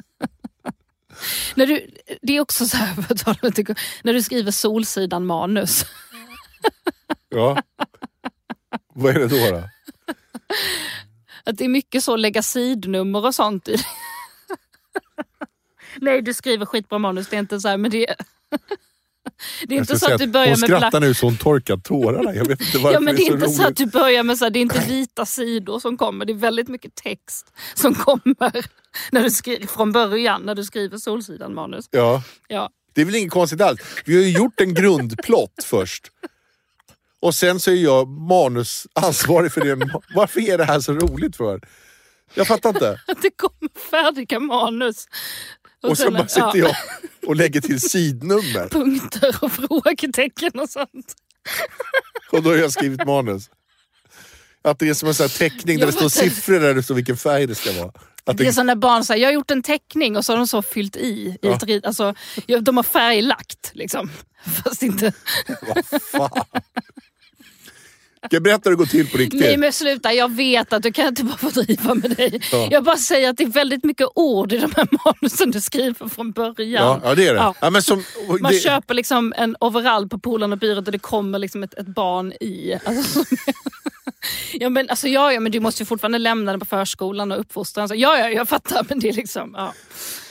när 1.56 1.66
du, 1.68 1.88
det 2.22 2.38
är 2.38 2.42
också 2.42 2.66
så 2.66 2.78
här, 2.78 2.94
för 3.02 3.14
att 3.14 3.24
tala 3.26 3.38
lite- 3.42 3.76
när 4.04 4.14
du 4.14 4.22
skriver 4.22 4.52
Solsidan-manus. 4.52 5.86
Ja. 7.30 7.62
Vad 8.94 9.16
är 9.16 9.20
det 9.20 9.28
då? 9.28 9.52
då? 9.58 9.70
Att 11.44 11.58
det 11.58 11.66
är 11.66 11.70
mycket 11.70 12.04
så 12.04 12.16
lägga 12.16 12.42
sidnummer 12.42 13.26
och 13.26 13.36
sånt 13.36 13.68
i. 13.68 13.78
Nej, 15.96 16.22
du 16.22 16.34
skriver 16.34 16.66
skitbra 16.66 17.00
manus, 17.00 17.28
det 17.28 17.36
är 17.36 17.40
inte 17.40 17.60
så 17.60 17.68
här, 17.68 17.78
men 17.78 17.92
det. 17.92 18.16
Det 19.68 19.76
är 19.76 19.80
inte 19.80 20.00
så 20.00 20.14
att 20.14 20.20
du 20.20 20.28
börjar 20.28 20.46
hon 20.48 20.60
med 20.60 20.68
skrattar 20.70 20.90
black... 20.92 21.02
nu 21.02 21.14
så 21.14 21.26
hon 21.26 21.38
torkar 21.38 21.78
tårarna. 21.78 22.36
Jag 22.36 22.46
vet 22.48 22.62
inte 22.62 22.78
varför 22.78 22.94
Ja, 22.94 23.00
men 23.00 23.16
det 23.16 23.22
är 23.22 23.32
inte 23.32 23.46
så 23.48 23.54
så 23.54 23.62
att 23.62 23.68
roligt. 23.68 23.78
du 23.78 23.86
börjar 23.86 24.24
med 24.24 24.38
så 24.38 24.46
här, 24.46 24.50
det 24.50 24.60
är 24.60 24.62
inte 24.62 24.80
vita 24.88 25.26
sidor 25.26 25.80
som 25.80 25.98
kommer, 25.98 26.26
det 26.26 26.34
är 26.34 26.38
väldigt 26.38 26.68
mycket 26.68 26.96
text 26.96 27.54
som 27.74 27.96
kommer 27.96 28.66
när 29.12 29.24
du 29.24 29.30
skriver, 29.32 29.68
från 29.68 29.92
början 29.92 30.42
när 30.42 30.56
du 30.56 30.64
skriver 30.64 30.98
Solsidan-manus. 30.98 31.86
Ja, 31.92 32.24
Ja. 32.48 32.70
det 32.94 33.02
är 33.02 33.06
väl 33.06 33.16
inget 33.16 33.32
konstigt 33.32 33.62
alls. 33.62 33.82
Vi 34.06 34.16
har 34.16 34.24
ju 34.24 34.30
gjort 34.32 34.62
en 34.62 34.74
grundplott 34.74 35.54
först. 35.64 36.08
Och 37.20 37.36
sen 37.36 37.60
så 37.60 37.72
är 37.72 37.76
jag 37.76 38.08
manusansvarig 38.08 39.52
för 39.52 39.62
det. 39.62 39.90
Varför 40.16 40.40
är 40.50 40.58
det 40.58 40.64
här 40.66 40.80
så 40.80 40.94
roligt 40.94 41.36
för? 41.36 41.62
Jag 42.34 42.48
fattar 42.48 42.70
inte. 42.70 43.00
Att 43.08 43.22
det 43.22 43.30
kommer 43.36 43.72
färdiga 43.92 44.40
manus. 44.40 45.06
Och 45.90 45.98
så 45.98 46.04
sen- 46.04 46.14
bara 46.14 46.28
sitter 46.28 46.52
ja, 46.56 46.58
jag 46.58 46.76
och 47.30 47.36
lägger 47.36 47.62
till 47.62 47.82
sidnummer. 47.82 48.70
Punkter 48.72 49.36
och 49.42 49.52
frågetecken 49.52 50.60
och 50.60 50.70
sånt. 50.70 51.16
Och 52.32 52.44
då 52.44 52.50
har 52.50 52.58
jag 52.58 52.72
skrivit 52.72 53.06
manus. 53.06 53.50
Att 54.64 54.80
det 54.80 54.90
är 54.90 54.94
som 54.94 55.08
en 55.08 55.14
sån 55.16 55.30
teckning 55.30 55.80
där 55.80 55.86
det 55.86 55.92
står 55.92 56.10
siffror 56.10 56.60
där 56.60 56.74
det 56.74 56.84
står 56.84 56.96
vilken 56.96 57.18
färg 57.18 57.48
det 57.48 57.56
ska 57.56 57.72
vara. 57.72 57.92
Att 58.28 58.38
Det 58.38 58.44
är 58.44 58.46
det, 58.46 58.54
som 58.54 58.68
när 58.68 58.76
barn 58.76 59.04
säger 59.06 59.22
jag 59.22 59.28
har 59.28 59.34
gjort 59.34 59.52
en 59.52 59.64
teckning 59.64 60.18
och 60.18 60.26
så 60.26 60.32
har 60.34 60.38
de 60.38 60.48
så 60.48 60.62
fyllt 60.62 60.96
i. 60.96 61.08
i 61.08 61.38
Ja. 61.42 61.60
ett 61.68 61.86
alltså, 61.86 62.14
de 62.62 62.78
har 62.78 62.84
färglagt 62.84 63.72
liksom. 63.74 64.12
Fast 64.64 64.84
inte... 64.84 65.14
vad 65.62 66.02
fan. 66.02 66.46
Jag 68.30 68.44
berätta 68.44 68.70
hur 68.70 68.72
det 68.72 68.78
går 68.78 68.86
till 68.86 69.10
på 69.10 69.18
riktigt? 69.18 69.40
Nej 69.40 69.58
men 69.58 69.74
sluta, 69.74 70.14
jag 70.14 70.36
vet 70.36 70.74
att 70.74 70.84
du 70.84 70.92
kan 70.92 71.08
inte 71.08 71.24
bara 71.24 71.38
få 71.38 71.50
driva 71.50 71.94
med 71.94 72.12
dig. 72.12 72.42
Ja. 72.52 72.68
Jag 72.72 72.84
bara 72.84 72.98
säger 72.98 73.30
att 73.30 73.38
det 73.38 73.44
är 73.44 73.48
väldigt 73.48 73.84
mycket 73.84 74.08
ord 74.16 74.54
i 74.54 74.58
de 74.58 74.74
här 74.76 74.88
manusen 75.06 75.52
du 75.52 75.62
skriver 75.62 76.10
från 76.10 76.32
början. 76.32 76.84
ja, 76.84 77.02
ja, 77.04 77.16
det 77.16 77.28
är 77.28 77.34
det. 77.34 77.40
Ja. 77.40 77.54
Ja. 77.62 77.70
men 77.70 77.82
som, 77.82 78.04
Man 78.40 78.52
det, 78.52 78.60
köper 78.60 78.94
liksom 78.94 79.34
en 79.38 79.56
overall 79.60 80.10
på 80.10 80.20
Polarn 80.20 80.52
och 80.52 80.60
byrån 80.60 80.78
och 80.78 80.92
det 80.92 81.00
kommer 81.00 81.40
liksom 81.40 81.64
ett, 81.64 81.74
ett 81.74 81.88
barn 81.88 82.34
i. 82.34 82.80
Alltså, 82.86 83.24
ja, 84.54 84.70
men, 84.70 84.90
alltså, 84.90 85.08
ja, 85.08 85.34
ja, 85.34 85.40
men 85.40 85.52
du 85.52 85.60
måste 85.60 85.82
ju 85.84 85.86
fortfarande 85.86 86.18
lämna 86.18 86.52
den 86.52 86.60
på 86.60 86.66
förskolan 86.66 87.32
och 87.32 87.40
uppfostran. 87.40 87.88
Så, 87.90 87.96
ja, 87.96 88.20
ja, 88.20 88.30
jag 88.30 88.50
fattar. 88.50 88.86
Men 88.90 89.00
det 89.00 89.10
är 89.10 89.14
liksom... 89.14 89.54
Ja. 89.58 89.74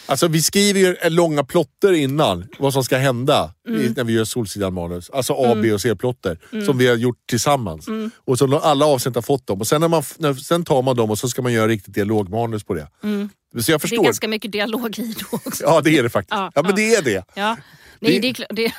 Alltså 0.07 0.29
vi 0.29 0.43
skriver 0.43 0.81
ju 0.81 0.97
långa 1.11 1.45
plotter 1.45 1.93
innan 1.93 2.49
vad 2.59 2.73
som 2.73 2.85
ska 2.85 2.97
hända 2.99 3.55
Mm. 3.69 3.93
när 3.97 4.05
vi 4.05 4.13
gör 4.13 4.25
Solsidan-manus. 4.25 5.11
Alltså 5.11 5.33
A, 5.33 5.55
B 5.63 5.73
och 5.73 5.81
C-plotter 5.81 6.39
som 6.67 6.79
vi 6.79 6.87
har 6.87 6.97
gjort 6.97 7.19
tillsammans. 7.29 7.89
Mm. 7.89 8.11
Och 8.25 8.39
så 8.39 8.59
alla 8.59 8.87
avsnitt 8.87 9.15
har 9.15 9.23
fått 9.23 9.47
dem. 9.47 9.61
Och 9.61 9.67
sen, 9.67 9.81
när 9.81 9.89
man, 9.89 10.03
när, 10.19 10.35
sen 10.35 10.65
tar 10.65 10.83
man 10.83 10.97
dem 10.97 11.11
och 11.11 11.19
så 11.19 11.29
ska 11.29 11.43
man 11.43 11.53
göra 11.53 11.69
riktigt 11.69 11.95
dialogmanus 11.95 12.65
på 12.65 12.75
det. 12.75 12.81
Så 13.01 13.07
jag 13.07 13.11
Mm. 13.13 13.29
Det 13.53 13.69
är 13.73 13.79
förstår. 13.79 14.05
ganska 14.05 14.29
mycket 14.29 14.53
dialog 14.53 14.99
i 14.99 15.15
då 15.31 15.37
också. 15.37 15.65
Ja 15.65 15.81
det 15.81 15.99
är 15.99 16.03
det 16.03 16.11
faktiskt. 16.11 16.31
Ja, 16.35 16.51
Ja, 16.55 16.63
men 16.63 16.75
det 16.77 16.95
är 16.95 17.03
det. 17.03 17.25
Ja. 17.35 17.57
Nej, 18.01 18.21
Det- 18.21 18.33
det... 18.33 18.43
är. 18.45 18.47
Det... 18.55 18.73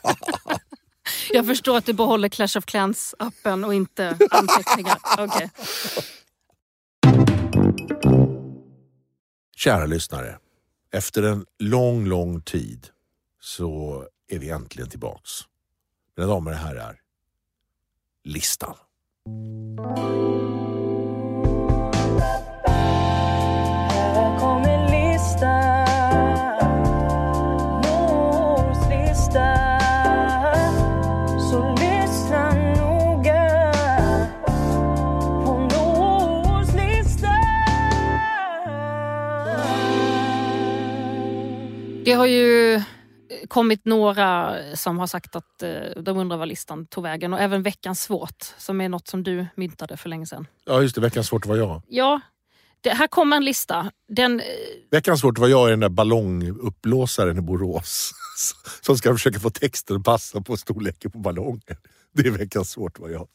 jag 1.30 1.46
förstår 1.46 1.76
att 1.78 1.86
du 1.86 1.92
behåller 1.92 2.28
Clash 2.28 2.58
of 2.58 2.64
Clans-appen 2.64 3.64
och 3.66 3.74
inte 3.74 4.16
anteckningar. 4.30 4.98
Okej. 5.18 5.50
Kära 9.58 9.86
lyssnare. 9.86 10.38
Efter 10.92 11.22
en 11.22 11.46
lång, 11.58 12.06
lång 12.06 12.40
tid 12.40 12.86
så 13.40 14.04
är 14.28 14.38
vi 14.38 14.50
äntligen 14.50 14.90
tillbaks. 14.90 15.30
Mina 16.16 16.28
damer 16.28 16.50
och 16.50 16.56
herrar, 16.56 17.00
listan. 18.24 18.74
Det 42.08 42.14
har 42.14 42.26
ju 42.26 42.82
kommit 43.48 43.84
några 43.84 44.56
som 44.76 44.98
har 44.98 45.06
sagt 45.06 45.36
att 45.36 45.62
eh, 45.62 46.02
de 46.02 46.18
undrar 46.18 46.36
vad 46.36 46.48
listan 46.48 46.86
tog 46.86 47.04
vägen. 47.04 47.32
Och 47.32 47.40
även 47.40 47.62
Veckans 47.62 48.02
svårt, 48.02 48.54
som 48.58 48.80
är 48.80 48.88
något 48.88 49.08
som 49.08 49.22
du 49.22 49.46
myntade 49.54 49.96
för 49.96 50.08
länge 50.08 50.26
sedan. 50.26 50.46
Ja 50.64 50.82
just 50.82 50.94
det, 50.94 51.00
veckans 51.00 51.26
svårt 51.26 51.46
var 51.46 51.56
jag. 51.56 51.82
Ja, 51.88 52.20
det, 52.80 52.90
här 52.90 53.06
kommer 53.06 53.36
en 53.36 53.44
lista. 53.44 53.92
Den, 54.08 54.40
eh, 54.40 54.46
Veckans 54.90 55.20
svårt 55.20 55.38
var 55.38 55.48
jag 55.48 55.66
är 55.66 55.70
den 55.70 55.80
där 55.80 55.88
ballongupplåsaren 55.88 57.38
i 57.38 57.40
Borås. 57.40 58.12
Som 58.80 58.98
ska 58.98 59.12
försöka 59.12 59.40
få 59.40 59.50
texten 59.50 59.96
att 59.96 60.04
passa 60.04 60.40
på 60.40 60.56
storleken 60.56 61.10
på 61.10 61.18
ballongen. 61.18 61.60
Det 62.14 62.26
är 62.26 62.30
veckans 62.30 62.70
svårt 62.70 62.98
var 62.98 63.08
jag. 63.08 63.28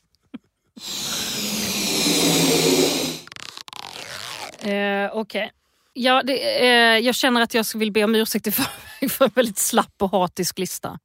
eh, 5.06 5.12
Okej. 5.14 5.52
Ja, 5.94 6.24
det, 6.24 6.66
eh, 6.68 6.98
jag 7.06 7.16
känner 7.16 7.42
att 7.42 7.54
jag 7.54 7.66
vill 7.76 7.92
be 7.92 8.04
om 8.04 8.16
ursäkt 8.16 8.48
i 8.48 8.52
förväg 8.52 9.12
för 9.12 9.26
en 9.26 9.32
väldigt 9.36 9.58
slapp 9.58 9.94
och 10.02 10.12
hatisk 10.12 10.60
lista. 10.60 11.00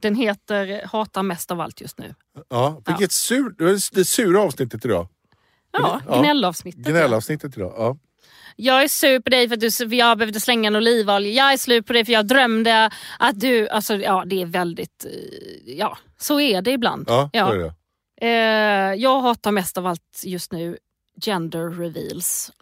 Den 0.00 0.14
heter 0.14 0.86
Hatar 0.86 1.22
mest 1.22 1.50
av 1.50 1.60
allt 1.60 1.80
just 1.80 1.98
nu. 1.98 2.14
Ja, 2.48 2.82
vilket 2.86 3.12
sur, 3.12 3.54
det 3.94 4.04
sura 4.04 4.40
avsnittet 4.40 4.84
idag. 4.84 5.08
Ja, 5.72 6.00
Ja. 6.08 6.18
gnällavsnittet. 6.20 6.80
ja. 6.86 6.90
Gnällavsnittet 6.90 7.56
idag. 7.56 7.74
Ja. 7.76 7.96
Jag 8.56 8.82
är 8.82 8.88
sur 8.88 9.20
på 9.20 9.30
dig 9.30 9.48
för 9.48 9.54
att 9.54 9.60
du, 9.90 9.96
jag 9.96 10.18
behövde 10.18 10.40
slänga 10.40 10.66
en 10.66 10.76
olivolja. 10.76 11.30
Jag 11.32 11.52
är 11.52 11.56
sur 11.56 11.82
på 11.82 11.92
dig 11.92 12.04
för 12.04 12.12
jag 12.12 12.26
drömde 12.26 12.90
att 13.18 13.40
du... 13.40 13.68
Alltså, 13.68 13.94
ja, 13.94 14.24
det 14.26 14.42
är 14.42 14.46
väldigt... 14.46 15.04
eh, 15.04 15.74
Ja, 15.76 15.98
så 16.18 16.40
är 16.40 16.62
det 16.62 16.70
ibland. 16.70 17.04
Ja, 17.08 17.30
Ja. 17.32 17.46
Så 17.46 17.52
är 17.52 17.58
det. 17.58 17.72
Eh, 18.26 18.94
jag 19.02 19.20
hatar 19.20 19.50
mest 19.52 19.78
av 19.78 19.86
allt 19.86 20.20
just 20.24 20.52
nu 20.52 20.78
gender 21.22 21.70
reveals. 21.70 22.52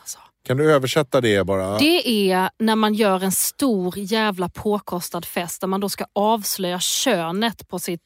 Alltså. 0.00 0.18
Kan 0.46 0.56
du 0.56 0.72
översätta 0.72 1.20
det 1.20 1.46
bara? 1.46 1.78
Det 1.78 2.30
är 2.32 2.50
när 2.58 2.76
man 2.76 2.94
gör 2.94 3.24
en 3.24 3.32
stor 3.32 3.94
jävla 3.98 4.48
påkostad 4.48 5.24
fest 5.24 5.60
där 5.60 5.68
man 5.68 5.80
då 5.80 5.88
ska 5.88 6.04
avslöja 6.12 6.80
könet 6.80 7.68
på 7.68 7.78
sitt 7.78 8.02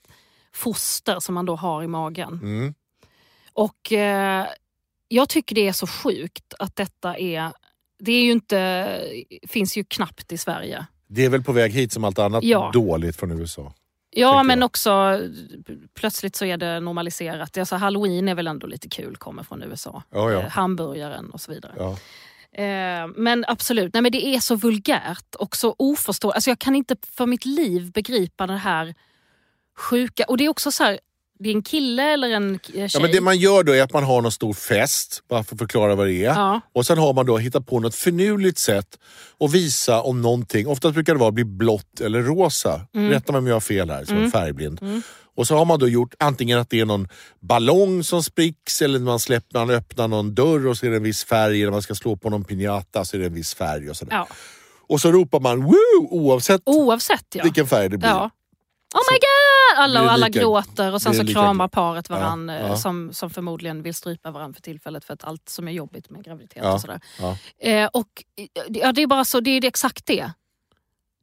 foster 0.54 1.20
som 1.20 1.34
man 1.34 1.46
då 1.46 1.56
har 1.56 1.82
i 1.82 1.86
magen. 1.86 2.40
Mm. 2.42 2.74
Och 3.52 3.92
eh, 3.92 4.46
jag 5.08 5.28
tycker 5.28 5.54
det 5.54 5.68
är 5.68 5.72
så 5.72 5.86
sjukt 5.86 6.54
att 6.58 6.76
detta 6.76 7.16
är... 7.18 7.52
Det 8.02 8.12
är 8.12 8.22
ju 8.22 8.30
inte, 8.32 9.00
finns 9.48 9.76
ju 9.76 9.84
knappt 9.84 10.32
i 10.32 10.38
Sverige. 10.38 10.86
Det 11.08 11.24
är 11.24 11.28
väl 11.28 11.42
på 11.42 11.52
väg 11.52 11.72
hit 11.72 11.92
som 11.92 12.04
allt 12.04 12.18
annat 12.18 12.44
Ja. 12.44 12.70
dåligt 12.72 13.16
från 13.16 13.40
USA. 13.40 13.72
Ja, 14.10 14.42
men 14.42 14.58
jag. 14.58 14.66
också 14.66 15.20
plötsligt 15.94 16.36
så 16.36 16.44
är 16.44 16.56
det 16.56 16.80
normaliserat. 16.80 17.58
Alltså, 17.58 17.76
Halloween 17.76 18.28
är 18.28 18.34
väl 18.34 18.46
ändå 18.46 18.66
lite 18.66 18.88
kul, 18.88 19.16
kommer 19.16 19.42
från 19.42 19.62
USA. 19.62 20.02
Ja, 20.10 20.32
ja. 20.32 20.40
Eh, 20.40 20.48
hamburgaren 20.48 21.30
och 21.30 21.40
så 21.40 21.52
vidare. 21.52 21.72
Ja. 21.76 21.96
Eh, 22.62 23.08
men 23.16 23.44
absolut, 23.48 23.94
nej, 23.94 24.02
men 24.02 24.12
det 24.12 24.26
är 24.26 24.40
så 24.40 24.56
vulgärt 24.56 25.34
och 25.34 25.56
så 25.56 25.74
oförståeligt. 25.78 26.34
Alltså, 26.34 26.50
jag 26.50 26.58
kan 26.58 26.74
inte 26.74 26.96
för 27.12 27.26
mitt 27.26 27.44
liv 27.44 27.92
begripa 27.92 28.46
det 28.46 28.56
här 28.56 28.94
sjuka. 29.76 30.24
Och 30.28 30.36
det 30.36 30.44
är 30.44 30.48
också 30.48 30.72
så 30.72 30.84
här, 30.84 31.00
det 31.42 31.50
är 31.50 31.54
en 31.54 31.62
kille 31.62 32.12
eller 32.12 32.30
en 32.30 32.58
tjej. 32.62 32.88
Ja, 32.92 33.00
men 33.00 33.12
det 33.12 33.20
man 33.20 33.38
gör 33.38 33.62
då 33.62 33.72
är 33.72 33.82
att 33.82 33.92
man 33.92 34.04
har 34.04 34.22
någon 34.22 34.32
stor 34.32 34.52
fest, 34.52 35.22
bara 35.28 35.44
för 35.44 35.54
att 35.54 35.58
förklara 35.58 35.94
vad 35.94 36.06
det 36.06 36.12
är. 36.12 36.34
Ja. 36.34 36.60
Och 36.72 36.86
sen 36.86 36.98
har 36.98 37.12
man 37.12 37.26
då 37.26 37.38
hittat 37.38 37.66
på 37.66 37.80
något 37.80 37.94
finurligt 37.94 38.58
sätt 38.58 38.98
att 39.40 39.52
visa 39.52 40.00
om 40.02 40.22
någonting, 40.22 40.66
oftast 40.66 40.94
brukar 40.94 41.14
det 41.14 41.20
vara 41.20 41.30
bli 41.30 41.44
blått 41.44 42.00
eller 42.00 42.22
rosa. 42.22 42.80
Mm. 42.94 43.10
Rätta 43.10 43.32
mig 43.32 43.38
om 43.38 43.46
jag 43.46 43.54
har 43.54 43.60
fel 43.60 43.90
här, 43.90 44.04
som 44.04 44.24
är 44.24 44.30
färgblind. 44.30 45.02
Och 45.36 45.46
så 45.46 45.56
har 45.56 45.64
man 45.64 45.78
då 45.78 45.88
gjort 45.88 46.14
antingen 46.18 46.58
att 46.58 46.70
det 46.70 46.80
är 46.80 46.84
någon 46.84 47.08
ballong 47.40 48.04
som 48.04 48.22
spricks 48.22 48.82
eller 48.82 48.98
man 48.98 49.20
släpper, 49.20 49.58
man 49.58 49.70
öppnar 49.70 50.08
någon 50.08 50.34
dörr 50.34 50.66
och 50.66 50.76
så 50.76 50.86
är 50.86 50.90
det 50.90 50.96
en 50.96 51.02
viss 51.02 51.24
färg, 51.24 51.62
eller 51.62 51.72
man 51.72 51.82
ska 51.82 51.94
slå 51.94 52.16
på 52.16 52.30
någon 52.30 52.44
piñata 52.44 53.04
så 53.04 53.16
är 53.16 53.20
det 53.20 53.26
en 53.26 53.34
viss 53.34 53.54
färg. 53.54 53.90
Och, 53.90 53.96
sådär. 53.96 54.16
Ja. 54.16 54.28
och 54.88 55.00
så 55.00 55.12
ropar 55.12 55.40
man 55.40 55.62
woo 55.64 56.08
oavsett 56.10 56.62
Oavsett 56.64 57.26
ja. 57.34 57.42
vilken 57.44 57.66
färg 57.66 57.88
det 57.88 57.98
blir. 57.98 58.08
ja. 58.08 58.30
Oh 58.94 59.12
my 59.12 59.18
god! 59.18 59.49
Alla, 59.80 60.02
och 60.02 60.12
alla 60.12 60.26
lika- 60.26 60.40
gråter 60.40 60.92
och 60.94 61.02
sen 61.02 61.14
så 61.14 61.26
kramar 61.26 61.68
paret 61.68 62.10
varann 62.10 62.48
Ja, 62.48 62.54
eh, 62.54 62.66
ja. 62.66 62.76
Som, 62.76 63.12
som 63.12 63.30
förmodligen 63.30 63.82
vill 63.82 63.94
strypa 63.94 64.30
varann 64.30 64.54
för 64.54 64.62
tillfället 64.62 65.04
för 65.04 65.14
att 65.14 65.24
allt 65.24 65.48
som 65.48 65.68
är 65.68 65.72
jobbigt 65.72 66.10
med 66.10 66.24
graviditet 66.24 66.62
Ja, 66.64 66.74
och 66.74 66.80
sådär. 66.80 67.00
Eh, 67.58 67.86
och, 67.92 68.24
eh, 68.36 68.46
ja, 68.68 68.92
det 68.92 69.02
är 69.02 69.06
bara 69.06 69.24
så, 69.24 69.40
det 69.40 69.50
är 69.50 69.64
exakt 69.64 70.06
det. 70.06 70.30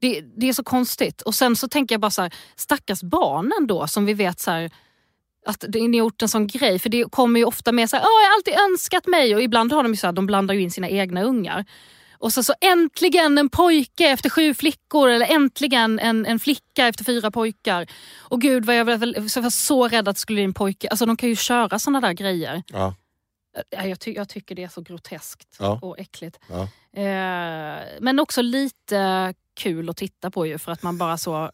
det. 0.02 0.22
Det 0.22 0.50
är 0.50 0.54
så 0.54 0.64
konstigt. 0.64 1.22
Och 1.22 1.36
sen 1.36 1.56
så 1.56 1.68
tänker 1.68 1.96
jag 1.96 2.02
bara 2.02 2.12
så 2.12 2.22
här, 2.22 2.34
stackars 2.56 3.02
barnen 3.02 3.68
då 3.68 3.88
som 3.88 4.06
vi 4.06 4.14
vet 4.14 4.40
så 4.40 4.52
här, 4.52 4.72
att 5.46 5.66
ni 5.74 5.80
har 5.80 5.88
gjort 5.96 6.22
en 6.22 6.30
sån 6.30 6.48
grej. 6.48 6.80
För 6.80 6.90
det 6.90 7.12
kommer 7.12 7.40
ju 7.40 7.46
ofta 7.46 7.72
med 7.72 7.90
så 7.90 7.96
här, 7.96 8.04
jag 8.04 8.10
har 8.30 8.36
alltid 8.38 8.54
önskat 8.72 9.08
mig 9.08 9.36
och 9.36 9.42
ibland 9.42 9.72
har 9.72 9.84
de 9.84 9.92
ju 9.92 9.98
så 9.98 10.08
här, 10.08 10.12
de 10.14 10.26
blandar 10.26 10.56
ju 10.56 10.62
in 10.62 10.72
sina 10.72 10.90
egna 10.90 11.24
ungar. 11.24 11.66
Och 12.20 12.34
så, 12.34 12.44
så 12.44 12.54
äntligen 12.62 13.38
en 13.38 13.50
pojke 13.50 14.08
efter 14.10 14.30
sju 14.30 14.54
flickor 14.54 15.10
eller 15.10 15.26
äntligen 15.26 16.00
en, 16.00 16.26
en 16.26 16.40
flicka 16.40 16.88
efter 16.88 17.04
fyra 17.04 17.32
pojkar. 17.32 17.88
Och 18.20 18.42
gud 18.42 18.66
vad 18.66 18.76
jag 18.76 18.86
var, 18.86 19.28
så 19.30 19.38
jag 19.40 19.44
var 19.44 19.50
så 19.50 19.88
rädd 19.88 20.08
att 20.08 20.16
det 20.16 20.20
skulle 20.20 20.36
bli 20.36 20.44
en 20.44 20.54
pojke. 20.54 20.88
Alltså 20.88 21.06
de 21.06 21.18
kan 21.18 21.30
ju 21.30 21.36
köra 21.36 21.80
såna 21.80 22.02
där 22.02 22.14
grejer. 22.14 22.64
Ja. 22.68 22.96
Jag, 23.70 24.00
ty 24.00 24.14
jag 24.14 24.30
tycker 24.30 24.56
det 24.56 24.64
är 24.64 24.68
så 24.68 24.82
groteskt 24.82 25.56
Ja. 25.60 25.80
och 25.82 26.00
äckligt. 26.00 26.40
Ja. 26.50 26.62
Eh, 27.02 27.84
men 28.00 28.20
också 28.20 28.42
lite 28.42 29.34
kul 29.54 29.90
att 29.90 29.98
titta 29.98 30.32
på 30.32 30.46
ju 30.46 30.58
för 30.58 30.72
att 30.72 30.84
man 30.84 30.98
bara 30.98 31.18
så... 31.18 31.44
eh, 31.44 31.50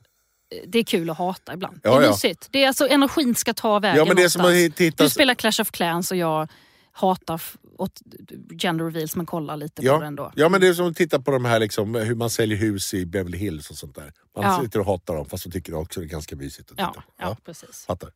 Det 0.68 0.80
är 0.80 0.84
kul 0.84 1.10
att 1.10 1.18
hata 1.18 1.54
ibland. 1.54 1.80
Ja, 1.84 1.92
det 1.92 1.98
är 1.98 2.02
ja. 2.02 2.10
mysigt. 2.10 2.48
Det 2.52 2.64
är 2.64 2.68
alltså 2.68 2.88
energin 2.88 3.36
ska 3.36 3.54
ta 3.54 3.80
vägen 3.80 3.98
Ja 3.98 4.06
men 4.06 4.16
det 4.16 4.24
är 4.24 4.30
som 4.30 4.42
någonstans. 4.42 4.70
att 4.72 4.76
titta... 4.78 5.04
Du 5.04 5.10
spelar 5.10 5.36
Clash 5.36 5.62
of 5.62 5.72
Clans 5.72 6.12
och 6.12 6.18
jag 6.18 6.48
hatar 6.96 7.42
åt 7.78 8.02
gender 8.62 8.86
reveals 8.86 9.16
men 9.16 9.26
kollar 9.26 9.58
lite 9.58 9.76
på 9.76 9.82
det 9.82 9.88
Ja, 9.88 10.04
ändå. 10.04 10.32
ja 10.36 10.50
men 10.50 10.62
det 10.62 10.68
är 10.68 10.74
som 10.74 10.88
att 10.88 10.96
titta 10.98 11.20
på 11.20 11.32
de 11.32 11.46
här 11.46 11.60
liksom, 11.60 11.96
hur 11.96 12.16
man 12.16 12.30
säljer 12.30 12.58
hus 12.58 12.94
i 12.94 13.06
Beverly 13.06 13.38
Hills 13.38 13.70
och 13.70 13.76
sånt 13.78 13.96
där. 13.96 14.14
Man 14.36 14.46
Ja. 14.46 14.62
sitter 14.64 14.80
och 14.80 14.86
hatar 14.86 15.16
dem 15.16 15.26
fast 15.30 15.46
man 15.46 15.52
tycker 15.52 15.74
också 15.74 16.00
det 16.00 16.06
är 16.06 16.08
ganska 16.10 16.36
mysigt 16.36 16.72
att 16.72 16.78
titta 16.78 16.92
Ja, 16.96 17.04
ja, 17.18 17.38
precis. 17.46 17.86
Fattar. 17.88 18.10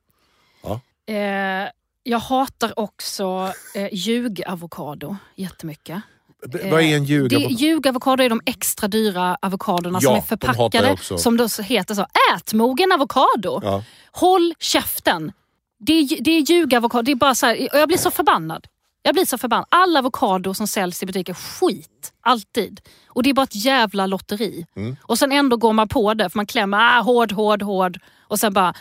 Eh, 1.10 1.70
jag 2.04 2.20
hatar 2.20 2.80
också 2.80 3.54
eh, 3.76 3.88
ljugavokado 3.94 5.16
jättemycket. 5.36 6.02
B- 6.48 6.60
Vad 6.72 6.82
är 6.82 6.96
en 6.98 7.04
Det, 7.04 7.10
ljugavokado? 7.10 7.54
ljugavokado 7.54 8.24
är 8.24 8.30
de 8.30 8.42
extra 8.46 8.88
dyra 8.88 9.38
avokadorna 9.42 10.00
Ja, 10.02 10.10
som 10.10 10.16
är 10.16 10.22
förpackade. 10.22 10.98
Som 11.20 11.38
då 11.38 11.48
heter 11.64 11.96
så. 11.96 12.06
Ätmogen 12.36 12.92
avokado. 12.92 13.60
Ja. 13.64 13.84
Håll 14.12 14.54
käften. 14.60 15.32
Det 15.80 15.94
är, 15.94 16.22
det 16.22 16.32
är 16.32 16.42
ljugavokado. 16.42 17.02
Det 17.02 17.12
är 17.12 17.16
bara 17.16 17.36
så 17.36 17.46
här, 17.46 17.70
och 17.74 17.80
jag 17.80 17.88
blir 17.88 17.98
så 17.98 18.12
förbannad. 18.12 18.68
Jag 19.04 19.14
blir 19.14 19.26
så 19.26 19.38
förbannad. 19.38 19.66
All 19.70 19.98
avokado 19.98 20.54
som 20.54 20.68
säljs 20.68 21.04
i 21.04 21.06
butiker, 21.06 21.34
skit. 21.34 22.14
Alltid. 22.22 22.82
Och 23.08 23.24
det 23.24 23.30
är 23.30 23.34
bara 23.34 23.44
ett 23.44 23.66
jävla 23.66 24.06
lotteri. 24.06 24.66
Mm. 24.76 24.96
Och 25.02 25.20
sen 25.20 25.32
ändå 25.32 25.58
går 25.58 25.74
man 25.74 25.88
på 25.88 26.14
det 26.14 26.30
för 26.30 26.38
man 26.38 26.46
klämmer 26.46 26.78
ah, 26.78 27.02
hård, 27.02 27.32
hård, 27.32 27.62
hård. 27.62 28.00
Och 28.28 28.40
sen 28.40 28.54
bara 28.54 28.74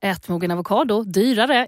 ätmogen 0.00 0.50
avokado, 0.50 1.04
dyrare, 1.04 1.66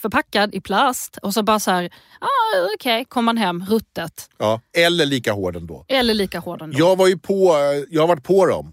förpackad 0.00 0.54
i 0.54 0.60
plast. 0.60 1.16
Och 1.16 1.34
så 1.34 1.42
bara 1.42 1.60
så 1.60 1.70
här, 1.70 1.90
ah, 2.20 2.74
okej, 2.74 3.04
kommer 3.04 3.26
man 3.26 3.36
hem, 3.36 3.66
ruttet. 3.70 4.30
Ja. 4.38 4.60
Eller 4.76 5.06
lika 5.06 5.32
hård 5.32 5.56
ändå. 5.56 5.84
Eller 5.88 6.14
lika 6.14 6.38
hård 6.38 6.62
ändå. 6.62 6.78
Jag 6.78 6.96
var 6.96 7.08
ju 7.08 7.18
på, 7.18 7.54
jag 7.90 8.02
har 8.02 8.08
varit 8.08 8.24
på 8.24 8.46
dem. 8.46 8.72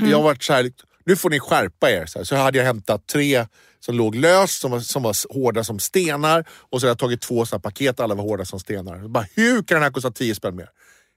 Mm. 0.00 0.10
Jag 0.10 0.18
har 0.18 0.24
varit 0.24 0.42
så 0.42 0.52
här, 0.52 0.70
nu 1.04 1.16
får 1.16 1.30
ni 1.30 1.40
skärpa 1.40 1.90
er. 1.90 2.06
Så, 2.06 2.18
här. 2.18 2.24
så 2.24 2.36
hade 2.36 2.58
jag 2.58 2.64
hämtat 2.64 3.06
tre 3.06 3.46
som 3.84 3.94
låg 3.94 4.14
löst, 4.14 4.60
som 4.60 4.70
var, 4.70 4.80
som 4.80 5.02
var 5.02 5.34
hårda 5.34 5.64
som 5.64 5.78
stenar. 5.78 6.48
Och 6.50 6.80
så 6.80 6.86
hade 6.86 6.90
jag 6.90 6.98
tagit 6.98 7.20
två 7.20 7.46
såna 7.46 7.60
paket, 7.60 8.00
alla 8.00 8.14
var 8.14 8.24
hårda 8.24 8.44
som 8.44 8.60
stenar. 8.60 9.08
Bara, 9.08 9.26
hur 9.34 9.62
kan 9.62 9.74
den 9.74 9.82
här 9.82 9.90
kosta 9.90 10.10
10 10.10 10.34
spänn 10.34 10.56
mer? 10.56 10.68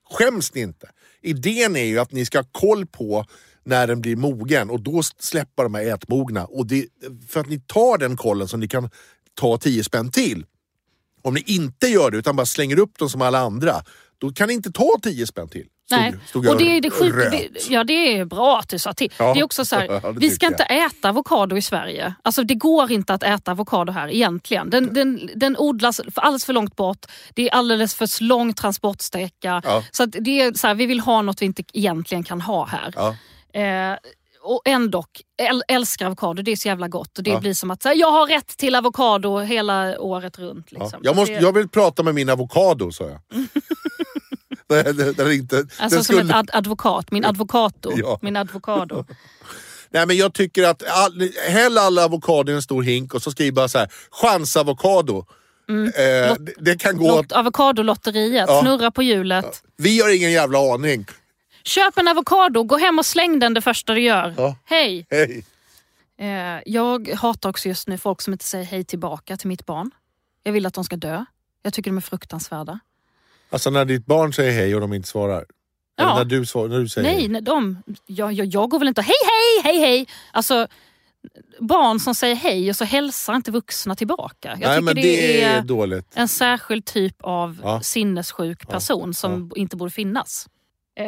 Skäms 0.09 0.53
ni 0.53 0.61
inte? 0.61 0.89
Idén 1.21 1.75
är 1.75 1.83
ju 1.83 1.99
att 1.99 2.11
ni 2.11 2.25
ska 2.25 2.37
ha 2.37 2.45
koll 2.51 2.85
på 2.85 3.25
när 3.63 3.87
den 3.87 4.01
blir 4.01 4.15
mogen 4.15 4.69
och 4.69 4.81
då 4.81 5.03
släppa 5.03 5.63
de 5.63 5.75
här 5.75 5.93
ätmogna. 5.93 6.45
Och 6.45 6.67
det, 6.67 6.87
för 7.29 7.39
att 7.39 7.49
ni 7.49 7.59
tar 7.59 7.97
den 7.97 8.17
kollen 8.17 8.47
så 8.47 8.57
ni 8.57 8.67
kan 8.67 8.89
ta 9.33 9.57
10 9.57 9.83
spänn 9.83 10.11
till. 10.11 10.45
Om 11.21 11.33
ni 11.33 11.43
inte 11.45 11.87
gör 11.87 12.11
det 12.11 12.17
utan 12.17 12.35
bara 12.35 12.45
slänger 12.45 12.79
upp 12.79 12.97
dem 12.97 13.09
som 13.09 13.21
alla 13.21 13.39
andra, 13.39 13.83
då 14.17 14.31
kan 14.31 14.47
ni 14.47 14.53
inte 14.53 14.71
ta 14.71 14.99
10 15.03 15.27
spänn 15.27 15.49
till. 15.49 15.67
Nej. 15.91 16.15
stod 16.25 16.47
och 16.47 16.57
det 16.57 16.77
är 16.77 16.81
det 16.81 17.29
det, 17.29 17.69
ja 17.69 17.83
det 17.83 18.17
är 18.17 18.25
bra 18.25 18.59
att 18.59 18.69
du 18.69 18.79
sa 18.79 18.93
till. 18.93 19.13
Ja. 19.19 19.33
Det 19.33 19.39
är 19.39 19.43
också 19.43 19.65
så 19.65 19.75
här, 19.75 19.99
Ja, 20.03 20.11
vi 20.11 20.29
ska 20.29 20.47
inte 20.47 20.63
äta 20.63 21.09
avokado 21.09 21.57
i 21.57 21.61
Sverige. 21.61 22.15
Alltså 22.23 22.43
det 22.43 22.55
går 22.55 22.91
inte 22.91 23.13
att 23.13 23.23
äta 23.23 23.51
avokado 23.51 23.91
här 23.91 24.07
egentligen. 24.13 24.69
Den, 24.69 24.93
den, 24.93 25.29
den 25.35 25.55
odlas 25.57 26.01
alldeles 26.15 26.45
för 26.45 26.53
långt 26.53 26.75
bort. 26.75 27.05
Det 27.35 27.49
är 27.49 27.53
alldeles 27.53 27.95
för 27.95 28.23
lång 28.23 28.53
transportsträcka. 28.53 29.61
Ja. 29.65 29.83
Så 29.91 30.05
det 30.05 30.41
är 30.41 30.53
så 30.53 30.67
här, 30.67 30.75
vi 30.75 30.85
vill 30.85 30.99
ha 30.99 31.21
något 31.21 31.41
vi 31.41 31.45
inte 31.45 31.63
egentligen 31.73 32.23
kan 32.23 32.41
ha 32.41 32.65
här. 32.65 32.93
Ja. 32.95 33.15
Eh, 33.61 33.97
och 34.47 34.61
ändå 34.65 35.05
äl, 35.41 35.63
älskar 35.67 36.05
avokado, 36.05 36.41
det 36.41 36.51
är 36.51 36.55
så 36.55 36.67
jävla 36.67 36.87
gott. 36.87 37.17
Och 37.17 37.23
det 37.23 37.29
Ja. 37.31 37.39
blir 37.39 37.53
som 37.53 37.71
att 37.71 37.81
så 37.81 37.89
här, 37.89 37.95
jag 37.95 38.11
har 38.11 38.27
rätt 38.27 38.47
till 38.57 38.75
avokado 38.75 39.39
hela 39.39 39.99
året 39.99 40.39
runt. 40.39 40.67
Ja. 40.69 40.79
Liksom. 40.83 40.99
Jag, 41.03 41.15
måste, 41.15 41.33
jag 41.33 41.53
vill 41.53 41.69
prata 41.69 42.03
med 42.03 42.15
min 42.15 42.29
avokado, 42.29 42.91
sa 42.91 43.03
jag. 43.03 43.19
Nej, 44.69 44.79
är 44.79 45.31
inte, 45.31 45.57
Alltså 45.57 45.77
den 45.79 45.89
som 45.89 46.03
skulle- 46.03 46.21
ett 46.21 46.35
ad 46.35 46.49
advokat, 46.53 47.11
min 47.11 47.25
advokato. 47.25 47.91
Ja. 47.95 48.19
Min 48.21 48.35
advokado. 48.35 49.05
Nej, 49.89 50.05
men 50.07 50.17
jag 50.17 50.33
tycker 50.33 50.63
att 50.63 50.83
all, 50.89 51.29
häll 51.47 51.77
alla 51.77 52.05
avokado 52.05 52.51
i 52.51 52.55
en 52.55 52.61
stor 52.61 52.83
hink 52.83 53.13
och 53.13 53.21
så 53.21 53.31
skriv 53.31 53.53
bara 53.53 53.67
så 53.67 53.77
här, 53.77 53.89
chansavokado. 54.11 55.25
Eh, 55.69 56.35
det, 56.39 56.53
det 56.57 56.77
kan 56.79 56.97
gå... 56.97 57.07
Lott, 57.07 57.31
avokadolotteriet, 57.31 58.45
Ja. 58.49 58.61
snurra 58.61 58.91
på 58.91 59.03
hjulet. 59.03 59.63
Vi 59.77 59.99
har 60.01 60.15
ingen 60.15 60.31
jävla 60.31 60.73
aning. 60.73 61.05
Köp 61.63 61.97
en 61.97 62.07
avokado, 62.07 62.63
gå 62.63 62.77
hem 62.77 62.99
och 62.99 63.05
släng 63.05 63.39
den 63.39 63.53
det 63.53 63.61
första 63.61 63.93
du 63.93 64.01
gör. 64.01 64.33
Ja. 64.37 64.55
Hej! 64.65 65.07
Hej. 65.09 65.45
Eh, 66.19 66.61
jag 66.65 67.09
hatar 67.09 67.49
också 67.49 67.67
just 67.69 67.87
nu 67.87 67.97
folk 67.97 68.21
som 68.21 68.33
inte 68.33 68.45
säger 68.45 68.65
hej 68.65 68.83
tillbaka 68.83 69.37
till 69.37 69.47
mitt 69.47 69.65
barn. 69.65 69.91
Jag 70.43 70.51
vill 70.51 70.65
att 70.65 70.73
de 70.73 70.83
ska 70.83 70.95
dö. 70.95 71.25
Jag 71.61 71.73
tycker 71.73 71.91
de 71.91 71.97
är 71.97 72.01
fruktansvärda. 72.01 72.79
Alltså 73.55 73.69
när 73.69 73.85
ditt 73.85 74.05
barn 74.05 74.33
säger 74.33 74.51
hej 74.51 74.75
och 74.75 74.81
de 74.81 74.93
inte 74.93 75.07
svarar. 75.07 75.35
Eller 75.99 76.09
Ja. 76.09 76.17
när 76.17 76.25
du, 76.25 76.45
svar, 76.45 76.67
när 76.67 76.79
du 76.79 76.87
säger 76.89 77.11
Nej, 77.15 77.27
nej 77.27 77.41
de, 77.41 77.83
jag, 78.05 78.33
jag, 78.33 78.45
jag 78.47 78.69
går 78.69 78.79
väl 78.79 78.87
inte 78.87 79.01
och 79.01 79.05
hej 79.05 79.15
hej 79.63 79.73
hej 79.73 79.81
hej. 79.89 80.07
Alltså 80.31 80.67
barn 81.59 81.99
som 81.99 82.15
säger 82.15 82.35
hej 82.35 82.69
och 82.69 82.75
så 82.75 82.85
hälsar 82.85 83.35
inte 83.35 83.51
vuxna 83.51 83.95
tillbaka. 83.95 84.49
Jag 84.49 84.59
Nej, 84.59 84.69
tycker 84.69 84.81
men 84.81 84.95
det, 84.95 85.01
det 85.01 85.41
är 85.43 85.61
dåligt. 85.61 86.07
en 86.13 86.27
särskild 86.27 86.85
typ 86.85 87.15
av 87.21 87.59
Ja. 87.63 87.81
sinnessjuk 87.81 88.67
person 88.67 89.13
som 89.13 89.51
inte 89.55 89.75
borde 89.77 89.91
finnas. 89.91 90.47
Eh, 90.99 91.05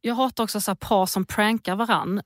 jag 0.00 0.14
hatar 0.14 0.44
också 0.44 0.60
så 0.60 0.74
par 0.74 1.06
som 1.06 1.24
prankar 1.24 1.76
varann 1.76 2.20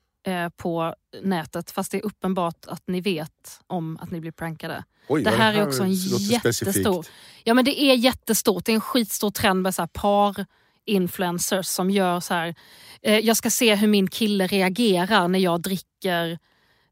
på 0.57 0.95
nätet 1.23 1.71
fast 1.71 1.91
det 1.93 1.99
är 1.99 2.07
uppenbart 2.07 2.67
att 2.67 2.83
ni 2.87 3.01
vet 3.01 3.61
om 3.67 3.99
att 4.03 4.11
ni 4.11 4.21
blir 4.21 4.33
prankade. 4.33 4.85
Oj, 5.09 5.23
Det 5.23 5.31
vad 5.31 5.39
här 5.39 5.55
är 5.55 5.67
också 5.67 5.83
en 5.83 5.93
jättestor... 5.93 6.73
specifikt. 6.73 7.11
Ja 7.45 7.55
men 7.55 7.65
det 7.65 7.83
är 7.83 7.95
jättestort. 7.95 8.65
Det 8.65 8.73
är 8.73 8.75
en 8.75 8.81
skitstor 8.81 9.31
trend 9.31 9.63
med 9.63 9.75
så 9.75 9.83
här 9.83 9.87
par 9.87 10.47
influencers 10.85 11.67
som 11.67 11.91
gör 11.91 12.21
så 12.21 12.35
här. 12.35 12.55
Eh, 13.03 13.19
jag 13.19 13.37
ska 13.37 13.51
se 13.51 13.75
hur 13.75 13.89
min 13.89 14.09
kille 14.09 14.47
reagerar 14.47 15.29
när 15.29 15.39
jag 15.39 15.61
dricker 15.61 16.39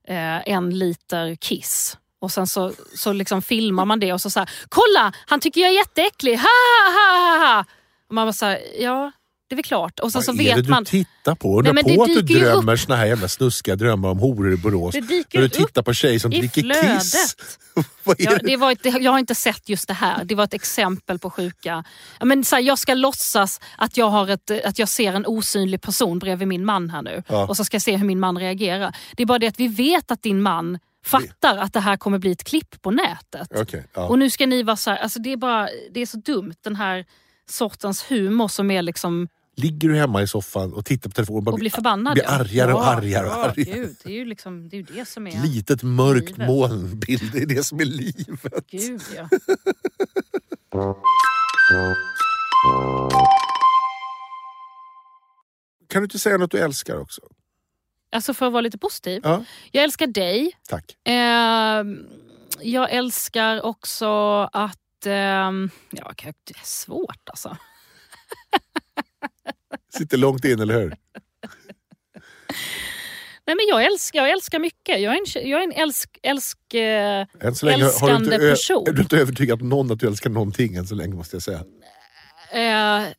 eh, 0.08 0.48
en 0.48 0.78
liter 0.78 1.34
kiss. 1.34 1.98
Och 2.18 2.32
sen 2.32 2.46
så, 2.46 2.72
så 2.94 3.12
liksom 3.12 3.42
filmar 3.42 3.84
man 3.84 4.00
det 4.00 4.12
och 4.12 4.20
så 4.20 4.30
så 4.30 4.40
här, 4.40 4.50
kolla 4.68 5.12
han 5.26 5.40
tycker 5.40 5.60
jag 5.60 5.70
är 5.70 5.74
jätteäcklig, 5.76 6.36
ha 6.36 6.48
ha 6.92 6.92
ha 6.92 7.46
ha. 7.46 7.64
Och 8.08 8.14
man 8.14 8.26
bara 8.26 8.32
så 8.32 8.46
här, 8.46 8.60
ja 8.78 9.12
det 9.48 9.54
är 9.54 9.56
väl 9.56 9.64
klart. 9.64 10.00
Och 10.00 10.12
så 10.12 10.18
Vad 10.18 10.40
är 10.40 10.44
det 10.44 10.54
vet 10.62 10.68
man, 10.68 10.84
du 10.84 10.90
tittar 10.90 11.34
på? 11.34 11.58
Undra 11.58 11.72
Nej, 11.72 11.96
på 11.96 12.02
att 12.02 12.08
du 12.14 12.22
drömmer 12.22 12.76
såna 12.76 12.96
här 12.96 13.06
jävla 13.06 13.28
snuskiga 13.28 13.76
drömmar 13.76 14.08
om 14.08 14.18
horor 14.18 14.52
i 14.52 14.56
Borås. 14.56 14.94
det 14.94 15.00
dyker 15.00 15.38
När 15.38 15.42
du 15.42 15.48
tittar 15.48 15.82
på 15.82 15.92
tjejer 15.94 16.18
som 16.18 16.30
dricker 16.30 16.62
flödet. 16.62 17.00
kiss. 17.02 17.36
Vad 18.04 18.16
Ja, 18.18 18.38
det? 18.42 18.56
var 18.56 18.72
ett, 18.72 19.02
jag 19.02 19.12
har 19.12 19.18
inte 19.18 19.34
sett 19.34 19.68
just 19.68 19.88
det 19.88 19.94
här. 19.94 20.24
Det 20.24 20.34
var 20.34 20.44
ett 20.44 20.54
exempel 20.54 21.18
på 21.18 21.30
sjuka... 21.30 21.84
Men, 22.24 22.44
så 22.44 22.56
här, 22.56 22.62
jag 22.62 22.78
ska 22.78 22.94
låtsas 22.94 23.60
att 23.78 23.96
jag, 23.96 24.08
har 24.08 24.28
ett, 24.28 24.50
att 24.64 24.78
jag 24.78 24.88
ser 24.88 25.12
en 25.12 25.26
osynlig 25.26 25.80
person 25.82 26.18
bredvid 26.18 26.48
min 26.48 26.64
man 26.64 26.90
här 26.90 27.02
nu. 27.02 27.22
Ja. 27.28 27.46
Och 27.46 27.56
så 27.56 27.64
ska 27.64 27.74
jag 27.74 27.82
se 27.82 27.96
hur 27.96 28.06
min 28.06 28.20
man 28.20 28.38
reagerar. 28.38 28.96
Det 29.16 29.22
är 29.22 29.26
bara 29.26 29.38
det 29.38 29.46
att 29.46 29.60
vi 29.60 29.68
vet 29.68 30.10
att 30.10 30.22
din 30.22 30.42
man 30.42 30.78
fattar 31.04 31.56
att 31.56 31.72
det 31.72 31.80
här 31.80 31.96
kommer 31.96 32.18
bli 32.18 32.32
ett 32.32 32.44
klipp 32.44 32.82
på 32.82 32.90
nätet. 32.90 33.48
Okej, 33.54 33.84
ja. 33.94 34.02
Och 34.08 34.18
nu 34.18 34.30
ska 34.30 34.46
ni 34.46 34.62
vara 34.62 34.76
så 34.76 34.90
här, 34.90 34.96
alltså 34.98 35.18
det 35.18 35.32
är 35.32 35.36
bara, 35.36 35.68
det 35.94 36.00
är 36.00 36.06
så 36.06 36.16
dumt 36.16 36.54
den 36.64 36.76
här 36.76 37.04
sortens 37.50 38.10
humor 38.10 38.48
som 38.48 38.70
är 38.70 38.82
liksom 38.82 39.28
Ligger 39.58 39.88
du 39.88 39.96
hemma 39.96 40.22
i 40.22 40.26
soffan 40.26 40.72
och 40.72 40.84
tittar 40.84 41.10
på 41.10 41.14
telefonen 41.14 41.38
och 41.38 41.42
bara 41.42 41.52
och 41.52 41.58
blir 41.58 41.70
förbannad. 41.70 42.14
blir 42.14 42.24
ja. 42.24 42.30
argare 42.30 42.74
och 42.74 42.86
argare 42.86 43.26
och 43.26 43.32
ja, 43.32 43.44
argare. 43.44 43.74
Gud, 43.74 43.96
det 44.04 44.10
är 44.10 44.14
ju 44.14 44.24
liksom, 44.24 44.68
det, 44.68 44.76
är 44.76 44.78
ju 44.78 44.86
det 44.94 45.08
som 45.08 45.26
är... 45.26 45.42
litet 45.42 45.82
mörkt 45.82 46.30
Livet. 46.30 46.46
molnbild, 46.46 47.32
det 47.32 47.42
är 47.42 47.46
det 47.46 47.64
som 47.64 47.80
är 47.80 47.84
livet. 47.84 48.66
Gud, 48.70 49.02
ja. 49.16 49.28
Kan 55.88 56.02
du 56.02 56.04
inte 56.04 56.18
säga 56.18 56.36
något 56.36 56.50
du 56.50 56.58
älskar 56.58 57.00
också? 57.00 57.20
Alltså 58.12 58.34
för 58.34 58.46
att 58.46 58.52
vara 58.52 58.60
lite 58.60 58.78
positiv. 58.78 59.20
Ja, 59.24 59.44
Jag 59.72 59.84
älskar 59.84 60.06
dig. 60.06 60.52
tack. 60.68 60.96
Ehm, 61.04 62.06
jag 62.60 62.90
älskar 62.90 63.64
också 63.64 64.06
att... 64.52 65.06
ehm, 65.06 65.70
ja, 65.90 66.12
det 66.18 66.58
är 66.58 66.64
svårt 66.64 67.28
alltså. 67.28 67.56
Sitter 69.98 70.16
långt 70.16 70.44
in, 70.44 70.60
eller 70.60 70.74
hur? 70.74 70.96
Nej, 73.46 73.56
men 73.56 73.66
jag, 73.68 73.84
älskar, 73.84 74.18
jag 74.18 74.30
älskar 74.30 74.58
mycket. 74.58 75.00
Jag 75.00 75.14
är 75.14 75.18
en, 75.18 75.48
jag 75.50 75.60
är 75.60 75.64
en 75.64 75.72
älsk... 75.72 76.18
älsk 76.22 76.74
eh, 76.74 77.26
Än 77.40 77.54
så 77.54 77.66
länge 77.66 77.76
har 77.84 77.90
du 77.90 77.94
Älskande 77.94 78.34
inte, 78.34 78.50
person. 78.50 78.84
är 78.88 78.92
du 78.92 79.02
inte 79.02 79.16
övertygat 79.18 79.60
någon 79.60 79.90
att 79.92 80.00
du 80.00 80.06
älskar 80.06 80.30
någonting 80.30 80.74
än 80.76 80.86
så 80.86 80.94
länge 80.94 81.14
måste 81.14 81.36
jag 81.36 81.42
säga. 81.42 81.58
eh, 82.52 83.04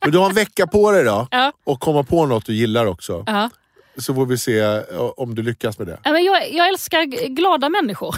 Men 0.00 0.12
du 0.12 0.18
har 0.18 0.28
en 0.28 0.34
vecka 0.34 0.66
på 0.66 0.90
dig 0.92 1.04
då 1.04 1.28
ja, 1.30 1.52
och 1.64 1.80
komma 1.80 2.02
på 2.04 2.26
något 2.26 2.46
du 2.46 2.54
gillar 2.54 2.86
också. 2.86 3.24
ja. 3.26 3.50
Så 3.96 4.14
får 4.14 4.26
vi 4.26 4.38
se 4.38 4.58
eh, 4.58 4.82
om 5.16 5.34
du 5.34 5.42
lyckas 5.42 5.78
med 5.78 5.86
det. 5.86 6.00
Ja, 6.04 6.12
men 6.12 6.24
jag, 6.24 6.52
jag 6.52 6.68
älskar 6.68 7.04
glada 7.28 7.68
människor. 7.68 8.14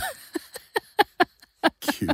Gud. 1.99 2.11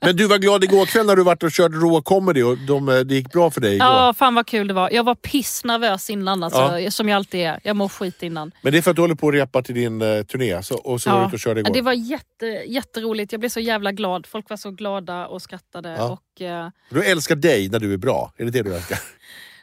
Men 0.00 0.16
du 0.16 0.26
var 0.26 0.38
glad 0.38 0.64
igår 0.64 0.86
kväll 0.86 1.06
när 1.06 1.16
du 1.16 1.22
varit 1.22 1.42
och 1.42 1.50
kört 1.50 1.72
rå 1.74 2.02
comedy 2.02 2.42
och 2.42 2.58
de, 2.58 2.88
eh, 2.88 2.98
det 2.98 3.14
gick 3.14 3.32
bra 3.32 3.50
för 3.50 3.60
dig 3.60 3.74
igår. 3.74 3.86
Ja, 3.86 4.14
fan 4.14 4.34
vad 4.34 4.46
kul 4.46 4.68
det 4.68 4.74
var. 4.74 4.90
Jag 4.90 5.04
var 5.04 5.14
pissnervös 5.14 6.10
innan, 6.10 6.42
alltså, 6.42 6.78
Ja. 6.80 6.90
som 6.90 7.08
jag 7.08 7.16
alltid 7.16 7.40
är. 7.40 7.60
Jag 7.62 7.76
mår 7.76 7.88
skit 7.88 8.22
innan. 8.22 8.52
Men 8.62 8.72
det 8.72 8.78
är 8.78 8.82
för 8.82 8.90
att 8.90 8.96
du 8.96 9.02
håller 9.02 9.14
på 9.14 9.28
att 9.28 9.34
repa 9.34 9.62
till 9.62 9.74
din 9.74 10.02
eh, 10.02 10.22
turné 10.22 10.62
så, 10.62 10.74
och 10.74 11.00
så 11.02 11.10
var 11.10 11.20
du 11.20 11.26
ute 11.26 11.36
och 11.36 11.40
körde 11.40 11.60
igår. 11.60 11.74
Det 11.74 11.82
var 11.82 11.92
jätte, 11.92 12.46
jätteroligt. 12.66 13.32
Jag 13.32 13.40
blev 13.40 13.50
så 13.50 13.60
jävla 13.60 13.92
glad. 13.92 14.26
Folk 14.26 14.50
var 14.50 14.56
så 14.56 14.70
glada 14.70 15.26
och 15.26 15.42
skrattade. 15.42 15.88
Ja. 15.98 16.04
Och, 16.34 16.40
eh, 16.42 16.68
Du 16.90 17.02
älskar 17.04 17.36
dig 17.36 17.68
när 17.68 17.78
du 17.80 17.92
är 17.92 17.96
bra, 17.96 18.32
är 18.36 18.44
det 18.44 18.50
det 18.50 18.62
du 18.62 18.74
älskar? 18.74 18.98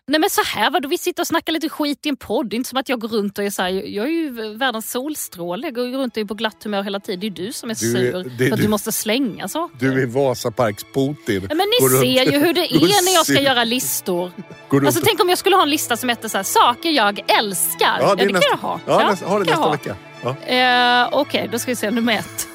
Nej 0.07 0.19
men 0.19 0.29
så 0.29 0.41
här 0.45 0.71
var 0.71 0.79
det, 0.79 0.87
vi 0.87 0.97
sitter 0.97 1.23
och 1.23 1.27
snackar 1.27 1.53
lite 1.53 1.69
skit 1.69 2.05
i 2.05 2.09
en 2.09 2.15
podd. 2.15 2.49
Det 2.49 2.55
är 2.55 2.57
inte 2.57 2.69
som 2.69 2.77
att 2.79 2.89
jag 2.89 2.99
går 2.99 3.07
runt 3.07 3.37
och 3.37 3.43
är 3.43 3.49
så 3.49 3.61
här, 3.61 3.69
jag 3.69 4.05
är 4.05 4.09
ju 4.11 4.57
världens 4.57 4.91
solstråle. 4.91 5.67
Jag 5.67 5.75
går 5.75 5.85
ju 5.87 5.93
runt 5.97 6.17
och 6.17 6.21
är 6.21 6.25
på 6.25 6.33
glatt 6.33 6.63
humör 6.63 6.83
hela 6.83 6.99
tiden. 6.99 7.19
Det 7.19 7.27
är 7.27 7.45
du 7.45 7.51
som 7.51 7.69
är 7.69 7.73
sur 7.75 7.93
det 8.03 8.11
för 8.11 8.19
att 8.19 8.37
du. 8.37 8.49
du 8.63 8.67
måste 8.67 8.91
slänga 8.91 9.47
saker. 9.47 9.77
Du 9.79 10.01
är 10.01 10.05
Vasaparks-Putin. 10.07 11.47
Ja, 11.49 11.55
men 11.55 11.57
Går 11.57 11.89
ni 11.89 11.95
runt- 11.95 12.01
ser 12.01 12.31
ju 12.31 12.39
hur 12.39 12.53
det 12.53 12.61
går 12.79 12.87
är 12.87 13.05
när 13.05 13.13
jag 13.13 13.25
ska 13.25 13.41
göra 13.41 13.63
listor. 13.63 14.31
Går 14.69 14.85
Alltså 14.85 15.01
tänk 15.05 15.21
om 15.21 15.29
jag 15.29 15.37
skulle 15.37 15.55
ha 15.55 15.63
en 15.63 15.69
lista 15.69 15.97
som 15.97 16.09
heter 16.09 16.29
så 16.29 16.37
här, 16.37 16.43
saker 16.43 16.89
jag 16.89 17.19
älskar. 17.39 17.97
Ja, 17.99 18.15
det, 18.15 18.23
är 18.23 18.27
kan 18.27 18.33
nästa- 18.35 18.49
jag 18.51 18.57
ha. 18.57 18.79
Ja, 18.87 19.09
nästa, 19.09 19.25
ha 19.25 19.39
det 19.39 19.45
kan 19.45 19.59
nästa 19.59 19.71
vecka. 19.71 19.95
Ja. 20.23 20.53
Eh, 20.55 21.09
Okej, 21.11 21.49
då 21.51 21.59
ska 21.59 21.71
vi 21.71 21.75
se 21.75 21.91
nummer 21.91 22.13
ett. 22.13 22.47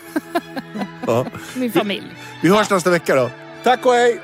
Ja. 1.06 1.26
Min 1.54 1.72
familj. 1.72 2.06
Vi 2.42 2.48
hörs 2.48 2.70
nästa 2.70 2.90
vecka 2.90 3.14
då. 3.14 3.30
Tack 3.64 3.86
och 3.86 3.92
hej! 3.92 4.20